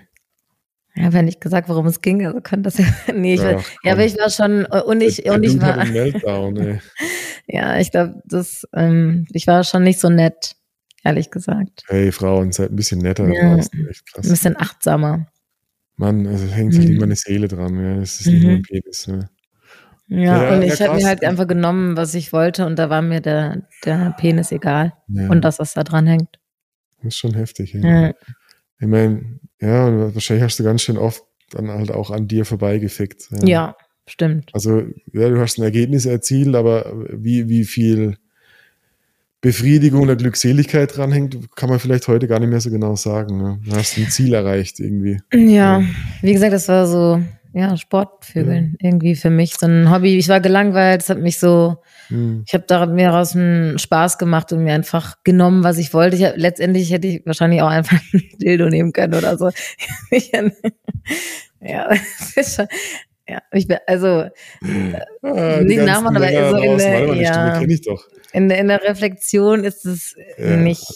Ich 0.95 1.03
ja 1.03 1.23
nicht 1.23 1.41
gesagt, 1.41 1.69
worum 1.69 1.87
es 1.87 2.01
ging, 2.01 2.27
also 2.27 2.41
kann 2.41 2.63
das 2.63 2.79
ja. 2.79 2.87
nee, 3.15 3.35
ich 3.35 3.43
war, 3.43 3.57
Ach, 3.59 3.71
ja, 3.83 3.93
aber 3.93 4.05
ich 4.05 4.19
war 4.19 4.31
schon 4.31 4.65
und 4.65 5.03
ich 5.03 5.17
Der 5.17 5.35
und 5.35 5.43
ich 5.43 5.61
war 5.61 5.85
Meltdown, 5.85 6.57
ey. 6.57 6.81
ja, 7.47 7.79
ich 7.79 7.91
glaube, 7.91 8.23
das 8.25 8.67
ähm, 8.75 9.27
ich 9.33 9.47
war 9.47 9.65
schon 9.65 9.83
nicht 9.83 10.01
so 10.01 10.09
nett, 10.09 10.57
ehrlich 11.05 11.31
gesagt. 11.31 11.83
Hey, 11.89 12.13
Frauen, 12.13 12.53
seid 12.53 12.71
ein 12.71 12.77
bisschen 12.77 13.01
netter 13.01 13.27
da 13.27 13.33
Ja. 13.33 13.55
draußen. 13.57 13.89
Echt 13.89 14.03
Ein 14.09 14.13
krass. 14.15 14.29
bisschen 14.29 14.57
achtsamer. 14.57 15.27
Mann, 15.97 16.27
also 16.27 16.47
hängt 16.47 16.75
halt 16.77 16.89
Mhm. 16.89 16.95
immer 16.95 17.05
eine 17.05 17.17
Seele 17.17 17.49
dran, 17.49 17.75
ja. 17.83 17.97
Das 18.01 18.21
ist 18.21 18.27
nicht 18.27 18.43
Mhm. 18.43 18.49
nur 18.49 18.57
ein 18.57 18.63
Penis. 18.63 19.07
Ja. 19.07 19.19
Ja, 20.09 20.43
Ja, 20.49 20.55
und 20.57 20.63
ich 20.63 20.81
habe 20.83 20.97
mir 20.97 21.07
halt 21.07 21.25
einfach 21.25 21.47
genommen, 21.47 21.97
was 21.97 22.15
ich 22.15 22.33
wollte 22.33 22.67
und 22.67 22.79
da 22.79 22.91
war 22.91 23.01
mir 23.03 23.21
der, 23.21 23.67
der 23.85 24.15
Penis 24.19 24.53
egal 24.53 24.93
Ja, 25.09 25.29
und 25.31 25.43
das, 25.43 25.59
was 25.59 25.75
da 25.75 25.85
dran 25.85 26.07
hängt. 26.07 26.39
das 26.99 27.09
ist 27.09 27.17
schon 27.17 27.35
heftig, 27.35 27.73
ja. 27.73 28.11
Ich 28.81 28.89
meine, 28.89 29.39
ja, 29.61 29.87
und 29.87 30.15
wahrscheinlich 30.15 30.43
hast 30.45 30.59
du 30.59 30.65
ganz 30.65 30.83
schön 30.83 30.99
oft 30.99 31.23
dann 31.51 31.69
halt 31.71 31.93
auch 31.93 32.11
an 32.11 32.27
dir 32.29 32.45
vorbeigefickt. 32.45 33.29
ja, 33.45 33.77
stimmt. 34.07 34.51
Also, 34.53 34.81
ja, 35.13 35.29
du 35.29 35.39
hast 35.41 35.59
ein 35.59 35.63
Ergebnis 35.63 36.05
erzielt, 36.05 36.55
aber 36.57 36.93
wie, 37.13 37.49
wie 37.49 37.65
viel 37.65 38.17
Befriedigung 39.43 40.03
oder 40.03 40.17
Glückseligkeit 40.17 40.97
dranhängt, 40.97 41.55
kann 41.57 41.69
man 41.69 41.79
vielleicht 41.81 42.09
heute 42.09 42.29
gar 42.29 42.39
nicht 42.41 42.49
mehr 42.49 42.61
so 42.61 42.71
genau 42.71 42.97
sagen. 42.97 43.37
Ne? 43.37 43.61
Du 43.67 43.77
hast 43.77 43.99
ein 43.99 44.09
Ziel 44.09 44.33
erreicht 44.33 44.81
irgendwie. 44.81 45.19
Ja, 45.35 45.83
wie 46.23 46.33
gesagt, 46.33 46.53
das 46.53 46.69
war 46.69 46.87
so, 46.87 47.21
ja, 47.53 47.77
Sportvögeln 47.77 48.77
irgendwie 48.81 49.17
für 49.17 49.31
mich. 49.31 49.57
So 49.59 49.67
ein 49.67 49.91
Hobby. 49.91 50.17
Ich 50.17 50.29
war 50.29 50.41
gelangweilt, 50.41 51.03
es 51.03 51.11
hat 51.11 51.19
mich 51.19 51.39
so, 51.39 51.77
Hm. 52.09 52.45
ich 52.47 52.55
habe 52.55 52.65
daraus 52.67 53.35
einen 53.35 53.79
Spaß 53.79 54.19
gemacht 54.19 54.53
und 54.53 54.65
mir 54.65 54.75
einfach 54.75 55.17
genommen, 55.25 55.65
was 55.65 55.79
ich 55.79 55.93
wollte. 55.95 56.17
Ich 56.17 56.25
hab, 56.25 56.37
letztendlich 56.37 56.91
hätte 56.93 57.09
ich 57.09 57.27
wahrscheinlich 57.27 57.63
auch 57.63 57.69
einfach 57.69 57.99
ein 58.13 58.23
Dildo 58.41 58.69
nehmen 58.69 58.93
können 58.93 59.15
oder 59.15 59.37
so. 59.37 59.51
Ja, 61.65 61.89
das 61.89 62.37
ist 62.37 62.57
schon, 62.57 62.67
ja, 63.33 63.43
ich 63.53 63.67
bin, 63.67 63.79
also 63.87 64.25
Ah, 65.23 65.59
die 65.61 65.65
Nicht 65.65 65.83
nachmachen, 65.85 66.17
aber 66.17 66.29
so 66.51 66.57
in 66.57 66.79
der- 66.79 67.15
die 67.15 67.21
ja. 67.23 67.61
In, 68.33 68.49
der- 68.49 68.59
in 68.59 68.69
der 68.69 68.83
Reflexion 68.83 69.65
ist 69.65 69.85
es 69.85 70.15
Ja. 70.39 70.57
nicht, 70.57 70.87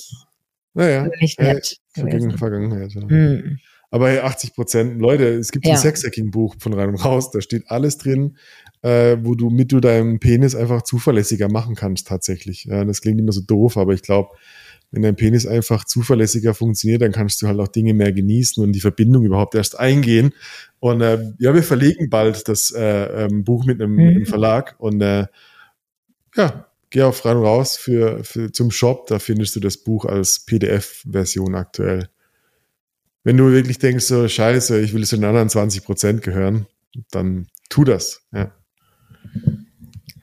Naja, 0.74 1.08
nicht 1.20 1.40
nett. 1.40 1.76
Vergangen, 1.94 2.10
gewesen. 2.18 2.38
Vergangenheit. 2.38 2.92
Ja. 2.92 3.02
Hm. 3.08 3.58
Aber 3.90 4.08
hey, 4.10 4.18
80 4.18 4.54
Prozent, 4.54 5.00
Leute, 5.00 5.24
es 5.34 5.52
gibt 5.52 5.64
Ja. 5.66 5.72
ein 5.72 5.78
Sexhacking-Buch 5.78 6.56
von 6.58 6.72
rein 6.74 6.88
und 6.90 6.96
raus, 7.04 7.30
da 7.30 7.40
steht 7.40 7.64
alles 7.70 7.96
drin, 7.98 8.36
äh, 8.82 9.16
wo 9.22 9.34
du 9.34 9.48
mit 9.48 9.72
du 9.72 9.80
deinen 9.80 10.18
Penis 10.18 10.54
einfach 10.54 10.82
zuverlässiger 10.82 11.48
machen 11.48 11.74
kannst 11.76 12.08
tatsächlich. 12.08 12.64
Ja, 12.64 12.84
das 12.84 13.00
klingt 13.00 13.18
immer 13.20 13.32
so 13.32 13.40
doof, 13.40 13.76
aber 13.76 13.94
ich 13.94 14.02
glaube, 14.02 14.30
wenn 14.90 15.02
dein 15.02 15.16
Penis 15.16 15.46
einfach 15.46 15.84
zuverlässiger 15.84 16.54
funktioniert, 16.54 17.02
dann 17.02 17.12
kannst 17.12 17.42
du 17.42 17.46
halt 17.46 17.58
auch 17.60 17.68
Dinge 17.68 17.94
mehr 17.94 18.12
genießen 18.12 18.62
und 18.62 18.72
die 18.72 18.80
Verbindung 18.80 19.24
überhaupt 19.24 19.54
erst 19.54 19.78
eingehen. 19.78 20.32
Und 20.80 21.00
äh, 21.00 21.32
ja, 21.38 21.54
wir 21.54 21.62
verlegen 21.62 22.08
bald 22.08 22.48
das 22.48 22.70
äh, 22.70 23.24
ähm, 23.24 23.44
Buch 23.44 23.64
mit 23.64 23.80
einem, 23.80 23.94
mit 23.96 24.06
einem 24.08 24.20
Mhm. 24.20 24.26
Verlag 24.26 24.76
und 24.78 25.00
äh, 25.02 25.26
ja, 26.36 26.66
geh 26.90 27.02
auf 27.02 27.24
rein 27.24 27.36
und 27.36 27.44
raus 27.44 27.76
für, 27.76 28.22
für, 28.24 28.52
zum 28.52 28.70
Shop, 28.70 29.06
da 29.06 29.18
findest 29.18 29.56
du 29.56 29.60
das 29.60 29.76
Buch 29.76 30.04
als 30.04 30.40
PDF-Version 30.40 31.54
aktuell. 31.54 32.08
Wenn 33.24 33.36
du 33.36 33.50
wirklich 33.50 33.78
denkst, 33.78 34.04
so 34.04 34.28
scheiße, 34.28 34.80
ich 34.80 34.94
will 34.94 35.04
zu 35.04 35.16
den 35.16 35.24
anderen 35.24 35.48
20 35.48 35.84
Prozent 35.84 36.22
gehören, 36.22 36.66
dann 37.10 37.48
tu 37.68 37.84
das. 37.84 38.22
Ja. 38.32 38.52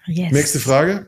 Yes. 0.07 0.31
Nächste 0.31 0.59
Frage. 0.59 1.07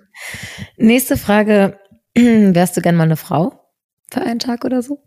Nächste 0.78 1.18
Frage. 1.18 1.80
Wärst 2.54 2.78
du 2.78 2.82
gern 2.82 2.96
mal 2.96 3.04
eine 3.04 3.18
Frau 3.18 3.72
für 4.12 4.22
einen 4.22 4.40
Tag 4.40 4.66
oder 4.66 4.82
so? 4.82 5.04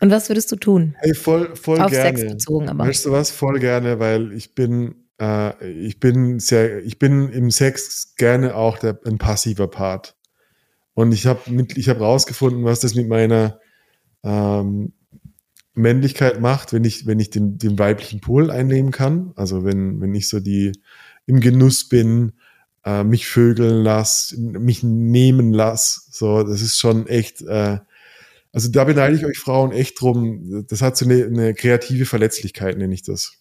Und 0.00 0.10
was 0.10 0.28
würdest 0.28 0.50
du 0.50 0.56
tun? 0.56 0.94
Hey, 0.98 1.14
voll, 1.14 1.54
voll 1.56 1.80
Auf 1.80 1.90
gerne. 1.90 2.18
Sex 2.18 2.32
bezogen, 2.32 2.68
aber. 2.68 2.86
Weißt 2.86 3.04
du 3.04 3.12
was? 3.12 3.30
Voll 3.30 3.58
gerne, 3.58 3.98
weil 3.98 4.32
ich 4.32 4.54
bin, 4.54 4.94
äh, 5.20 5.70
ich 5.70 6.00
bin 6.00 6.38
sehr, 6.38 6.82
ich 6.84 6.98
bin 6.98 7.28
im 7.28 7.50
Sex 7.50 8.14
gerne 8.16 8.54
auch 8.54 8.78
der, 8.78 8.98
ein 9.04 9.18
passiver 9.18 9.68
Part. 9.68 10.16
Und 10.94 11.12
ich 11.12 11.26
habe 11.26 11.40
ich 11.74 11.88
habe 11.88 12.00
rausgefunden, 12.00 12.64
was 12.64 12.80
das 12.80 12.94
mit 12.94 13.08
meiner 13.08 13.60
ähm, 14.22 14.92
Männlichkeit 15.74 16.40
macht, 16.40 16.72
wenn 16.72 16.84
ich, 16.84 17.06
wenn 17.06 17.20
ich 17.20 17.30
den, 17.30 17.58
den 17.58 17.78
weiblichen 17.78 18.20
Pol 18.20 18.50
einnehmen 18.50 18.90
kann. 18.90 19.32
Also 19.36 19.64
wenn, 19.64 20.00
wenn 20.00 20.14
ich 20.14 20.28
so 20.28 20.40
die 20.40 20.72
im 21.26 21.40
Genuss 21.40 21.88
bin, 21.88 22.32
äh, 22.84 23.04
mich 23.04 23.26
vögeln 23.26 23.82
lass, 23.82 24.34
mich 24.36 24.82
nehmen 24.82 25.52
lass. 25.52 26.08
So, 26.10 26.42
das 26.42 26.62
ist 26.62 26.78
schon 26.78 27.06
echt. 27.06 27.42
Äh, 27.42 27.78
also 28.52 28.68
da 28.68 28.84
beneide 28.84 29.14
ich 29.14 29.24
euch 29.24 29.38
Frauen 29.38 29.72
echt 29.72 30.00
drum. 30.00 30.66
Das 30.68 30.82
hat 30.82 30.96
so 30.96 31.04
eine, 31.04 31.24
eine 31.24 31.54
kreative 31.54 32.04
Verletzlichkeit, 32.04 32.78
nenne 32.78 32.94
ich 32.94 33.02
das. 33.02 33.34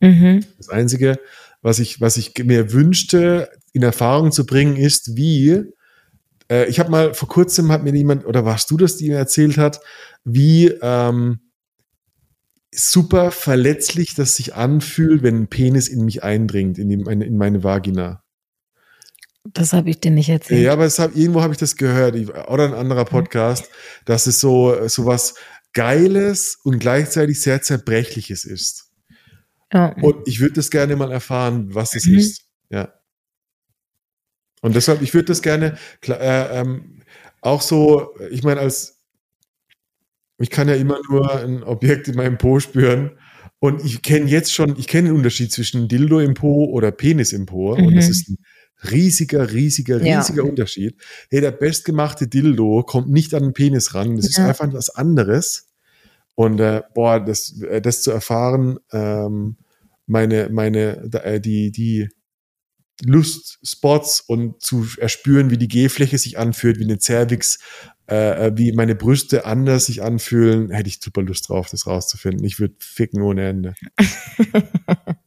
Mhm. 0.00 0.44
Das 0.56 0.70
Einzige, 0.70 1.18
was 1.60 1.78
ich, 1.78 2.00
was 2.00 2.16
ich 2.16 2.32
mir 2.42 2.72
wünschte, 2.72 3.50
in 3.72 3.82
Erfahrung 3.82 4.32
zu 4.32 4.46
bringen, 4.46 4.76
ist, 4.76 5.16
wie 5.16 5.64
äh, 6.50 6.66
ich 6.66 6.78
habe 6.78 6.90
mal 6.90 7.14
vor 7.14 7.28
kurzem 7.28 7.70
hat 7.70 7.84
mir 7.84 7.94
jemand, 7.94 8.26
oder 8.26 8.44
warst 8.44 8.70
du 8.70 8.76
das, 8.76 8.96
die 8.96 9.08
mir 9.08 9.18
erzählt 9.18 9.58
hat, 9.58 9.80
wie 10.24 10.68
ähm, 10.82 11.40
super 12.72 13.30
verletzlich 13.30 14.14
das 14.14 14.36
sich 14.36 14.54
anfühlt, 14.54 15.22
wenn 15.22 15.42
ein 15.42 15.48
Penis 15.48 15.88
in 15.88 16.04
mich 16.04 16.22
eindringt, 16.22 16.78
in, 16.78 16.88
die, 16.88 16.96
in 16.96 17.36
meine 17.36 17.62
Vagina. 17.62 18.23
Das 19.52 19.72
habe 19.72 19.90
ich 19.90 20.00
dir 20.00 20.10
nicht 20.10 20.28
erzählt. 20.30 20.62
Ja, 20.62 20.72
aber 20.72 20.88
hab, 20.88 21.14
irgendwo 21.14 21.42
habe 21.42 21.52
ich 21.52 21.58
das 21.58 21.76
gehört, 21.76 22.16
oder 22.48 22.64
ein 22.64 22.74
anderer 22.74 23.04
Podcast, 23.04 23.68
dass 24.06 24.26
es 24.26 24.40
so, 24.40 24.88
so 24.88 25.04
was 25.04 25.34
Geiles 25.74 26.58
und 26.64 26.78
gleichzeitig 26.78 27.40
sehr 27.40 27.60
Zerbrechliches 27.60 28.44
ist. 28.44 28.90
Ja. 29.72 29.94
Und 30.00 30.26
ich 30.26 30.40
würde 30.40 30.54
das 30.54 30.70
gerne 30.70 30.96
mal 30.96 31.12
erfahren, 31.12 31.74
was 31.74 31.94
es 31.94 32.06
Mhm. 32.06 32.18
ist. 32.18 32.42
Ja. 32.70 32.94
Und 34.62 34.74
deshalb, 34.74 35.02
ich 35.02 35.12
würde 35.12 35.26
das 35.26 35.42
gerne 35.42 35.76
äh, 36.08 36.60
ähm, 36.60 37.02
auch 37.42 37.60
so, 37.60 38.14
ich 38.30 38.42
meine, 38.42 38.60
als 38.60 39.02
ich 40.38 40.50
kann 40.50 40.68
ja 40.68 40.74
immer 40.74 40.98
nur 41.10 41.32
ein 41.34 41.62
Objekt 41.62 42.08
in 42.08 42.16
meinem 42.16 42.38
Po 42.38 42.60
spüren 42.60 43.18
Und 43.60 43.82
ich 43.84 44.02
kenne 44.02 44.26
jetzt 44.28 44.52
schon, 44.52 44.78
ich 44.78 44.88
kenne 44.88 45.08
den 45.08 45.16
Unterschied 45.16 45.50
zwischen 45.52 45.88
Dildo 45.88 46.20
im 46.20 46.34
Po 46.34 46.66
oder 46.66 46.92
Penis 46.92 47.32
im 47.32 47.46
Po. 47.46 47.72
Und 47.74 47.94
das 47.94 48.06
Mhm. 48.06 48.10
ist 48.10 48.28
ein 48.28 48.36
riesiger, 48.90 49.52
riesiger, 49.52 50.02
Ja. 50.02 50.18
riesiger 50.18 50.44
Unterschied. 50.44 50.96
Hey, 51.30 51.40
der 51.40 51.52
bestgemachte 51.52 52.26
Dildo 52.28 52.82
kommt 52.82 53.08
nicht 53.10 53.34
an 53.34 53.42
den 53.44 53.52
Penis 53.52 53.94
ran. 53.94 54.16
Das 54.16 54.26
ist 54.26 54.38
Ja. 54.38 54.48
einfach 54.48 54.72
was 54.72 54.90
anderes. 54.90 55.68
Und 56.34 56.60
äh, 56.60 56.82
boah, 56.94 57.20
das, 57.20 57.60
äh, 57.62 57.80
das 57.80 58.02
zu 58.02 58.10
erfahren, 58.10 58.78
ähm, 58.92 59.56
meine, 60.06 60.48
meine, 60.50 61.08
äh, 61.22 61.40
die, 61.40 61.70
die 61.70 62.08
Lustspots 63.04 64.20
und 64.20 64.60
zu 64.62 64.86
erspüren, 64.98 65.50
wie 65.50 65.58
die 65.58 65.68
G-Fläche 65.68 66.18
sich 66.18 66.38
anfühlt, 66.38 66.78
wie 66.78 66.84
eine 66.84 66.98
Cervix, 66.98 67.58
äh, 68.08 68.48
äh, 68.48 68.52
wie 68.56 68.72
meine 68.72 68.94
Brüste 68.94 69.46
anders 69.46 69.86
sich 69.86 70.02
anfühlen, 70.02 70.70
hätte 70.70 70.88
ich 70.88 71.00
super 71.02 71.22
Lust 71.22 71.48
drauf, 71.48 71.68
das 71.70 71.86
rauszufinden. 71.86 72.44
Ich 72.44 72.60
würde 72.60 72.74
ficken 72.78 73.22
ohne 73.22 73.48
Ende. 73.48 73.74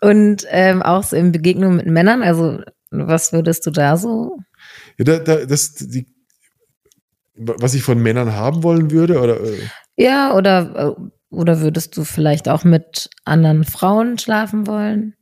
Und 0.00 0.46
ähm, 0.50 0.82
auch 0.82 1.02
so 1.02 1.16
in 1.16 1.32
Begegnung 1.32 1.76
mit 1.76 1.86
Männern, 1.86 2.22
also 2.22 2.60
was 2.90 3.32
würdest 3.32 3.66
du 3.66 3.70
da 3.70 3.96
so? 3.96 4.38
Ja, 4.98 5.04
da, 5.04 5.18
da, 5.18 5.44
das, 5.44 5.74
die, 5.74 6.06
was 7.34 7.74
ich 7.74 7.82
von 7.82 8.00
Männern 8.00 8.32
haben 8.34 8.62
wollen 8.62 8.90
würde, 8.90 9.20
oder 9.20 9.40
äh, 9.40 9.58
Ja, 9.96 10.34
oder, 10.34 10.96
äh, 10.98 11.02
oder 11.30 11.60
würdest 11.60 11.96
du 11.96 12.04
vielleicht 12.04 12.48
auch 12.48 12.64
mit 12.64 13.10
anderen 13.24 13.64
Frauen 13.64 14.18
schlafen 14.18 14.66
wollen? 14.66 15.14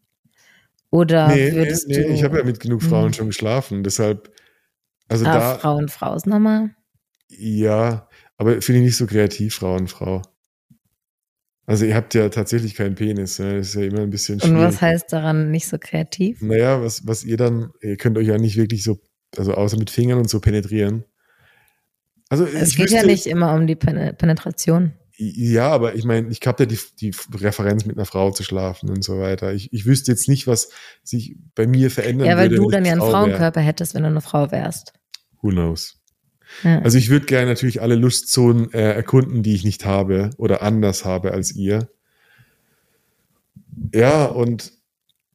Oder 0.91 1.29
nee, 1.29 1.51
nee, 1.51 1.57
würdest 1.57 1.89
nee, 1.89 2.03
du. 2.03 2.13
ich 2.13 2.23
habe 2.23 2.39
ja 2.39 2.45
mit 2.45 2.61
genug 2.61 2.83
Frauen 2.83 3.09
Mhm. 3.09 3.13
schon 3.13 3.27
geschlafen, 3.27 3.83
deshalb, 3.83 4.31
also 5.09 5.27
ah, 5.27 5.33
da, 5.33 5.59
Frau 5.59 5.77
und 5.77 5.91
Frau 5.91 6.15
ist 6.15 6.27
nochmal. 6.27 6.71
ja, 7.29 8.09
aber 8.39 8.61
finde 8.63 8.81
ich 8.81 8.87
nicht 8.87 8.97
so 8.97 9.07
kreativ, 9.07 9.57
Frau 9.57 9.75
und 9.75 9.89
Frau. 9.89 10.23
Also 11.69 11.85
ihr 11.85 11.97
habt 11.97 12.15
ja 12.15 12.29
tatsächlich 12.29 12.75
keinen 12.77 12.95
Penis, 12.95 13.39
ne? 13.41 13.59
das 13.59 13.69
ist 13.69 13.75
ja 13.75 13.83
immer 13.83 14.01
ein 14.01 14.11
bisschen 14.11 14.41
Und 14.41 14.55
was 14.55 14.75
schwierig. 14.77 14.81
heißt 14.83 15.13
daran 15.13 15.51
nicht 15.51 15.67
so 15.67 15.79
kreativ? 15.81 16.41
Naja, 16.41 16.81
was, 16.81 17.07
was 17.07 17.25
ihr 17.25 17.37
dann, 17.37 17.71
ihr 17.83 17.97
könnt 17.97 18.17
euch 18.19 18.29
ja 18.29 18.39
nicht 18.39 18.57
wirklich 18.57 18.85
so, 18.85 19.01
also 19.37 19.53
außer 19.55 19.77
mit 19.77 19.91
Fingern 19.91 20.19
und 20.19 20.31
so 20.31 20.39
penetrieren. 20.41 21.05
Also 22.29 22.45
Es 22.45 22.77
geht 22.77 22.91
ja 22.91 22.99
wüsste- 22.99 23.07
nicht 23.07 23.27
immer 23.27 23.53
um 23.55 23.67
die 23.67 23.75
Pen 23.77 24.17
Penetration. 24.17 24.93
Ja, 25.19 25.71
aber 25.71 25.95
ich 25.95 26.05
meine, 26.05 26.29
ich 26.29 26.41
habe 26.47 26.65
ja 26.65 26.67
die, 26.67 26.79
die 27.01 27.15
Referenz 27.35 27.87
mit 27.87 27.97
einer 27.97 28.05
Frau 28.05 28.31
zu 28.33 28.43
schlafen 28.43 28.91
und 28.91 29.03
so 29.03 29.19
weiter. 29.19 29.55
Ich, 29.55 29.73
ich 29.73 29.87
wüsste 29.87 30.13
jetzt 30.13 30.29
nicht, 30.29 30.47
was 30.47 30.69
sich 31.03 31.37
bei 31.55 31.67
mir 31.67 31.91
verändern 31.91 32.29
Ja, 32.29 32.37
weil 32.37 32.51
würde. 32.51 32.63
du 32.63 32.71
dann 32.71 32.85
ja 32.85 32.93
einen 32.93 33.01
Frau 33.01 33.07
wär. 33.09 33.13
Frauenkörper 33.23 33.61
hättest, 33.63 33.95
wenn 33.95 34.03
du 34.03 34.09
eine 34.11 34.21
Frau 34.21 34.51
wärst. 34.51 34.93
Who 35.41 35.49
knows? 35.51 35.97
Ja. 36.63 36.81
Also 36.83 36.99
ich 36.99 37.11
würde 37.11 37.27
gerne 37.27 37.47
natürlich 37.47 37.83
alle 37.83 37.97
Lustzonen 37.97 38.73
äh, 38.73 38.93
erkunden, 38.93 39.43
die 39.43 39.55
ich 39.55 39.65
nicht 39.65 39.85
habe 39.85 40.31
oder 40.39 40.63
anders 40.63 41.05
habe 41.05 41.33
als 41.33 41.53
ihr. 41.55 41.89
Ja, 43.95 44.25
und 44.27 44.73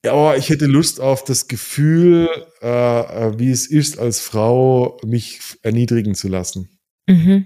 ja, 0.04 0.14
aber 0.14 0.38
ich 0.38 0.50
hätte 0.50 0.66
Lust 0.66 1.00
auf 1.00 1.24
das 1.24 1.48
Gefühl, 1.48 2.28
äh, 2.62 2.68
äh, 2.68 3.40
wie 3.40 3.52
es 3.52 3.68
ist, 3.68 4.00
als 4.00 4.20
Frau 4.20 4.98
mich 5.06 5.40
erniedrigen 5.62 6.16
zu 6.16 6.28
lassen. 6.28 6.70
mhm. 7.08 7.46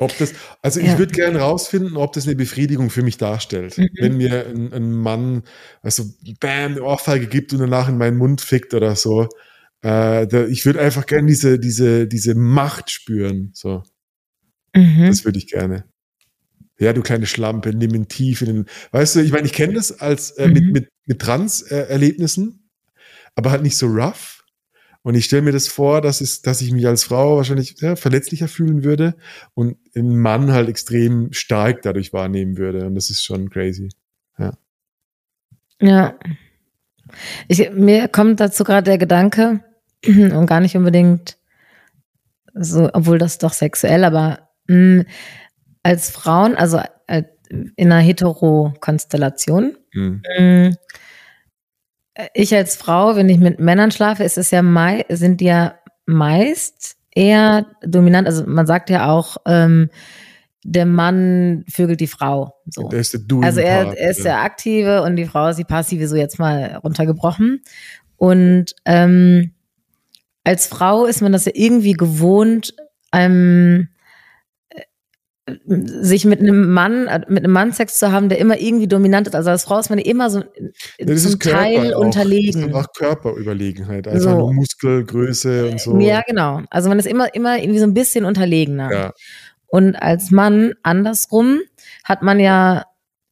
Ob 0.00 0.16
das, 0.18 0.32
also 0.62 0.78
ich 0.78 0.86
Ja. 0.86 0.98
würde 0.98 1.12
gerne 1.12 1.40
rausfinden, 1.40 1.96
ob 1.96 2.12
das 2.12 2.24
eine 2.26 2.36
Befriedigung 2.36 2.88
für 2.88 3.02
mich 3.02 3.16
darstellt. 3.16 3.78
Mhm. 3.78 3.88
Wenn 3.98 4.16
mir 4.16 4.46
ein, 4.46 4.72
ein 4.72 4.92
Mann, 4.92 5.42
also 5.82 6.04
bam, 6.38 6.72
eine 6.72 6.82
Ohrfeige 6.84 7.26
gibt 7.26 7.52
und 7.52 7.58
danach 7.58 7.88
in 7.88 7.98
meinen 7.98 8.16
Mund 8.16 8.40
fickt 8.40 8.74
oder 8.74 8.94
so. 8.94 9.28
Äh, 9.82 10.26
da, 10.26 10.46
ich 10.46 10.66
würde 10.66 10.80
einfach 10.80 11.06
gerne 11.06 11.28
diese, 11.28 11.58
diese, 11.58 12.06
diese 12.08 12.34
Macht 12.34 12.90
spüren. 12.90 13.50
So, 13.54 13.82
Mhm. 14.74 15.06
das 15.06 15.24
würde 15.24 15.38
ich 15.38 15.46
gerne. 15.48 15.84
Ja, 16.80 16.92
du 16.92 17.02
kleine 17.02 17.26
Schlampe, 17.26 17.74
nimm 17.74 17.94
ihn 17.94 18.08
tief 18.08 18.40
in 18.42 18.46
den. 18.46 18.66
Weißt 18.92 19.16
du, 19.16 19.20
ich 19.20 19.32
meine, 19.32 19.46
ich 19.46 19.52
kenne 19.52 19.74
das 19.74 20.00
als 20.00 20.30
äh, 20.32 20.48
mit, 20.48 20.64
Mhm. 20.64 20.72
mit, 20.72 20.88
mit 21.06 21.18
Trans-Erlebnissen, 21.20 22.70
aber 23.34 23.50
halt 23.50 23.62
nicht 23.62 23.76
so 23.76 23.86
rough. 23.86 24.44
Und 25.02 25.14
ich 25.14 25.24
stelle 25.24 25.42
mir 25.42 25.52
das 25.52 25.68
vor, 25.68 26.00
dass, 26.02 26.20
es, 26.20 26.42
dass 26.42 26.60
ich 26.60 26.70
mich 26.72 26.86
als 26.86 27.04
Frau 27.04 27.36
wahrscheinlich 27.36 27.80
ja, 27.80 27.96
verletzlicher 27.96 28.46
fühlen 28.48 28.84
würde 28.84 29.16
und 29.54 29.76
einen 29.94 30.18
Mann 30.20 30.52
halt 30.52 30.68
extrem 30.68 31.32
stark 31.32 31.82
dadurch 31.82 32.12
wahrnehmen 32.12 32.58
würde. 32.58 32.84
Und 32.86 32.94
das 32.94 33.08
ist 33.08 33.24
schon 33.24 33.48
crazy. 33.48 33.88
Ja. 34.38 36.18
Ich, 37.48 37.70
mir 37.72 38.08
kommt 38.08 38.40
dazu 38.40 38.64
gerade 38.64 38.84
der 38.84 38.98
Gedanke, 38.98 39.60
und 40.06 40.46
gar 40.46 40.60
nicht 40.60 40.76
unbedingt 40.76 41.36
so, 42.54 42.88
obwohl 42.92 43.18
das 43.18 43.38
doch 43.38 43.52
sexuell, 43.52 44.04
aber 44.04 44.48
mh, 44.66 45.04
als 45.82 46.10
Frauen, 46.10 46.56
also 46.56 46.80
äh, 47.06 47.22
in 47.48 47.92
einer 47.92 48.00
Hetero-Konstellation, 48.00 49.76
Hm. 49.92 50.22
mh, 50.38 50.74
ich 52.34 52.54
als 52.54 52.76
Frau, 52.76 53.16
wenn 53.16 53.28
ich 53.28 53.38
mit 53.38 53.60
Männern 53.60 53.90
schlafe, 53.90 54.24
ist 54.24 54.38
es 54.38 54.50
ja 54.50 54.62
mei 54.62 55.04
sind 55.08 55.40
die 55.40 55.46
ja 55.46 55.74
meist 56.06 56.96
eher 57.14 57.66
dominant. 57.82 58.26
Also 58.26 58.44
man 58.46 58.66
sagt 58.66 58.90
ja 58.90 59.10
auch, 59.10 59.36
ähm, 59.46 59.90
der 60.70 60.84
Mann 60.86 61.64
vögelt 61.68 62.00
die 62.00 62.06
Frau. 62.06 62.54
So. 62.66 62.88
Der 62.88 63.00
ist 63.00 63.12
der 63.14 63.20
Doing 63.20 63.44
Also 63.44 63.60
er, 63.60 63.96
er 63.96 64.10
ist 64.10 64.24
der 64.24 64.42
Aktive 64.42 65.02
und 65.02 65.16
die 65.16 65.24
Frau 65.24 65.48
ist 65.48 65.56
die 65.58 65.64
Passive, 65.64 66.06
so 66.08 66.16
jetzt 66.16 66.38
mal 66.38 66.78
runtergebrochen. 66.84 67.62
Und 68.16 68.74
ähm, 68.84 69.52
als 70.44 70.66
Frau 70.66 71.06
ist 71.06 71.22
man 71.22 71.32
das 71.32 71.46
ja 71.46 71.52
irgendwie 71.54 71.92
gewohnt, 71.94 72.74
ähm, 73.14 73.88
äh, 74.70 75.52
sich 76.02 76.26
mit 76.26 76.40
einem 76.40 76.70
Mann, 76.70 77.06
äh, 77.06 77.20
mit 77.28 77.44
einem 77.44 77.52
Mann 77.52 77.72
Sex 77.72 77.98
zu 77.98 78.12
haben, 78.12 78.28
der 78.28 78.38
immer 78.38 78.60
irgendwie 78.60 78.88
dominant 78.88 79.26
ist. 79.26 79.34
Also 79.34 79.48
als 79.50 79.64
Frau 79.64 79.78
ist 79.78 79.88
man 79.88 79.98
immer 79.98 80.28
so 80.28 80.40
Ja, 80.98 81.06
das 81.06 81.22
zum 81.22 81.38
Teil 81.40 81.94
auch. 81.94 82.00
Das 82.00 82.00
unterlegen. 82.00 82.68
ist 82.68 82.74
auch 82.74 82.86
Körperüberlegenheit. 82.94 84.06
Einfach 84.06 84.20
So. 84.22 84.36
nur 84.36 84.52
Muskelgröße 84.52 85.66
und 85.70 85.80
so. 85.80 85.98
Ja, 86.00 86.22
genau. 86.26 86.60
Also 86.68 86.88
man 86.90 86.98
ist 86.98 87.06
immer, 87.06 87.34
immer 87.34 87.58
irgendwie 87.58 87.78
so 87.78 87.86
ein 87.86 87.94
bisschen 87.94 88.24
unterlegener. 88.26 88.92
Ja. 88.92 89.12
Und 89.68 89.96
als 89.96 90.30
Mann 90.30 90.74
andersrum 90.82 91.60
hat 92.04 92.22
man 92.22 92.40
ja 92.40 92.84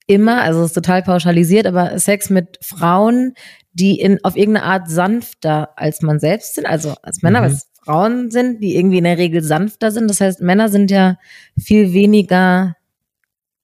immer, 0.07 0.43
also 0.43 0.61
es 0.61 0.67
ist 0.69 0.75
total 0.75 1.03
pauschalisiert, 1.03 1.67
aber 1.67 1.99
Sex 1.99 2.31
mit 2.31 2.59
Frauen, 2.63 3.35
die 3.73 3.99
in, 3.99 4.23
auf 4.25 4.37
irgendeine 4.37 4.67
Art 4.67 4.89
sanfter 4.89 5.71
als 5.77 6.01
man 6.03 6.19
selbst 6.21 6.55
sind, 6.55 6.67
also 6.67 6.95
als 7.03 7.23
Männer, 7.23 7.41
Mhm. 7.41 7.45
weil 7.45 7.53
es 7.53 7.67
Frauen 7.85 8.31
sind, 8.31 8.63
die 8.63 8.77
irgendwie 8.77 8.99
in 8.99 9.05
der 9.05 9.19
Regel 9.19 9.43
sanfter 9.43 9.91
sind. 9.91 10.09
Das 10.09 10.21
heißt, 10.21 10.41
Männer 10.41 10.69
sind 10.69 10.91
ja 10.91 11.19
viel 11.59 11.93
weniger 11.93 12.75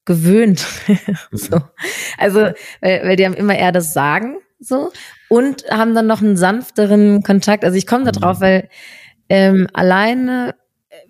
gewöhnt. 0.04 0.64
so. 1.32 1.60
Also, 2.18 2.40
weil, 2.80 3.02
weil 3.04 3.16
die 3.16 3.24
haben 3.24 3.34
immer 3.34 3.56
eher 3.56 3.72
das 3.72 3.92
Sagen, 3.92 4.36
so, 4.60 4.90
und 5.28 5.64
haben 5.70 5.94
dann 5.94 6.06
noch 6.06 6.22
einen 6.22 6.36
sanfteren 6.36 7.22
Kontakt. 7.22 7.64
Also 7.64 7.76
ich 7.76 7.86
komme 7.86 8.04
da 8.04 8.12
drauf, 8.12 8.38
Mhm. 8.38 8.42
weil 8.42 8.68
ähm, 9.28 9.66
alleine, 9.72 10.54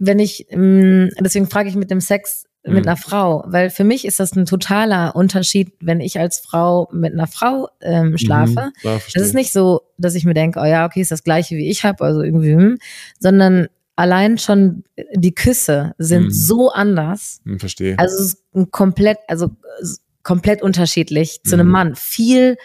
wenn 0.05 0.19
ich, 0.19 0.47
ähm, 0.51 1.11
deswegen 1.21 1.49
frage 1.49 1.69
ich 1.69 1.77
mit 1.77 1.91
dem 1.91 2.01
Sex 2.01 2.45
mit 2.65 2.85
Mhm. 2.85 2.89
einer 2.89 2.97
Frau, 2.97 3.45
weil 3.47 3.71
für 3.71 3.83
mich 3.85 4.05
ist 4.05 4.21
das 4.21 4.37
ein 4.37 4.47
totaler 4.47 5.17
Unterschied, 5.17 5.73
wenn 5.81 6.01
ich 6.01 6.19
als 6.21 6.39
Frau 6.39 6.89
mit 6.93 7.13
einer 7.13 7.27
Frau 7.27 7.69
ähm, 7.81 8.17
schlafe. 8.19 8.71
Mhm. 8.85 9.01
Das 9.15 9.23
ist 9.23 9.35
nicht 9.35 9.53
so, 9.53 9.83
dass 9.99 10.15
ich 10.15 10.25
mir 10.25 10.35
denke, 10.35 10.61
oh 10.61 10.65
ja, 10.65 10.87
okay, 10.87 11.01
ist 11.01 11.11
das 11.11 11.25
gleiche 11.25 11.57
wie 11.57 11.69
ich 11.69 11.83
habe, 11.85 12.05
also 12.05 12.23
irgendwie, 12.23 12.53
hm, 12.55 12.79
sondern 13.19 13.67
allein 13.97 14.39
schon 14.39 14.85
die 15.15 15.35
Küsse 15.35 15.95
sind 15.99 16.27
Mhm. 16.27 16.31
so 16.31 16.71
anders. 16.71 17.41
Hm, 17.45 17.59
verstehe. 17.59 17.99
Also 17.99 18.15
es 18.23 18.35
ist 18.35 18.71
komplett, 18.71 19.19
also 19.29 19.51
komplett 20.23 20.63
unterschiedlich 20.63 21.43
zu 21.45 21.55
einem 21.57 21.67
Mhm. 21.67 21.73
Mann. 21.73 21.95
Viel 21.97 22.57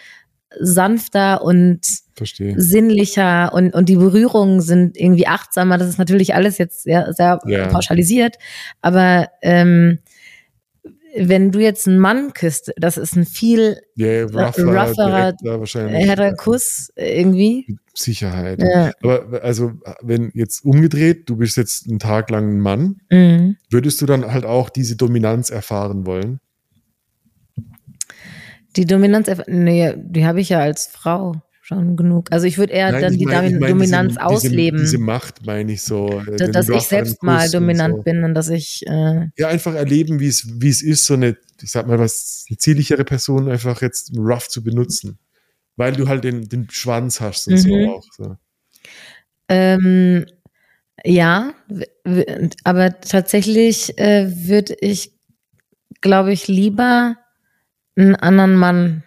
sanfter 0.60 1.42
und 1.42 1.80
verstehe. 2.14 2.54
sinnlicher 2.60 3.52
und, 3.52 3.74
und 3.74 3.88
die 3.88 3.96
Berührungen 3.96 4.60
sind 4.60 4.96
irgendwie 4.96 5.26
achtsamer. 5.26 5.78
Das 5.78 5.88
ist 5.88 5.98
natürlich 5.98 6.34
alles 6.34 6.58
jetzt 6.58 6.82
sehr, 6.84 7.12
sehr 7.12 7.38
Ja. 7.46 7.66
pauschalisiert, 7.68 8.36
aber 8.80 9.28
ähm, 9.42 9.98
wenn 11.16 11.50
du 11.50 11.58
jetzt 11.58 11.88
einen 11.88 11.98
Mann 11.98 12.32
küsst, 12.34 12.72
das 12.76 12.96
ist 12.98 13.16
ein 13.16 13.24
viel 13.24 13.80
Ja, 13.94 14.24
rougher, 14.24 14.64
rougherer, 14.64 15.34
härterer 15.42 16.34
Kuss 16.34 16.92
irgendwie. 16.96 17.78
Sicherheit. 17.94 18.62
Ja. 18.62 18.92
Aber 19.02 19.42
also, 19.42 19.72
wenn 20.02 20.30
jetzt 20.34 20.64
umgedreht, 20.64 21.28
du 21.28 21.36
bist 21.36 21.56
jetzt 21.56 21.88
einen 21.88 21.98
Tag 21.98 22.30
lang 22.30 22.50
ein 22.56 22.60
Mann, 22.60 23.00
Mhm. 23.10 23.56
würdest 23.70 24.00
du 24.02 24.06
dann 24.06 24.30
halt 24.30 24.44
auch 24.44 24.68
diese 24.70 24.96
Dominanz 24.96 25.50
erfahren 25.50 26.06
wollen? 26.06 26.40
Die 28.76 28.84
Dominanz, 28.86 29.28
nee, 29.46 29.94
die 29.96 30.24
habe 30.26 30.40
ich 30.40 30.50
ja 30.50 30.60
als 30.60 30.86
Frau 30.86 31.40
schon 31.62 31.96
genug. 31.96 32.28
Also 32.30 32.46
ich 32.46 32.56
würde 32.58 32.72
eher 32.72 32.92
Nein, 32.92 33.02
dann 33.02 33.18
die 33.18 33.24
mein- 33.26 33.44
ich 33.46 33.52
Domin- 33.52 33.60
mein 33.60 33.70
Dominanz 33.70 34.12
diese, 34.14 34.24
ausleben. 34.24 34.80
Diese, 34.80 34.92
diese 34.96 35.02
Macht 35.04 35.44
meine 35.44 35.72
ich 35.72 35.82
so. 35.82 36.06
äh, 36.20 36.24
dass, 36.26 36.36
den 36.36 36.52
dass 36.52 36.68
ich 36.68 36.82
selbst 36.82 37.22
mal 37.22 37.44
und 37.46 37.54
dominant 37.54 37.96
so. 37.96 38.02
bin 38.02 38.24
und 38.24 38.34
dass 38.34 38.48
ich 38.48 38.86
äh, 38.86 39.28
Ja, 39.36 39.48
einfach 39.48 39.74
erleben, 39.74 40.18
wie 40.20 40.28
es, 40.28 40.46
wie 40.60 40.68
es 40.68 40.80
ist, 40.82 41.04
so 41.06 41.14
eine, 41.14 41.36
ich 41.60 41.70
sag 41.70 41.86
mal 41.86 41.98
was, 41.98 42.46
eine 42.48 42.56
zierlichere 42.58 43.04
Person 43.04 43.50
einfach 43.50 43.82
jetzt 43.82 44.12
rough 44.16 44.48
zu 44.48 44.62
benutzen. 44.62 45.18
Weil 45.76 45.92
du 45.92 46.08
halt 46.08 46.24
den, 46.24 46.48
den 46.48 46.68
Schwanz 46.70 47.20
hast 47.20 47.48
und 47.48 47.54
Mhm. 47.54 47.58
so 47.58 47.74
auch. 47.90 48.04
So. 48.16 48.36
ähm, 49.48 50.26
ja, 51.04 51.54
aber 52.64 52.98
tatsächlich 53.00 53.96
äh, 53.98 54.30
würde 54.48 54.74
ich 54.80 55.12
glaube 56.00 56.32
ich, 56.32 56.48
lieber 56.48 57.16
einen 57.98 58.16
anderen 58.16 58.54
Mann 58.56 59.02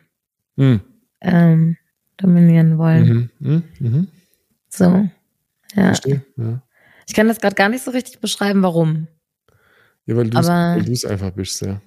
Hm. 0.57 0.81
ähm, 1.21 1.77
dominieren 2.17 2.77
wollen. 2.77 3.29
Mhm. 3.39 3.47
Mhm. 3.49 3.63
Mhm. 3.79 4.07
So. 4.69 4.85
Ja. 5.75 5.85
Verstehe. 5.85 6.23
Ja. 6.37 6.61
Ich 7.07 7.13
kann 7.15 7.27
das 7.27 7.39
gerade 7.39 7.55
gar 7.55 7.69
nicht 7.69 7.83
so 7.83 7.91
richtig 7.91 8.19
beschreiben, 8.19 8.61
warum. 8.63 9.07
Ja, 10.05 10.15
weil 10.17 10.29
du 10.29 10.37
es 10.91 11.05
einfach 11.05 11.31
bist, 11.31 11.61
ja. 11.61 11.81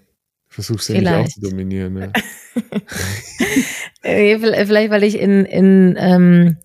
Versuchst 0.48 0.88
ja 0.88 1.00
nicht 1.00 1.08
auch 1.12 1.28
zu 1.28 1.40
dominieren, 1.40 1.96
ja. 1.98 2.12
Äh, 4.02 4.38
Vielleicht, 4.38 4.90
weil 4.90 5.02
ich 5.02 5.18
in, 5.18 5.44
in 5.46 5.96
ähm, 5.98 6.56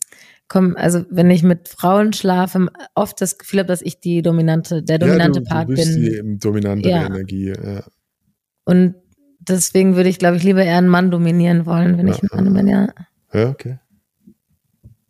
komm, 0.50 0.76
also 0.76 1.06
wenn 1.10 1.32
ich 1.32 1.42
mit 1.44 1.70
Frauen 1.70 2.12
schlafe, 2.12 2.68
oft 2.96 3.22
das 3.22 3.38
Gefühl 3.38 3.60
habe, 3.60 3.68
dass 3.68 3.82
ich 3.82 4.00
die 4.02 4.22
dominante, 4.22 4.84
der 4.84 5.00
dominante 5.00 5.40
ja, 5.40 5.44
du, 5.46 5.50
Part 5.50 5.70
du 5.70 5.76
bist 5.76 5.94
bin. 5.96 6.04
die 6.34 6.38
dominantere 6.40 6.92
Ja. 6.92 7.06
Energie. 7.06 7.54
Ja. 7.64 7.84
Und 8.66 8.96
deswegen 9.50 9.96
würde 9.96 10.10
ich, 10.10 10.20
glaube 10.20 10.38
ich, 10.38 10.44
lieber 10.44 10.64
eher 10.64 10.78
einen 10.78 10.88
Mann 10.88 11.12
dominieren 11.12 11.66
wollen, 11.66 11.98
wenn 11.98 12.08
Ja, 12.08 12.14
ich 12.16 12.24
ein 12.24 12.30
Mann 12.44 12.54
bin, 12.54 12.68
ja. 12.68 12.88
ja, 13.34 13.50
okay. 13.50 13.80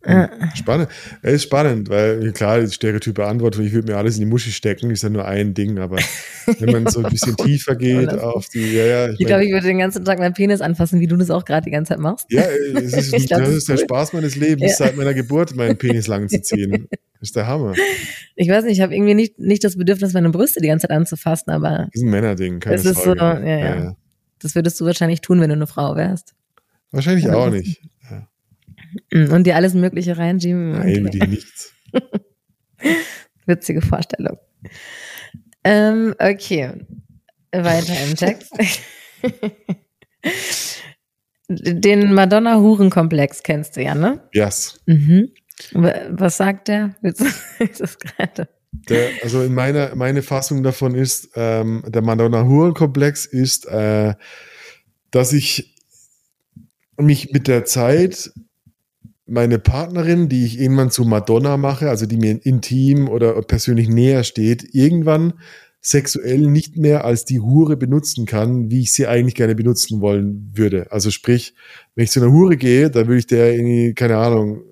Ja. 0.06 0.30
Spannend. 0.54 0.88
Es 1.20 1.34
ist 1.34 1.42
spannend, 1.42 1.90
weil 1.90 2.32
klar, 2.32 2.58
die 2.60 2.70
stereotype 2.72 3.26
Antwort, 3.26 3.58
ich 3.58 3.70
würde 3.74 3.92
mir 3.92 3.98
alles 3.98 4.14
in 4.16 4.20
die 4.22 4.26
Muschi 4.30 4.50
stecken, 4.50 4.90
ist 4.90 5.02
ja 5.02 5.10
nur 5.10 5.26
ein 5.26 5.52
Ding, 5.52 5.78
aber 5.78 5.98
wenn 6.58 6.70
man 6.72 6.86
so 6.86 7.02
ein 7.04 7.10
bisschen 7.10 7.36
tiefer 7.36 7.76
geht 7.76 8.06
das 8.10 8.18
auf 8.18 8.48
die, 8.48 8.72
ja, 8.76 8.84
ja, 8.86 9.10
Ich 9.10 9.18
glaube, 9.26 9.44
ich 9.44 9.52
würde 9.52 9.66
den 9.66 9.76
ganzen 9.78 10.02
Tag 10.06 10.18
meinen 10.18 10.32
Penis 10.32 10.62
anfassen, 10.62 11.00
wie 11.00 11.06
du 11.06 11.18
das 11.18 11.28
auch 11.30 11.44
gerade 11.44 11.66
die 11.66 11.70
ganze 11.70 11.90
Zeit 11.90 11.98
machst. 11.98 12.24
ja, 12.30 12.44
es 12.76 12.94
ist, 12.94 13.12
Ich 13.12 13.26
glaub, 13.26 13.40
das 13.40 13.48
das 13.50 13.56
ist 13.58 13.68
der 13.68 13.74
ist 13.74 13.80
cool. 13.82 13.88
Spaß 13.88 14.12
meines 14.14 14.36
Lebens, 14.36 14.70
Ja. 14.78 14.86
seit 14.86 14.96
meiner 14.96 15.12
Geburt 15.12 15.54
meinen 15.54 15.76
Penis 15.76 16.06
lang 16.06 16.30
zu 16.30 16.40
ziehen. 16.40 16.88
Das 16.90 16.98
ist 17.20 17.36
der 17.36 17.46
Hammer. 17.46 17.72
Das 17.72 17.78
Ich 18.36 18.48
weiß 18.48 18.64
nicht, 18.64 18.78
ich 18.78 18.80
habe 18.80 18.94
irgendwie 18.94 19.12
nicht, 19.14 19.38
nicht 19.38 19.62
das 19.64 19.76
Bedürfnis, 19.76 20.14
meine 20.14 20.30
Brüste 20.30 20.62
die 20.62 20.68
ganze 20.68 20.88
Zeit 20.88 20.96
anzufassen, 20.96 21.50
aber 21.52 21.88
ist 21.92 22.02
ein 22.02 22.08
Männerding, 22.08 22.60
keine 22.60 22.76
Es 22.76 22.86
ist 22.86 23.02
Sorge. 23.04 23.20
so, 23.20 23.46
ja, 23.46 23.58
ja. 23.58 23.96
Das 24.40 24.54
würdest 24.54 24.80
du 24.80 24.84
wahrscheinlich 24.86 25.20
tun, 25.20 25.40
wenn 25.40 25.48
du 25.50 25.54
eine 25.56 25.66
Frau 25.66 25.94
wärst. 25.96 26.34
Wahrscheinlich 26.90 27.24
Ja, 27.26 27.34
auch 27.34 27.50
nicht. 27.50 27.82
Ja. 28.10 28.28
Mm, 29.12 29.32
Und 29.32 29.44
dir 29.44 29.54
alles 29.56 29.74
Mögliche 29.74 30.16
reinschieben. 30.18 30.72
Nein, 30.72 31.06
Okay. 31.06 31.18
die 31.20 31.26
nichts. 31.28 31.72
Witzige 33.46 33.80
Vorstellung. 33.82 34.38
Ähm, 35.64 36.14
okay. 36.18 36.72
Weiter 37.52 37.94
im 38.08 38.16
Text. 38.16 38.52
Den 41.48 42.14
Madonna-Huren-Komplex 42.14 43.42
kennst 43.42 43.76
du 43.76 43.82
ja, 43.82 43.94
ne? 43.94 44.20
Yes. 44.32 44.80
Mhm. 44.86 45.30
Wa- 45.72 45.94
Was 46.10 46.36
sagt 46.36 46.68
der? 46.68 46.94
Willst 47.02 47.20
du- 47.20 47.24
ist 47.64 47.80
das 47.80 47.98
gerade? 47.98 48.48
Der, 48.72 49.10
also 49.22 49.42
in 49.42 49.54
meiner 49.54 49.94
meine 49.96 50.22
Fassung 50.22 50.62
davon 50.62 50.94
ist, 50.94 51.30
ähm, 51.34 51.84
der 51.86 52.02
Madonna-Huren-Komplex 52.02 53.26
ist, 53.26 53.66
äh, 53.66 54.14
dass 55.10 55.32
ich 55.32 55.76
mich 56.96 57.32
mit 57.32 57.48
der 57.48 57.64
Zeit 57.64 58.30
meine 59.26 59.58
Partnerin, 59.58 60.28
die 60.28 60.44
ich 60.44 60.60
irgendwann 60.60 60.90
zu 60.90 61.04
Madonna 61.04 61.56
mache, 61.56 61.88
also 61.88 62.06
die 62.06 62.16
mir 62.16 62.44
intim 62.44 63.08
oder 63.08 63.40
persönlich 63.42 63.88
näher 63.88 64.24
steht, 64.24 64.74
irgendwann 64.74 65.34
sexuell 65.80 66.40
nicht 66.40 66.76
mehr 66.76 67.04
als 67.04 67.24
die 67.24 67.40
Hure 67.40 67.76
benutzen 67.76 68.26
kann, 68.26 68.70
wie 68.70 68.80
ich 68.80 68.92
sie 68.92 69.06
eigentlich 69.06 69.34
gerne 69.34 69.54
benutzen 69.54 70.00
wollen 70.00 70.52
würde. 70.54 70.90
Also 70.90 71.10
sprich, 71.10 71.54
wenn 71.94 72.04
ich 72.04 72.10
zu 72.10 72.20
einer 72.20 72.32
Hure 72.32 72.56
gehe, 72.56 72.90
dann 72.90 73.06
würde 73.06 73.18
ich 73.18 73.26
der 73.26 73.54
irgendwie, 73.54 73.94
keine 73.94 74.18
Ahnung, 74.18 74.62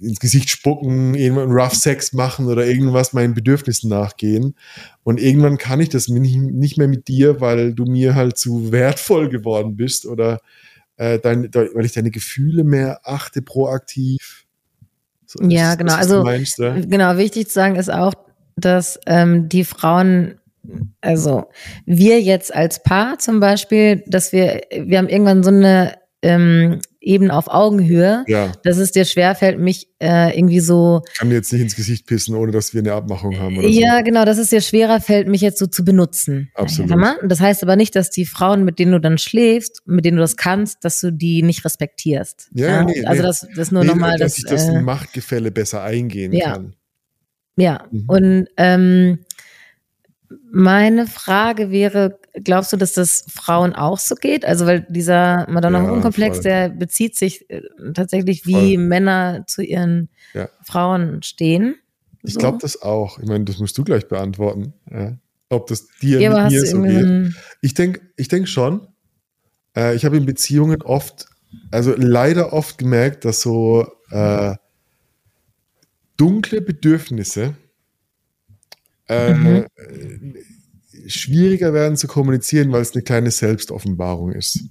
ins 0.00 0.20
Gesicht 0.20 0.50
spucken, 0.50 1.14
irgendwann 1.14 1.50
Rough 1.50 1.74
Sex 1.74 2.12
machen 2.12 2.46
oder 2.46 2.66
irgendwas 2.66 3.12
meinen 3.12 3.34
Bedürfnissen 3.34 3.90
nachgehen. 3.90 4.54
Und 5.04 5.20
irgendwann 5.20 5.58
kann 5.58 5.80
ich 5.80 5.88
das 5.88 6.08
nicht, 6.08 6.78
mehr 6.78 6.88
mit 6.88 7.08
dir, 7.08 7.40
weil 7.40 7.74
du 7.74 7.84
mir 7.84 8.14
halt 8.14 8.38
zu 8.38 8.72
wertvoll 8.72 9.28
geworden 9.28 9.76
bist 9.76 10.06
oder 10.06 10.40
äh, 10.96 11.18
dein, 11.18 11.50
de, 11.50 11.74
weil 11.74 11.84
ich 11.84 11.92
deine 11.92 12.10
Gefühle 12.10 12.64
mehr 12.64 13.00
achte 13.04 13.42
proaktiv. 13.42 14.44
So, 15.26 15.44
Ja, 15.44 15.74
genau. 15.74 15.94
Also, 15.94 16.22
meinst, 16.22 16.58
ja? 16.58 16.78
Genau, 16.80 17.16
wichtig 17.16 17.48
zu 17.48 17.54
sagen 17.54 17.76
ist 17.76 17.90
auch, 17.90 18.14
dass 18.56 18.98
ähm, 19.06 19.48
die 19.48 19.64
Frauen, 19.64 20.40
also 21.00 21.48
wir 21.86 22.20
jetzt 22.20 22.54
als 22.54 22.82
Paar 22.82 23.18
zum 23.18 23.40
Beispiel, 23.40 24.02
dass 24.06 24.32
wir, 24.32 24.62
wir 24.70 24.98
haben 24.98 25.08
irgendwann 25.08 25.42
so 25.42 25.50
eine 25.50 25.96
ähm, 26.22 26.80
Ebene 27.00 27.32
auf 27.32 27.46
Augenhöhe, 27.48 28.24
ja, 28.26 28.52
dass 28.64 28.76
es 28.76 28.90
dir 28.90 29.04
schwerfällt, 29.04 29.58
mich 29.60 29.88
äh, 30.00 30.36
irgendwie 30.36 30.58
so, 30.58 31.02
ich 31.12 31.18
kann 31.18 31.30
dir 31.30 31.36
jetzt 31.36 31.52
nicht 31.52 31.62
ins 31.62 31.76
Gesicht 31.76 32.06
pissen, 32.06 32.34
ohne 32.34 32.50
dass 32.50 32.74
wir 32.74 32.80
eine 32.80 32.92
Abmachung 32.92 33.38
haben. 33.38 33.56
Oder 33.56 33.68
ja 33.68 33.98
so. 33.98 34.04
genau, 34.04 34.24
dass 34.24 34.38
es 34.38 34.50
dir 34.50 34.60
schwerer 34.60 35.00
fällt, 35.00 35.28
mich 35.28 35.40
jetzt 35.40 35.58
so 35.58 35.66
zu 35.66 35.84
benutzen. 35.84 36.50
Absolut. 36.54 36.90
Das 37.22 37.40
heißt 37.40 37.62
aber 37.62 37.76
nicht, 37.76 37.94
dass 37.94 38.10
die 38.10 38.26
Frauen, 38.26 38.64
mit 38.64 38.78
denen 38.80 38.92
du 38.92 39.00
dann 39.00 39.16
schläfst, 39.18 39.82
mit 39.86 40.04
denen 40.04 40.16
du 40.16 40.22
das 40.22 40.36
kannst, 40.36 40.84
dass 40.84 41.00
du 41.00 41.12
die 41.12 41.42
nicht 41.42 41.64
respektierst. 41.64 42.50
Ja, 42.52 42.66
ja, 42.66 42.84
nee, 42.84 43.04
also 43.04 43.22
nee. 43.22 43.28
das, 43.28 43.46
das 43.54 43.70
nur 43.70 43.82
Nee, 43.82 43.90
nochmal, 43.90 44.18
dass 44.18 44.34
das, 44.34 44.38
ich 44.38 44.44
das 44.46 44.68
äh, 44.68 44.80
Machtgefälle 44.82 45.50
besser 45.52 45.82
eingehen 45.82 46.32
ja. 46.32 46.52
kann. 46.52 46.74
Ja, 47.56 47.86
Mhm. 47.90 48.04
und 48.06 48.46
ähm, 48.56 49.18
meine 50.58 51.06
Frage 51.06 51.70
wäre, 51.70 52.18
glaubst 52.42 52.72
du, 52.72 52.76
dass 52.76 52.92
das 52.92 53.24
Frauen 53.32 53.74
auch 53.74 53.98
so 53.98 54.16
geht? 54.16 54.44
Also, 54.44 54.66
weil 54.66 54.84
dieser 54.88 55.48
Madonna-Huren-Komplex, 55.48 56.38
voll. 56.38 56.42
der 56.42 56.68
bezieht 56.68 57.14
sich 57.16 57.48
äh, 57.48 57.62
tatsächlich, 57.94 58.44
wie 58.44 58.76
Voll. 58.76 58.78
Männer 58.78 59.44
zu 59.46 59.62
ihren 59.62 60.08
Ja. 60.34 60.48
Frauen 60.64 61.22
stehen. 61.22 61.76
Ich 62.24 62.34
So. 62.34 62.40
glaube 62.40 62.58
das 62.60 62.82
auch. 62.82 63.20
Ich 63.20 63.28
meine, 63.28 63.44
das 63.44 63.58
musst 63.58 63.78
du 63.78 63.84
gleich 63.84 64.08
beantworten. 64.08 64.74
Ja. 64.90 65.16
Ob 65.48 65.68
das 65.68 65.86
dir 66.02 66.20
Ja, 66.20 66.42
mit 66.42 66.50
mir 66.52 66.66
so 66.66 66.82
geht. 66.82 67.34
Ich 67.62 67.74
denke 67.74 68.00
ich 68.16 68.26
denk 68.26 68.48
schon. 68.48 68.88
Äh, 69.76 69.94
ich 69.94 70.04
habe 70.04 70.16
in 70.16 70.26
Beziehungen 70.26 70.82
oft, 70.82 71.26
also 71.70 71.94
leider 71.96 72.52
oft 72.52 72.78
gemerkt, 72.78 73.24
dass 73.24 73.42
so 73.42 73.86
äh, 74.10 74.56
dunkle 76.16 76.60
Bedürfnisse 76.60 77.54
äh, 79.08 79.34
Mhm. 79.34 79.66
äh, 79.76 81.08
schwieriger 81.08 81.72
werden 81.72 81.96
zu 81.96 82.06
kommunizieren, 82.08 82.72
weil 82.72 82.82
es 82.82 82.92
eine 82.94 83.02
kleine 83.02 83.30
Selbstoffenbarung 83.30 84.32
ist. 84.32 84.64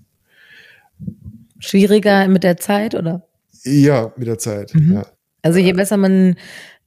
schwieriger 1.59 2.27
mit 2.27 2.43
der 2.43 2.57
Zeit, 2.57 2.95
oder? 2.95 3.27
Ja, 3.63 4.13
mit 4.17 4.27
der 4.27 4.37
Zeit. 4.37 4.73
Mhm. 4.75 4.93
Ja. 4.93 5.05
Also, 5.41 5.59
je 5.59 5.73
besser 5.73 5.97
man 5.97 6.35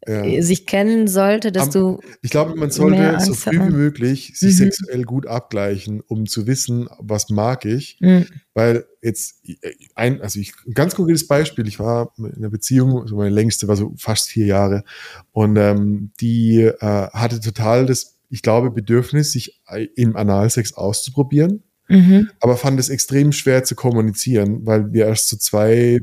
Ja. 0.09 0.25
äh, 0.25 0.41
sich 0.41 0.65
kennen 0.67 1.09
sollte, 1.09 1.53
desto, 1.53 2.01
Ich 2.23 2.31
glaube, 2.31 2.55
man 2.57 2.71
sollte 2.71 3.19
so 3.21 3.35
früh 3.35 3.53
wie 3.53 3.59
man. 3.59 3.73
möglich 3.73 4.33
sich 4.35 4.55
Mhm. 4.55 4.57
sexuell 4.65 5.03
gut 5.05 5.27
abgleichen, 5.27 6.01
um 6.07 6.27
zu 6.27 6.47
wissen, 6.47 6.89
was 6.99 7.29
mag 7.29 7.67
ich. 7.67 7.99
mh, 8.01 8.25
Weil 8.55 8.87
jetzt 9.03 9.43
ein, 9.95 10.23
also 10.23 10.41
ich, 10.41 10.55
ein 10.67 10.73
ganz 10.73 10.95
konkretes 10.95 11.27
Beispiel, 11.27 11.69
ich 11.69 11.79
war 11.79 12.13
in 12.17 12.35
einer 12.35 12.49
Beziehung, 12.49 12.99
also 13.03 13.17
meine 13.17 13.35
längste 13.35 13.69
war 13.69 13.77
so 13.77 13.93
fast 13.99 14.31
vier 14.31 14.47
Jahre 14.47 14.85
und 15.33 15.57
ähm, 15.57 16.13
die 16.21 16.63
äh, 16.63 16.73
hatte 16.81 17.39
total 17.41 17.85
das, 17.85 18.17
ich 18.31 18.41
glaube, 18.43 18.71
Bedürfnis, 18.71 19.33
sich 19.33 19.61
im 19.97 20.17
Analsex 20.17 20.73
auszuprobieren, 20.73 21.63
mhm, 21.89 22.31
aber 22.41 22.57
fand 22.57 22.81
es 22.81 22.89
extrem 22.89 23.33
schwer 23.33 23.65
zu 23.65 23.75
kommunizieren, 23.75 24.65
weil 24.65 24.93
wir 24.95 25.07
erst 25.07 25.29
so 25.29 25.37
zwei 25.37 26.01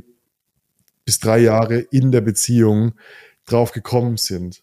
bis 1.06 1.20
drei 1.20 1.40
Jahre 1.40 1.80
in 1.80 2.12
der 2.12 2.22
Beziehung 2.22 2.92
drauf 3.48 3.72
gekommen 3.72 4.18
sind. 4.18 4.62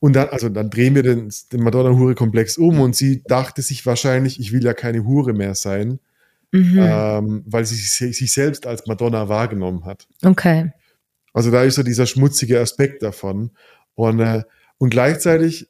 Und 0.00 0.14
dann, 0.14 0.28
also 0.28 0.48
dann 0.48 0.70
drehen 0.70 0.94
wir 0.94 1.02
den, 1.02 1.32
den 1.52 1.62
Madonna-Hure-Komplex 1.62 2.58
um 2.58 2.80
und 2.80 2.96
sie 2.96 3.22
dachte 3.24 3.62
sich 3.62 3.84
wahrscheinlich, 3.86 4.40
ich 4.40 4.52
will 4.52 4.64
ja 4.64 4.74
keine 4.74 5.04
Hure 5.04 5.32
mehr 5.32 5.54
sein, 5.54 6.00
mhm. 6.52 6.78
ähm, 6.80 7.42
weil 7.46 7.64
sie 7.64 7.76
sich, 7.76 8.32
selbst 8.32 8.66
als 8.66 8.86
Madonna 8.86 9.28
wahrgenommen 9.28 9.84
hat. 9.84 10.06
okay. 10.24 10.72
Also 11.34 11.52
da 11.52 11.62
ist 11.62 11.76
so 11.76 11.84
dieser 11.84 12.06
schmutzige 12.06 12.58
Aspekt 12.58 13.02
davon. 13.02 13.50
Und, 13.94 14.18
äh, 14.18 14.42
und 14.78 14.90
gleichzeitig, 14.90 15.68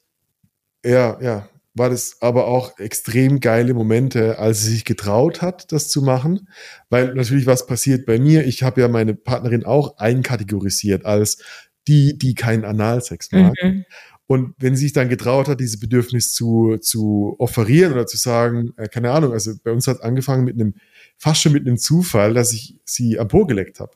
ja, 0.82 1.18
ja, 1.20 1.48
war 1.74 1.90
das 1.90 2.16
aber 2.20 2.46
auch 2.46 2.78
extrem 2.78 3.40
geile 3.40 3.74
Momente, 3.74 4.38
als 4.38 4.62
sie 4.62 4.70
sich 4.70 4.84
getraut 4.84 5.42
hat, 5.42 5.70
das 5.72 5.88
zu 5.88 6.02
machen. 6.02 6.48
Weil 6.88 7.14
natürlich 7.14 7.46
was 7.46 7.66
passiert 7.66 8.06
bei 8.06 8.18
mir. 8.18 8.46
Ich 8.46 8.62
habe 8.62 8.80
ja 8.80 8.88
meine 8.88 9.14
Partnerin 9.14 9.64
auch 9.64 9.98
einkategorisiert 9.98 11.04
als 11.04 11.42
die, 11.88 12.16
die 12.18 12.34
keinen 12.34 12.64
Analsex 12.64 13.32
mag. 13.32 13.54
Mhm. 13.62 13.84
Und 14.26 14.54
wenn 14.58 14.76
sie 14.76 14.84
sich 14.84 14.92
dann 14.92 15.08
getraut 15.08 15.48
hat, 15.48 15.58
dieses 15.58 15.80
Bedürfnis 15.80 16.34
zu, 16.34 16.76
zu 16.76 17.34
offerieren 17.38 17.94
oder 17.94 18.06
zu 18.06 18.18
sagen, 18.18 18.74
äh, 18.76 18.86
keine 18.86 19.10
Ahnung, 19.10 19.32
also 19.32 19.52
bei 19.64 19.72
uns 19.72 19.86
hat 19.86 20.02
angefangen 20.02 20.44
mit 20.44 20.54
einem, 20.54 20.74
fast 21.16 21.40
schon 21.40 21.54
mit 21.54 21.66
einem 21.66 21.78
Zufall, 21.78 22.34
dass 22.34 22.52
ich 22.52 22.76
sie 22.84 23.18
am 23.18 23.28
Po 23.28 23.46
geleckt 23.46 23.80
habe. 23.80 23.92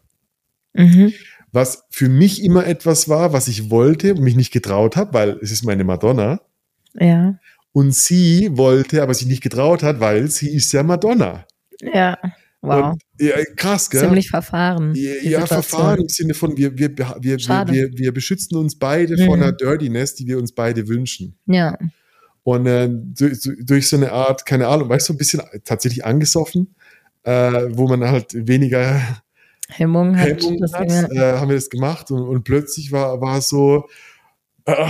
Mhm. 0.72 1.12
Was 1.52 1.84
für 1.90 2.08
mich 2.08 2.42
immer 2.42 2.66
etwas 2.66 3.10
war, 3.10 3.34
was 3.34 3.46
ich 3.46 3.68
wollte 3.70 4.14
und 4.14 4.22
mich 4.22 4.34
nicht 4.34 4.52
getraut 4.52 4.96
habe, 4.96 5.12
weil 5.12 5.38
es 5.42 5.52
ist 5.52 5.64
meine 5.64 5.84
Madonna. 5.84 6.40
Ja. 6.94 7.38
Und 7.72 7.94
sie 7.94 8.56
wollte, 8.56 9.02
aber 9.02 9.12
sich 9.12 9.26
nicht 9.26 9.42
getraut 9.42 9.82
hat, 9.82 10.00
weil 10.00 10.28
sie 10.28 10.48
ist 10.48 10.72
ja 10.72 10.82
Madonna. 10.82 11.46
Ja. 11.80 12.18
Wow. 12.62 12.92
Und, 12.92 13.02
ja, 13.20 13.34
krass, 13.56 13.90
gell? 13.90 14.00
Ziemlich 14.00 14.30
verfahren. 14.30 14.94
Ja, 14.94 15.14
ja. 15.22 15.46
Verfahren 15.46 16.02
im 16.02 16.08
Sinne 16.08 16.32
von, 16.32 16.56
wir, 16.56 16.78
wir, 16.78 16.96
wir, 16.96 17.16
wir, 17.20 17.38
wir, 17.38 17.90
wir 17.92 18.14
beschützen 18.14 18.56
uns 18.56 18.78
beide 18.78 19.16
Mhm. 19.16 19.26
vor 19.26 19.34
einer 19.34 19.52
Dirtiness, 19.52 20.14
die 20.14 20.26
wir 20.28 20.38
uns 20.38 20.52
beide 20.52 20.86
wünschen. 20.86 21.36
Ja. 21.46 21.76
Und 22.44 22.66
äh, 22.66 22.88
durch, 22.90 23.48
durch 23.60 23.88
so 23.88 23.96
eine 23.96 24.12
Art, 24.12 24.46
keine 24.46 24.68
Ahnung, 24.68 24.88
weißt 24.88 25.08
du, 25.08 25.12
so 25.12 25.14
ein 25.14 25.18
bisschen 25.18 25.42
tatsächlich 25.64 26.04
angesoffen, 26.04 26.74
äh, 27.24 27.66
wo 27.70 27.88
man 27.88 28.04
halt 28.04 28.32
weniger 28.46 29.00
Hemmung 29.68 30.16
hat. 30.16 30.42
Hemmung 30.42 30.62
hat, 30.72 30.90
ja. 30.90 31.34
äh, 31.34 31.38
haben 31.38 31.48
wir 31.48 31.56
das 31.56 31.70
gemacht 31.70 32.10
und, 32.10 32.22
und 32.22 32.44
plötzlich 32.44 32.92
war, 32.92 33.20
war 33.20 33.38
es 33.38 33.48
so, 33.48 33.88
äh, 34.66 34.86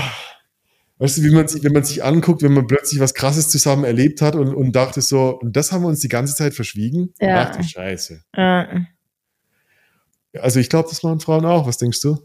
weißt 1.03 1.19
du, 1.19 1.23
wie 1.25 1.31
man 1.31 1.49
sich, 1.49 1.65
wenn 1.65 1.73
man 1.73 1.83
sich 1.83 2.05
anguckt, 2.05 2.43
wenn 2.43 2.53
man 2.53 2.69
plötzlich 2.69 3.01
was 3.01 3.13
Krasses 3.13 3.49
zusammen 3.49 3.85
erlebt 3.85 4.23
hat 4.23 4.37
und, 4.37 4.55
und 4.55 4.73
dachte 4.77 5.01
so, 5.01 5.39
und 5.41 5.57
das 5.57 5.73
haben 5.73 5.83
wir 5.83 5.89
uns 5.89 5.99
die 5.99 6.09
ganze 6.09 6.37
Zeit 6.37 6.55
verschwiegen? 6.55 7.13
Ja. 7.21 7.51
Ach 7.51 7.57
du 7.57 7.63
Scheiße. 7.65 8.23
Ja. 8.37 8.87
Also 10.39 10.61
ich 10.61 10.69
glaube, 10.69 10.89
das 10.89 11.03
machen 11.03 11.19
Frauen 11.19 11.45
auch. 11.45 11.67
Was 11.67 11.79
denkst 11.79 12.01
du? 12.03 12.19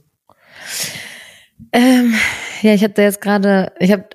Ähm, 1.71 2.13
ja, 2.61 2.75
ich 2.75 2.84
habe 2.84 2.93
da 2.93 3.01
jetzt 3.01 3.19
gerade, 3.19 3.71
ich 3.80 3.91
habe 3.91 4.05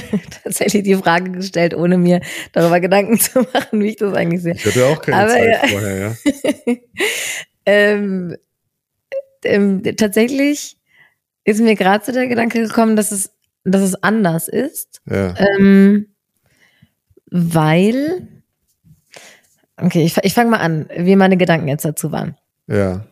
tatsächlich 0.44 0.84
die 0.84 0.94
Frage 0.94 1.32
gestellt, 1.32 1.74
ohne 1.74 1.98
mir 1.98 2.20
darüber 2.52 2.78
Gedanken 2.78 3.18
zu 3.20 3.40
machen, 3.40 3.80
wie 3.80 3.88
ich 3.88 3.96
das 3.96 4.14
eigentlich 4.14 4.42
sehe. 4.42 4.54
Ich 4.54 4.64
hatte 4.64 4.86
auch 4.86 5.02
keine 5.02 5.16
Aber 5.16 5.30
Zeit 5.30 5.48
ja. 5.48 5.68
vorher, 5.68 5.98
ja. 5.98 6.74
ähm, 7.66 8.36
ähm, 9.44 9.82
tatsächlich 9.96 10.76
ist 11.44 11.60
mir 11.60 11.74
gerade 11.74 12.04
so 12.04 12.12
der 12.12 12.28
Gedanke 12.28 12.62
gekommen, 12.62 12.94
dass 12.94 13.10
es, 13.10 13.31
dass 13.64 13.82
es 13.82 14.02
anders 14.02 14.48
ist, 14.48 15.00
Ja. 15.06 15.34
ähm, 15.38 16.06
weil, 17.30 18.28
okay, 19.76 20.04
ich, 20.04 20.16
ich 20.22 20.34
fange 20.34 20.50
mal 20.50 20.58
an, 20.60 20.88
wie 20.96 21.16
meine 21.16 21.36
Gedanken 21.36 21.68
jetzt 21.68 21.84
dazu 21.84 22.12
waren. 22.12 22.36
Ja. 22.66 23.06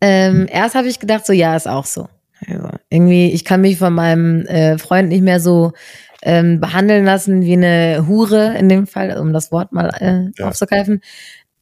Ähm, 0.00 0.46
erst 0.50 0.74
habe 0.74 0.88
ich 0.88 0.98
gedacht, 0.98 1.26
so 1.26 1.32
ja, 1.32 1.54
ist 1.56 1.68
auch 1.68 1.84
so. 1.84 2.08
Also, 2.48 2.70
irgendwie, 2.90 3.30
ich 3.30 3.44
kann 3.44 3.60
mich 3.60 3.78
von 3.78 3.92
meinem 3.94 4.44
äh, 4.46 4.76
Freund 4.78 5.08
nicht 5.10 5.22
mehr 5.22 5.38
so 5.38 5.72
ähm, 6.22 6.60
behandeln 6.60 7.04
lassen 7.04 7.42
wie 7.42 7.52
eine 7.52 8.06
Hure 8.08 8.56
in 8.58 8.68
dem 8.68 8.86
Fall, 8.86 9.16
um 9.18 9.32
das 9.32 9.52
Wort 9.52 9.72
mal 9.72 9.90
äh, 10.00 10.30
Ja. 10.40 10.48
aufzugreifen, 10.48 11.02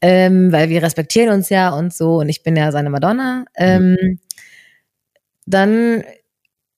ähm, 0.00 0.52
weil 0.52 0.68
wir 0.70 0.82
respektieren 0.82 1.34
uns 1.34 1.50
ja 1.50 1.70
und 1.70 1.92
so 1.92 2.16
und 2.20 2.28
ich 2.30 2.42
bin 2.42 2.56
ja 2.56 2.72
seine 2.72 2.88
Madonna. 2.90 3.44
Ähm, 3.56 4.18
Dann 5.46 6.04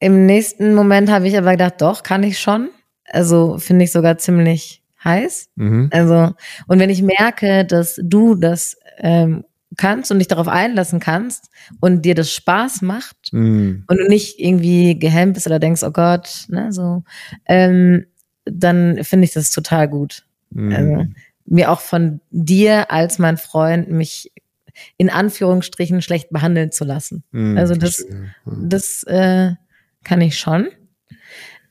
im 0.03 0.27
nächsten 0.27 0.75
Moment 0.75 1.11
habe 1.11 1.29
ich 1.29 1.37
aber 1.39 1.53
gedacht, 1.53 1.75
doch, 1.81 2.03
kann 2.03 2.23
ich 2.23 2.39
schon. 2.41 2.69
Also 3.07 3.59
finde 3.59 3.85
ich 3.85 3.93
sogar 3.93 4.19
ziemlich 4.19 4.83
heiß. 5.05 5.49
Mhm. 5.57 5.89
Also, 5.93 6.35
und 6.67 6.79
wenn 6.79 6.91
ich 6.91 7.03
merke, 7.03 7.65
dass 7.65 7.99
du 8.03 8.35
das 8.35 8.77
ähm, 8.99 9.45
kannst 9.77 10.11
und 10.13 10.19
dich 10.19 10.29
darauf 10.29 10.49
einlassen 10.49 11.01
kannst 11.01 11.49
und 11.81 12.03
dir 12.05 12.15
das 12.15 12.31
Spaß 12.33 12.83
macht 12.83 13.17
Mhm. 13.33 13.85
und 13.87 13.97
du 13.99 14.07
nicht 14.09 14.39
irgendwie 14.39 14.99
gehemmt 14.99 15.35
bist 15.35 15.47
oder 15.47 15.59
denkst, 15.59 15.83
oh 15.83 15.91
Gott, 15.91 16.45
ne, 16.49 16.73
so, 16.73 17.03
ähm, 17.47 18.07
dann 18.45 19.03
finde 19.05 19.25
ich 19.25 19.33
das 19.33 19.51
total 19.51 19.89
gut. 19.89 20.25
Mhm. 20.51 20.73
Also, 20.75 21.07
mir 21.47 21.71
auch 21.71 21.81
von 21.81 22.21
dir 22.31 22.91
als 22.91 23.19
mein 23.19 23.37
Freund 23.37 23.91
mich 23.91 24.31
in 24.97 25.11
Anführungsstrichen 25.11 26.01
schlecht 26.01 26.31
behandeln 26.31 26.71
zu 26.73 26.85
lassen. 26.85 27.25
Mhm. 27.33 27.59
also 27.59 27.75
das- 27.75 27.97
Verstehe. 27.97 28.35
Das 28.47 29.03
äh, 29.05 29.53
kann 30.05 30.21
ich 30.21 30.39
schon. 30.39 30.69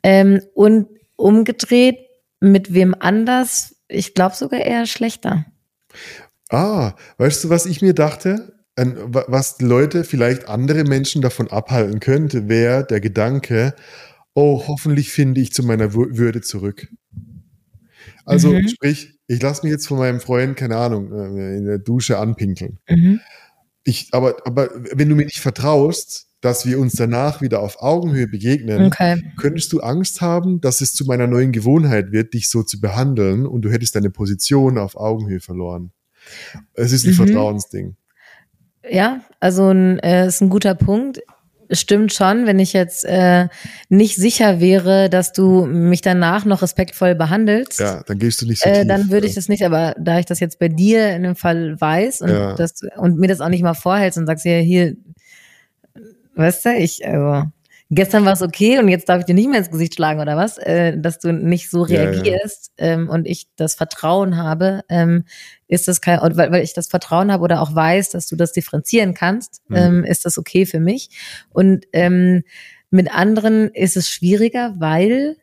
Ähm, 0.03 0.41
und 0.53 0.88
umgedreht, 1.15 1.99
mit 2.39 2.73
wem 2.73 2.95
anders, 2.99 3.75
ich 3.88 4.13
glaube 4.13 4.36
sogar 4.36 4.61
eher 4.61 4.86
schlechter. 4.88 5.45
Ah, 6.49 6.95
weißt 7.17 7.43
du, 7.43 7.49
was 7.49 7.65
ich 7.65 7.82
mir 7.82 7.93
dachte? 7.93 8.57
Was 8.75 9.59
Leute, 9.61 10.03
vielleicht 10.03 10.47
andere 10.47 10.84
Menschen 10.86 11.21
davon 11.21 11.49
abhalten 11.51 11.99
könnte, 11.99 12.49
wäre 12.49 12.86
der 12.86 12.99
Gedanke, 12.99 13.75
oh, 14.34 14.63
hoffentlich 14.67 15.11
finde 15.11 15.41
ich 15.41 15.53
zu 15.53 15.61
meiner 15.63 15.89
Wür- 15.93 16.17
Würde 16.17 16.41
zurück. 16.41 16.88
Also 18.25 18.53
Mhm. 18.53 18.67
sprich, 18.69 19.19
ich 19.27 19.41
lasse 19.41 19.63
mich 19.63 19.71
jetzt 19.71 19.88
von 19.88 19.97
meinem 19.99 20.19
Freund, 20.19 20.57
keine 20.57 20.77
Ahnung, 20.77 21.11
äh, 21.11 21.57
in 21.57 21.65
der 21.65 21.77
Dusche 21.79 22.17
anpinkeln. 22.17 22.79
Mhm. 22.89 23.19
Ich, 23.84 24.07
aber, 24.11 24.38
aber 24.45 24.69
wenn 24.93 25.09
du 25.09 25.15
mir 25.15 25.25
nicht 25.25 25.39
vertraust, 25.41 26.27
dass 26.42 26.66
wir 26.66 26.80
uns 26.80 26.94
danach 26.94 27.42
wieder 27.42 27.62
auf 27.62 27.82
Augenhöhe 27.82 28.28
begegnen, 28.28 28.88
Okay. 28.88 29.22
könntest 29.38 29.72
du 29.74 29.80
Angst 29.80 30.22
haben, 30.22 30.60
dass 30.62 30.82
es 30.82 30.94
zu 30.94 31.06
meiner 31.06 31.28
neuen 31.28 31.52
Gewohnheit 31.52 32.12
wird, 32.12 32.34
dich 32.34 32.50
so 32.50 32.64
zu 32.64 32.82
behandeln 32.82 33.46
und 33.46 33.62
du 33.62 33.70
hättest 33.72 33.96
deine 33.96 34.10
Position 34.10 34.78
auf 34.78 34.96
Augenhöhe 34.98 35.39
verloren. 35.39 35.92
Es 36.74 36.92
ist 36.92 37.06
ein 37.06 37.12
Mhm. 37.12 37.16
Vertrauensding. 37.16 37.96
Ja, 38.89 39.22
also 39.39 39.70
ein, 39.70 40.00
äh, 40.00 40.28
ist 40.28 40.42
ein 40.42 40.50
guter 40.50 40.76
Punkt. 40.76 41.22
Stimmt 41.74 42.12
schon, 42.12 42.46
wenn 42.48 42.60
ich 42.60 42.74
jetzt 42.74 43.06
äh, 43.06 43.48
nicht 43.88 44.18
sicher 44.18 44.60
wäre, 44.60 45.10
dass 45.10 45.32
du 45.32 45.66
mich 45.66 46.02
danach 46.02 46.44
noch 46.44 46.62
respektvoll 46.62 47.16
behandelst, 47.16 47.80
Ja, 47.80 48.04
dann 48.04 48.20
gehst 48.20 48.42
du 48.42 48.46
nicht 48.46 48.62
so 48.62 48.70
äh, 48.70 48.80
tief. 48.80 48.88
dann 48.89 49.10
würde 49.10 49.26
ich 49.28 49.36
das 49.36 49.48
nicht, 49.48 49.64
aber 49.64 49.96
da 49.98 50.20
ich 50.20 50.26
das 50.26 50.42
jetzt 50.42 50.60
bei 50.60 50.68
dir 50.68 51.16
in 51.16 51.24
dem 51.24 51.36
Fall 51.38 51.80
weiß 51.80 52.22
und, 52.24 52.30
Ja. 52.30 52.56
das, 52.56 52.74
und 52.98 53.18
mir 53.20 53.28
das 53.28 53.39
auch 53.39 53.48
nicht 53.48 53.64
mal 53.64 53.74
vorhältst 53.74 54.18
und 54.18 54.26
sagst, 54.28 54.44
ja, 54.44 54.58
hier, 54.58 54.96
weißt 56.36 56.65
du, 56.65 56.75
ich, 56.77 57.05
also, 57.07 57.49
gestern 57.89 58.25
war 58.25 58.34
es 58.34 58.41
okay 58.41 58.79
und 58.79 58.88
jetzt 58.88 59.09
darf 59.09 59.19
ich 59.19 59.25
dir 59.25 59.36
nicht 59.36 59.49
mehr 59.49 59.59
ins 59.59 59.71
Gesicht 59.71 59.95
schlagen 59.95 60.19
oder 60.21 60.38
was, 60.38 60.57
äh, 60.57 60.97
dass 60.97 61.19
du 61.19 61.34
nicht 61.34 61.69
so 61.69 61.84
Ja, 61.86 61.95
ja. 61.95 62.03
reagierst 62.03 62.71
Ähm, 62.77 63.09
und 63.09 63.27
ich 63.27 63.47
das 63.55 63.75
Vertrauen 63.75 64.38
habe, 64.38 64.84
ähm, 64.89 65.25
ist 65.67 65.88
das 65.88 66.01
kein, 66.01 66.19
weil, 66.38 66.51
weil 66.51 66.63
ich 66.63 66.73
das 66.73 66.88
Vertrauen 66.88 67.32
habe 67.32 67.43
oder 67.43 67.61
auch 67.61 67.73
weiß, 67.75 68.09
dass 68.09 68.27
du 68.27 68.36
das 68.36 68.51
differenzieren 68.53 69.13
kannst, 69.13 69.61
Mhm. 69.67 69.75
ähm, 69.77 70.03
ist 70.05 70.25
das 70.25 70.38
okay 70.38 70.65
für 70.65 70.79
mich. 70.79 71.09
Und 71.49 71.86
ähm, 71.93 72.43
mit 72.91 73.13
anderen 73.13 73.69
ist 73.69 73.97
es 73.97 74.09
schwieriger, 74.09 74.75
weil 74.79 75.38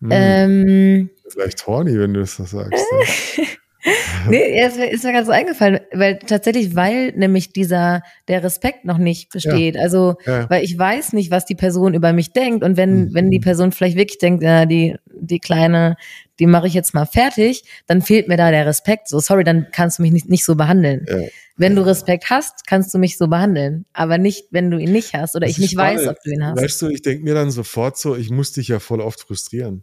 Hm, 0.00 0.10
ähm, 0.10 1.10
vielleicht 1.28 1.66
horny, 1.66 1.98
wenn 1.98 2.12
du 2.14 2.20
das 2.20 2.36
so 2.36 2.44
sagst. 2.44 2.84
ja. 3.84 3.92
Nee, 4.30 4.56
ja, 4.58 4.66
ist 4.68 4.76
mir, 4.76 4.90
ist 4.90 5.02
mir 5.04 5.12
gerade 5.12 5.26
so 5.26 5.32
eingefallen, 5.32 5.80
weil 5.92 6.18
tatsächlich, 6.20 6.76
weil 6.76 7.12
nämlich 7.16 7.52
dieser, 7.52 8.02
der 8.28 8.44
Respekt 8.44 8.84
noch 8.84 8.98
nicht 8.98 9.30
besteht. 9.32 9.76
Also, 9.76 10.14
Ja. 10.26 10.48
weil 10.48 10.62
ich 10.64 10.78
weiß 10.78 11.12
nicht, 11.14 11.30
was 11.32 11.44
die 11.44 11.56
Person 11.56 11.94
über 11.94 12.12
mich 12.12 12.32
denkt. 12.32 12.62
Und 12.64 12.76
wenn, 12.76 13.06
Mhm. 13.06 13.14
wenn 13.14 13.30
die 13.30 13.40
Person 13.40 13.72
vielleicht 13.72 13.96
wirklich 13.96 14.18
denkt, 14.18 14.42
ja, 14.44 14.64
die, 14.66 14.94
die 15.12 15.40
Kleine, 15.40 15.96
die 16.38 16.46
mache 16.46 16.66
ich 16.68 16.74
jetzt 16.74 16.94
mal 16.94 17.06
fertig, 17.06 17.64
dann 17.88 18.02
fehlt 18.02 18.28
mir 18.28 18.36
da 18.36 18.50
der 18.52 18.66
Respekt. 18.66 19.08
So, 19.08 19.18
sorry, 19.18 19.42
dann 19.44 19.66
kannst 19.72 19.98
du 19.98 20.02
mich 20.02 20.12
nicht, 20.12 20.28
nicht 20.28 20.44
so 20.44 20.54
behandeln. 20.54 21.04
Ja. 21.08 21.16
Wenn 21.56 21.74
du 21.76 21.82
Respekt 21.84 22.30
hast, 22.30 22.66
kannst 22.66 22.94
du 22.94 22.98
mich 22.98 23.18
so 23.18 23.26
behandeln. 23.28 23.84
Aber 23.92 24.16
nicht, 24.18 24.46
wenn 24.52 24.70
du 24.70 24.78
ihn 24.78 24.92
nicht 24.92 25.12
hast 25.14 25.34
oder 25.36 25.46
Das 25.46 25.56
ich 25.56 25.58
nicht 25.58 25.76
weiß, 25.76 26.02
spannend. 26.02 26.16
ob 26.18 26.22
du 26.24 26.30
ihn 26.30 26.44
hast. 26.46 26.60
Weißt 26.62 26.82
du, 26.82 26.88
ich 26.88 27.02
denke 27.02 27.24
mir 27.24 27.34
dann 27.34 27.50
sofort 27.50 27.98
so, 27.98 28.16
ich 28.16 28.30
muss 28.30 28.52
dich 28.52 28.68
ja 28.68 28.78
voll 28.78 29.00
oft 29.00 29.20
frustrieren. 29.20 29.82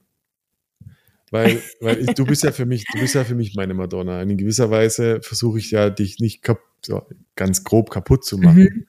Weil, 1.32 1.62
weil 1.80 2.00
ich, 2.00 2.14
du 2.16 2.26
bist 2.26 2.44
ja 2.44 2.52
für 2.52 2.66
mich, 2.66 2.86
du 2.92 3.00
bist 3.00 3.16
ja 3.16 3.24
für 3.24 3.36
mich 3.36 3.56
meine 3.56 3.74
Madonna. 3.74 4.22
In 4.22 4.38
gewisser 4.38 4.72
Weise 4.72 5.22
versuche 5.22 5.60
ich 5.60 5.72
ja, 5.72 5.90
dich 5.90 6.20
nicht 6.20 6.44
so 6.86 7.06
ganz 7.36 7.64
grob 7.64 7.92
kaputt 7.92 8.26
zu 8.26 8.38
machen. 8.38 8.64
Mhm. 8.64 8.86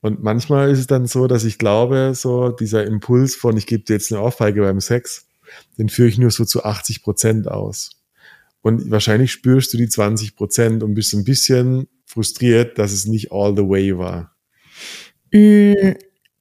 Und 0.00 0.22
manchmal 0.22 0.70
ist 0.70 0.78
es 0.78 0.86
dann 0.86 1.06
so, 1.06 1.26
dass 1.26 1.44
ich 1.44 1.58
glaube, 1.58 2.12
so 2.14 2.50
dieser 2.50 2.86
Impuls 2.86 3.34
von, 3.34 3.56
ich 3.56 3.66
gebe 3.66 3.84
dir 3.84 3.94
jetzt 3.94 4.12
eine 4.12 4.22
Ohrfeige 4.22 4.62
beim 4.62 4.80
Sex, 4.80 5.26
den 5.76 5.88
führe 5.88 6.08
ich 6.08 6.18
nur 6.18 6.30
so 6.30 6.44
zu 6.44 6.64
80 6.64 7.02
Prozent 7.02 7.48
aus. 7.48 7.90
Und 8.60 8.90
wahrscheinlich 8.90 9.32
spürst 9.32 9.72
du 9.72 9.76
die 9.76 9.88
20 9.88 10.36
Prozent 10.36 10.82
und 10.82 10.94
bist 10.94 11.14
ein 11.14 11.24
bisschen 11.24 11.88
frustriert, 12.04 12.78
dass 12.78 12.92
es 12.92 13.06
nicht 13.06 13.32
all 13.32 13.56
the 13.56 13.68
way 13.68 13.96
war. 13.96 14.36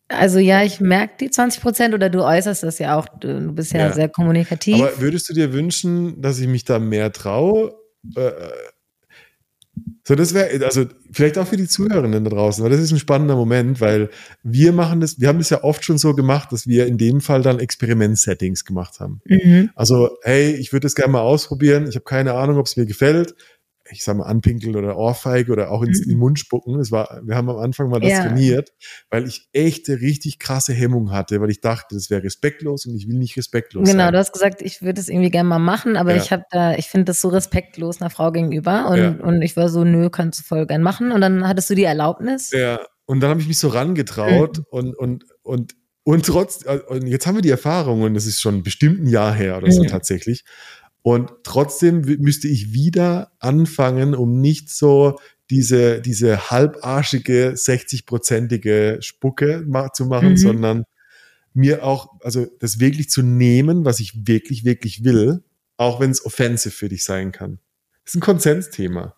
Also 0.10 0.40
ja, 0.40 0.64
ich 0.64 0.80
merke 0.80 1.16
die 1.20 1.30
20 1.30 1.62
Prozent 1.62 1.94
oder 1.94 2.10
du 2.10 2.24
äußerst 2.24 2.64
das 2.64 2.80
ja 2.80 2.98
auch. 2.98 3.08
Du, 3.20 3.40
du 3.42 3.52
bist 3.52 3.74
ja, 3.74 3.88
Ja. 3.88 3.94
sehr 3.94 4.10
kommunikativ. 4.10 4.76
Aber 4.76 5.02
würdest 5.02 5.28
du 5.30 5.34
dir 5.34 5.52
wünschen, 5.52 6.22
dass 6.22 6.40
ich 6.40 6.48
mich 6.48 6.64
da 6.64 6.80
mehr 6.80 7.12
traue? 7.12 7.74
Äh, 8.16 8.32
so, 10.08 10.16
das 10.16 10.34
wäre, 10.34 10.66
also 10.66 10.86
vielleicht 11.12 11.38
auch 11.38 11.48
für 11.48 11.58
die 11.58 11.68
Zuhörenden 11.68 12.24
da 12.24 12.30
draußen, 12.30 12.64
weil 12.64 12.72
das 12.72 12.80
ist 12.80 12.92
ein 12.92 13.00
spannender 13.00 13.36
Moment, 13.36 13.82
weil 13.82 14.10
wir 14.42 14.72
machen 14.72 15.02
das, 15.02 15.20
wir 15.20 15.28
haben 15.28 15.38
das 15.38 15.50
ja 15.50 15.64
oft 15.64 15.84
schon 15.84 15.98
so 15.98 16.16
gemacht, 16.16 16.52
dass 16.52 16.66
wir 16.66 16.88
in 16.88 16.98
dem 16.98 17.20
Fall 17.20 17.42
dann 17.42 17.60
Experiment-Settings 17.60 18.64
gemacht 18.64 19.00
haben. 19.00 19.22
mhm. 19.26 19.70
Also, 19.76 20.18
hey, 20.24 20.56
ich 20.56 20.72
würde 20.72 20.86
das 20.86 20.96
gerne 20.96 21.12
mal 21.12 21.22
ausprobieren. 21.22 21.88
Ich 21.88 21.96
habe 21.96 22.06
keine 22.06 22.34
Ahnung, 22.34 22.58
ob 22.58 22.68
es 22.68 22.78
mir 22.78 22.86
gefällt. 22.86 23.36
Ich 23.92 24.04
sage 24.04 24.20
mal 24.20 24.26
anpinkeln 24.26 24.76
oder 24.76 24.98
Ohrfeige 24.98 25.52
oder 25.52 25.72
auch 25.72 25.82
ins, 25.84 26.00
in 26.02 26.10
den 26.10 26.18
Mund 26.18 26.40
spucken. 26.40 26.78
Das 26.78 26.92
war, 26.92 27.22
wir 27.24 27.36
haben 27.36 27.50
am 27.50 27.58
Anfang 27.58 27.90
mal 27.90 28.00
das 28.00 28.12
Ja. 28.12 28.24
trainiert, 28.24 28.72
weil 29.10 29.28
ich 29.28 29.48
echte, 29.54 30.02
richtig 30.02 30.40
krasse 30.40 30.74
Hemmung 30.74 31.12
hatte, 31.12 31.40
weil 31.42 31.50
ich 31.50 31.62
dachte, 31.62 31.96
das 31.96 32.10
wäre 32.10 32.24
respektlos 32.24 32.86
und 32.86 32.96
ich 32.96 33.08
will 33.08 33.18
nicht 33.18 33.38
respektlos 33.38 33.88
Genau, 33.88 34.04
sein. 34.06 34.14
du 34.14 34.20
hast 34.20 34.32
gesagt, 34.34 34.62
ich 34.62 34.82
würde 34.82 35.00
es 35.00 35.10
irgendwie 35.10 35.30
gerne 35.30 35.48
mal 35.50 35.60
machen, 35.60 35.98
aber 35.98 36.12
Ja. 36.16 36.22
ich 36.22 36.32
habe 36.32 36.44
da, 36.52 36.74
ich 36.76 36.88
finde 36.88 37.06
das 37.06 37.22
so 37.22 37.30
respektlos 37.30 38.02
einer 38.02 38.10
Frau 38.10 38.32
gegenüber 38.32 38.90
und, 38.90 38.98
Ja. 38.98 39.10
und 39.12 39.42
ich 39.42 39.56
war 39.58 39.70
so, 39.70 39.84
nö, 39.84 40.10
kannst 40.10 40.40
du 40.40 40.44
voll 40.44 40.66
gern 40.66 40.82
machen 40.82 41.12
und 41.12 41.22
dann 41.22 41.48
hattest 41.48 41.70
du 41.70 41.76
die 41.76 41.84
Erlaubnis. 41.84 42.52
Ja, 42.52 42.80
und 43.06 43.22
dann 43.22 43.30
habe 43.30 43.42
ich 43.42 43.48
mich 43.48 43.58
so 43.58 43.70
rangetraut 43.70 44.62
und, 44.70 44.96
und, 44.98 45.24
und, 45.44 45.76
und 46.04 46.26
trotz, 46.26 46.64
und 46.88 47.08
jetzt 47.08 47.28
haben 47.28 47.36
wir 47.36 47.42
die 47.42 47.50
Erfahrung 47.50 48.02
und 48.02 48.14
das 48.14 48.26
ist 48.26 48.42
schon 48.42 48.64
bestimmt 48.64 49.02
ein 49.02 49.08
Jahr 49.08 49.34
her 49.34 49.58
oder 49.58 49.72
so 49.72 49.84
Mhm. 49.84 49.88
tatsächlich. 49.88 50.44
Und 51.08 51.32
trotzdem 51.44 52.02
müsste 52.02 52.50
ich 52.50 52.74
wieder 52.74 53.32
anfangen, 53.40 54.14
um 54.14 54.42
nicht 54.42 54.70
so 54.70 55.18
diese, 55.50 56.02
diese 56.02 56.52
halbarschige, 56.52 57.52
60-prozentige 57.52 59.02
Spucke 59.02 59.64
ma 59.66 59.94
zu 59.94 60.06
machen, 60.06 60.32
Mhm. 60.32 60.38
sondern 60.38 60.84
mir 61.54 61.86
auch, 61.86 62.10
also 62.26 62.46
das 62.60 62.82
wirklich 62.82 63.10
zu 63.10 63.22
nehmen, 63.22 63.86
was 63.86 64.02
ich 64.02 64.28
wirklich, 64.28 64.66
wirklich 64.66 65.06
will, 65.06 65.46
auch 65.78 66.02
wenn 66.02 66.12
es 66.12 66.26
offensive 66.26 66.76
für 66.76 66.90
dich 66.90 67.06
sein 67.06 67.32
kann. 67.32 67.60
Das 68.04 68.14
ist 68.14 68.16
ein 68.18 68.20
Konsensthema. 68.20 69.16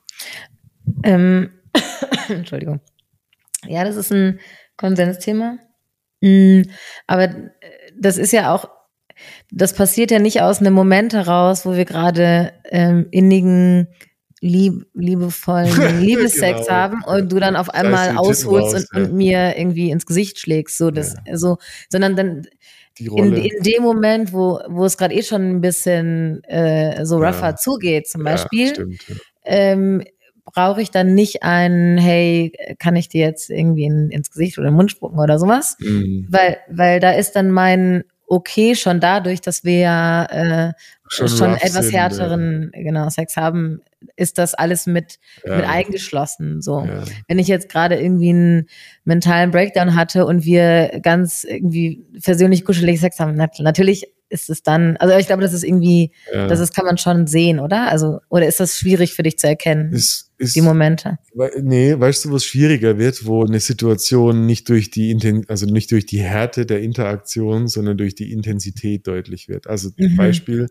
Ähm, 1.02 1.50
Entschuldigung. 2.30 2.82
Ja, 3.66 3.84
das 3.84 3.96
ist 3.96 4.12
ein 4.14 4.40
Konsensthema. 4.78 5.58
Mm, 6.22 6.62
aber 7.08 7.52
das 7.98 8.20
ist 8.20 8.32
ja 8.32 8.54
auch, 8.54 8.70
das 9.52 9.74
passiert 9.74 10.12
ja 10.12 10.20
nicht 10.20 10.42
aus 10.42 10.60
einem 10.60 10.74
Moment 10.74 11.14
heraus, 11.14 11.66
wo 11.66 11.76
wir 11.76 11.86
gerade 11.86 12.54
ähm, 12.72 13.08
innigen, 13.12 13.88
lieb, 14.42 14.86
liebevollen 14.94 16.00
Liebessex 16.02 16.62
Genau. 16.62 16.72
haben 16.72 17.04
und 17.06 17.32
du 17.32 17.40
dann 17.40 17.56
auf 17.56 17.70
einmal 17.70 18.16
ausholst 18.18 18.48
raus, 18.48 18.74
und, 18.74 18.88
ja. 18.94 19.00
und 19.04 19.14
mir 19.14 19.58
irgendwie 19.58 19.92
ins 19.92 20.06
Gesicht 20.06 20.40
schlägst. 20.40 20.78
So, 20.78 20.92
das, 20.92 21.16
so, 21.34 21.58
sondern 21.90 22.16
dann 22.16 22.48
in, 23.00 23.34
in 23.34 23.64
dem 23.64 23.84
Moment, 23.84 24.34
wo, 24.34 24.60
wo 24.68 24.84
es 24.86 24.98
gerade 24.98 25.14
eh 25.14 25.24
schon 25.24 25.50
ein 25.50 25.62
bisschen 25.62 26.44
äh, 26.44 27.06
so 27.06 27.16
rougher 27.18 27.50
Ja. 27.50 27.56
zugeht, 27.56 28.08
zum 28.08 28.26
Ja, 28.26 28.32
Beispiel, 28.34 28.68
stimmt, 28.74 29.06
ja. 29.08 29.16
ähm, 29.46 30.04
brauche 30.44 30.82
ich 30.82 30.92
dann 30.92 31.14
nicht 31.16 31.44
ein, 31.44 31.98
hey, 31.98 32.52
kann 32.80 32.96
ich 32.96 33.08
dir 33.08 33.26
jetzt 33.26 33.50
irgendwie 33.50 33.86
in, 33.86 34.10
ins 34.10 34.32
Gesicht 34.32 34.58
oder 34.58 34.68
in 34.68 34.74
den 34.74 34.78
Mund 34.78 34.92
spucken 34.92 35.20
oder 35.20 35.38
sowas? 35.40 35.78
Mhm. 35.80 36.28
Weil, 36.30 36.58
weil 36.70 37.00
da 37.00 37.12
ist 37.12 37.34
dann 37.34 37.52
mein 37.52 38.04
Okay 38.32 38.76
schon 38.76 39.00
dadurch, 39.00 39.42
dass 39.42 39.64
wir 39.64 39.80
ja 39.80 40.26
äh, 40.26 40.74
schon, 41.08 41.28
rough 41.28 41.64
etwas 41.64 41.92
härteren 41.92 42.72
genau, 42.74 43.10
Sex 43.10 43.36
haben, 43.36 43.82
ist 44.16 44.38
das 44.38 44.54
alles 44.54 44.86
mit, 44.86 45.18
ja. 45.44 45.58
mit 45.58 45.66
eingeschlossen. 45.66 46.62
So. 46.62 46.86
Ja. 46.86 47.04
Wenn 47.28 47.40
ich 47.40 47.48
jetzt 47.48 47.70
gerade 47.70 48.00
irgendwie 48.00 48.30
einen 48.30 48.70
mentalen 49.04 49.50
Breakdown 49.50 49.96
hatte 49.96 50.28
und 50.28 50.46
wir 50.46 51.00
ganz 51.02 51.44
irgendwie 51.44 52.06
versöhnlich 52.20 52.66
kuschelig 52.66 53.00
Sex 53.00 53.20
haben, 53.20 53.34
nat 53.34 53.60
natürlich 53.60 54.14
ist 54.30 54.50
es 54.50 54.62
dann, 54.64 54.96
also 54.98 55.18
ich 55.18 55.26
glaube, 55.28 55.42
das 55.42 55.54
ist 55.54 55.64
irgendwie, 55.64 56.12
Ja. 56.34 56.48
das 56.48 56.60
ist, 56.60 56.74
kann 56.76 56.86
man 56.86 56.98
schon 56.98 57.28
sehen, 57.28 57.60
oder? 57.60 57.90
Also, 57.90 58.20
oder 58.30 58.48
ist 58.48 58.60
das 58.60 58.78
schwierig 58.78 59.14
für 59.14 59.24
dich 59.24 59.38
zu 59.40 59.48
erkennen, 59.48 59.92
ist, 59.92 60.32
ist, 60.38 60.56
die 60.56 60.62
Momente? 60.62 61.18
Wei- 61.34 61.52
Nee, 61.62 62.00
weißt 62.00 62.26
du, 62.26 62.32
was 62.32 62.44
schwieriger 62.46 62.98
wird, 62.98 63.26
wo 63.26 63.44
eine 63.44 63.60
Situation 63.60 64.46
nicht 64.46 64.70
durch 64.70 64.92
die 64.92 65.10
Inten 65.12 65.46
also 65.48 65.66
nicht 65.66 65.92
durch 65.92 66.06
die 66.06 66.22
Härte 66.22 66.66
der 66.66 66.82
Interaktion, 66.82 67.68
sondern 67.68 67.98
durch 67.98 68.14
die 68.16 68.32
Intensität 68.32 69.08
deutlich 69.08 69.48
wird. 69.50 69.68
Also 69.68 69.90
Mhm. 69.98 70.16
Beispiel, 70.16 70.68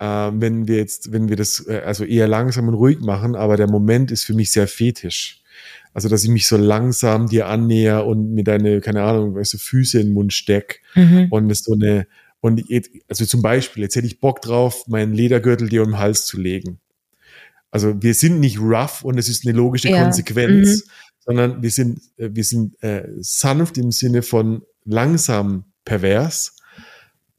ähm, 0.00 0.40
wenn 0.40 0.68
wir 0.68 0.76
jetzt, 0.76 1.12
wenn 1.12 1.28
wir 1.28 1.36
das 1.36 1.66
äh, 1.68 1.82
also 1.84 2.04
eher 2.04 2.28
langsam 2.28 2.68
und 2.68 2.74
ruhig 2.74 3.00
machen, 3.00 3.34
aber 3.34 3.56
der 3.56 3.68
Moment 3.68 4.10
ist 4.10 4.24
für 4.24 4.34
mich 4.34 4.50
sehr 4.50 4.68
fetisch. 4.68 5.42
Also, 5.94 6.08
dass 6.08 6.22
ich 6.22 6.30
mich 6.30 6.46
so 6.46 6.56
langsam 6.56 7.28
dir 7.28 7.48
annäher 7.48 8.06
und 8.06 8.32
mir 8.32 8.44
deine, 8.44 8.80
keine 8.80 9.02
Ahnung, 9.02 9.34
weißt 9.34 9.54
du, 9.54 9.58
Füße 9.58 9.98
in 10.00 10.08
den 10.08 10.14
Mund 10.14 10.32
steck 10.32 10.80
Mhm. 10.94 11.26
und 11.30 11.50
es 11.50 11.64
so 11.64 11.72
eine, 11.74 12.06
und 12.40 12.68
jetzt, 12.68 12.90
also 13.08 13.24
zum 13.24 13.42
Beispiel, 13.42 13.82
jetzt 13.82 13.96
hätte 13.96 14.06
ich 14.06 14.20
Bock 14.20 14.40
drauf, 14.40 14.86
meinen 14.86 15.12
Ledergürtel 15.12 15.68
dir 15.68 15.82
um 15.82 15.90
den 15.90 15.98
Hals 15.98 16.26
zu 16.26 16.40
legen. 16.40 16.78
Also 17.70 18.02
wir 18.02 18.14
sind 18.14 18.40
nicht 18.40 18.58
rough 18.58 19.02
und 19.02 19.18
es 19.18 19.28
ist 19.28 19.46
eine 19.46 19.56
logische 19.56 19.90
Ja. 19.90 20.02
Konsequenz, 20.02 20.86
sondern 21.18 21.62
wir 21.62 21.70
sind, 21.70 22.00
äh, 22.16 22.30
wir 22.32 22.44
sind 22.44 22.82
äh, 22.82 23.08
sanft 23.18 23.76
im 23.76 23.90
Sinne 23.90 24.22
von 24.22 24.62
langsam 24.84 25.64
pervers. 25.84 26.56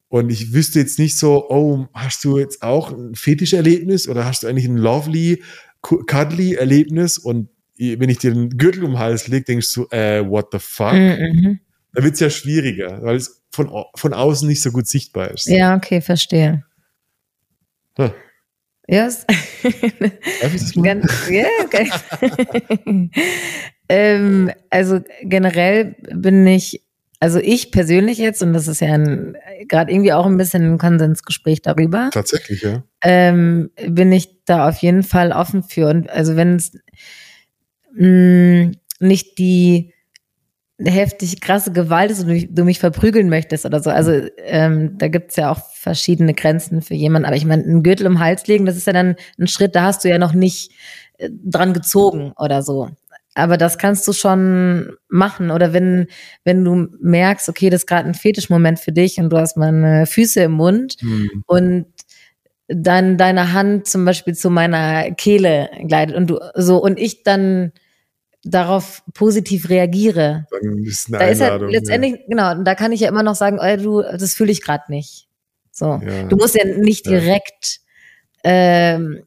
Und 0.10 0.32
ich 0.32 0.54
wüsste 0.54 0.80
jetzt 0.80 1.00
nicht 1.00 1.16
so, 1.16 1.50
oh, 1.50 1.88
hast 1.93 2.24
du 2.26 2.38
jetzt 2.39 2.62
auch 2.64 2.91
ein 2.91 3.16
Fetischerlebnis 3.16 4.08
oder 4.08 4.26
hast 4.26 4.43
du 4.43 4.47
eigentlich 4.47 4.68
ein 4.68 4.78
lovely, 4.78 5.43
cu- 5.82 6.04
cuddly 6.04 6.56
Erlebnis? 6.56 7.18
Und 7.18 7.50
wenn 7.78 8.10
ich 8.10 8.18
dir 8.18 8.34
den 8.34 8.50
Gürtel 8.58 8.84
um 8.84 8.91
den 8.91 9.00
Hals 9.00 9.28
lege, 9.28 9.45
denkst 9.45 9.72
du, 9.74 9.88
äh, 9.91 10.28
what 10.28 10.47
the 10.52 10.60
fuck? 10.60 10.93
Mhm. 10.93 11.60
Da 11.93 12.04
wird's 12.04 12.20
ja 12.20 12.30
schwieriger, 12.30 13.02
weil 13.02 13.16
es 13.16 13.39
von, 13.68 13.86
von 13.95 14.14
außen 14.14 14.47
nicht 14.47 14.62
so 14.62 14.72
gut 14.72 14.88
sichtbar 14.88 15.32
ist. 15.32 15.47
Ja, 15.47 15.76
okay, 15.76 15.99
verstehe. 16.01 16.64
Hm. 17.97 18.12
Yes. 18.88 19.26
Ganz, 20.82 21.30
ja, 21.30 21.45
okay. 21.64 21.91
ähm, 23.89 24.51
also 24.70 25.01
generell 25.22 25.95
bin 26.12 26.47
ich, 26.47 26.84
also 27.20 27.39
ich 27.39 27.72
persönlich 27.72 28.18
jetzt, 28.18 28.41
und 28.41 28.53
das 28.53 28.68
ist 28.68 28.80
ja 28.80 28.97
gerade 29.68 29.91
irgendwie 29.91 30.14
auch 30.14 30.26
ein 30.26 30.38
bisschen 30.38 30.74
ein 30.74 30.78
Konsensgespräch 30.78 31.62
darüber, 31.62 32.10
Tatsächlich, 32.12 32.62
ja. 32.62 32.84
ähm, 33.03 33.70
bin 33.88 34.12
ich 34.12 34.43
da 34.45 34.70
auf 34.70 34.78
jeden 34.78 35.03
Fall 35.03 35.34
offen 35.34 35.64
für. 35.64 35.88
Und 35.89 36.10
also 36.10 36.36
wenn 36.36 36.55
es 36.55 36.72
mh, 37.93 38.72
nicht 38.99 39.38
die 39.38 39.93
heftig 40.84 41.42
krasse 41.42 41.72
Gewalt 41.72 42.12
ist 42.12 42.22
und 42.22 42.28
du 42.28 42.34
mich, 42.34 42.48
du 42.52 42.64
mich 42.64 42.80
verprügeln 42.80 43.30
möchtest 43.30 43.66
oder 43.66 43.82
so. 43.82 43.90
Also 43.90 44.12
ähm, 44.46 44.98
da 44.98 45.08
gibt's 45.10 45.36
ja 45.36 45.52
auch 45.52 45.60
verschiedene 45.74 46.34
Grenzen 46.34 46.82
für 46.82 46.94
jemanden. 46.94 47.26
Aber 47.28 47.36
ich 47.36 47.46
meine, 47.46 47.64
einen 47.64 47.84
Gürtel 47.84 48.08
um 48.08 48.14
den 48.14 48.20
Hals 48.20 48.48
legen, 48.48 48.66
das 48.66 48.78
ist 48.78 48.88
ja 48.88 48.94
dann 48.94 49.16
ein 49.38 49.48
Schritt, 49.48 49.76
da 49.76 49.84
hast 49.84 50.04
du 50.04 50.10
ja 50.10 50.18
noch 50.18 50.34
nicht 50.34 50.72
äh, 51.18 51.30
dran 51.44 51.74
gezogen 51.74 52.34
oder 52.38 52.62
so. 52.64 52.90
Aber 53.36 53.58
das 53.58 53.78
kannst 53.78 54.08
du 54.08 54.14
schon 54.14 54.94
machen. 55.10 55.52
Oder 55.52 55.74
wenn, 55.74 56.08
wenn 56.44 56.64
du 56.66 56.88
merkst, 57.02 57.50
okay, 57.50 57.70
das 57.70 57.82
ist 57.82 57.88
gerade 57.88 58.08
ein 58.08 58.16
Fetischmoment 58.16 58.80
für 58.80 58.92
dich 58.92 59.18
und 59.20 59.30
du 59.30 59.38
hast 59.38 59.58
meine 59.58 60.06
Füße 60.06 60.42
im 60.42 60.54
Mund 60.54 60.96
Hm. 61.02 61.44
und 61.46 61.86
dann 62.68 63.18
deine 63.18 63.54
Hand 63.54 63.88
zum 63.88 64.06
Beispiel 64.06 64.36
zu 64.36 64.50
meiner 64.50 65.12
Kehle 65.12 65.70
gleitet 65.88 66.16
und 66.16 66.30
du 66.30 66.40
so 66.56 66.78
und 66.82 67.00
ich 67.00 67.24
dann 67.24 67.72
darauf 68.44 69.04
positiv 69.14 69.70
reagiere. 69.70 70.46
Ist 70.86 71.12
Da 71.12 71.20
ist 71.28 71.40
ja 71.40 71.48
Einladung. 71.48 71.70
letztendlich, 71.70 72.22
genau, 72.28 72.52
und 72.52 72.66
da 72.66 72.76
kann 72.76 72.92
ich 72.92 73.02
ja 73.02 73.10
immer 73.10 73.24
noch 73.24 73.36
sagen, 73.36 73.58
ey, 73.60 73.78
du, 73.78 74.02
das 74.02 74.34
fühle 74.34 74.52
ich 74.52 74.62
gerade 74.62 74.84
nicht. 74.90 75.28
So. 75.72 76.00
Ja. 76.06 76.24
Du 76.24 76.36
musst 76.38 76.56
ja 76.56 76.66
nicht 76.66 77.06
Ja. 77.08 77.20
direkt 77.20 77.80
ähm, 78.44 79.18
äh, 79.18 79.22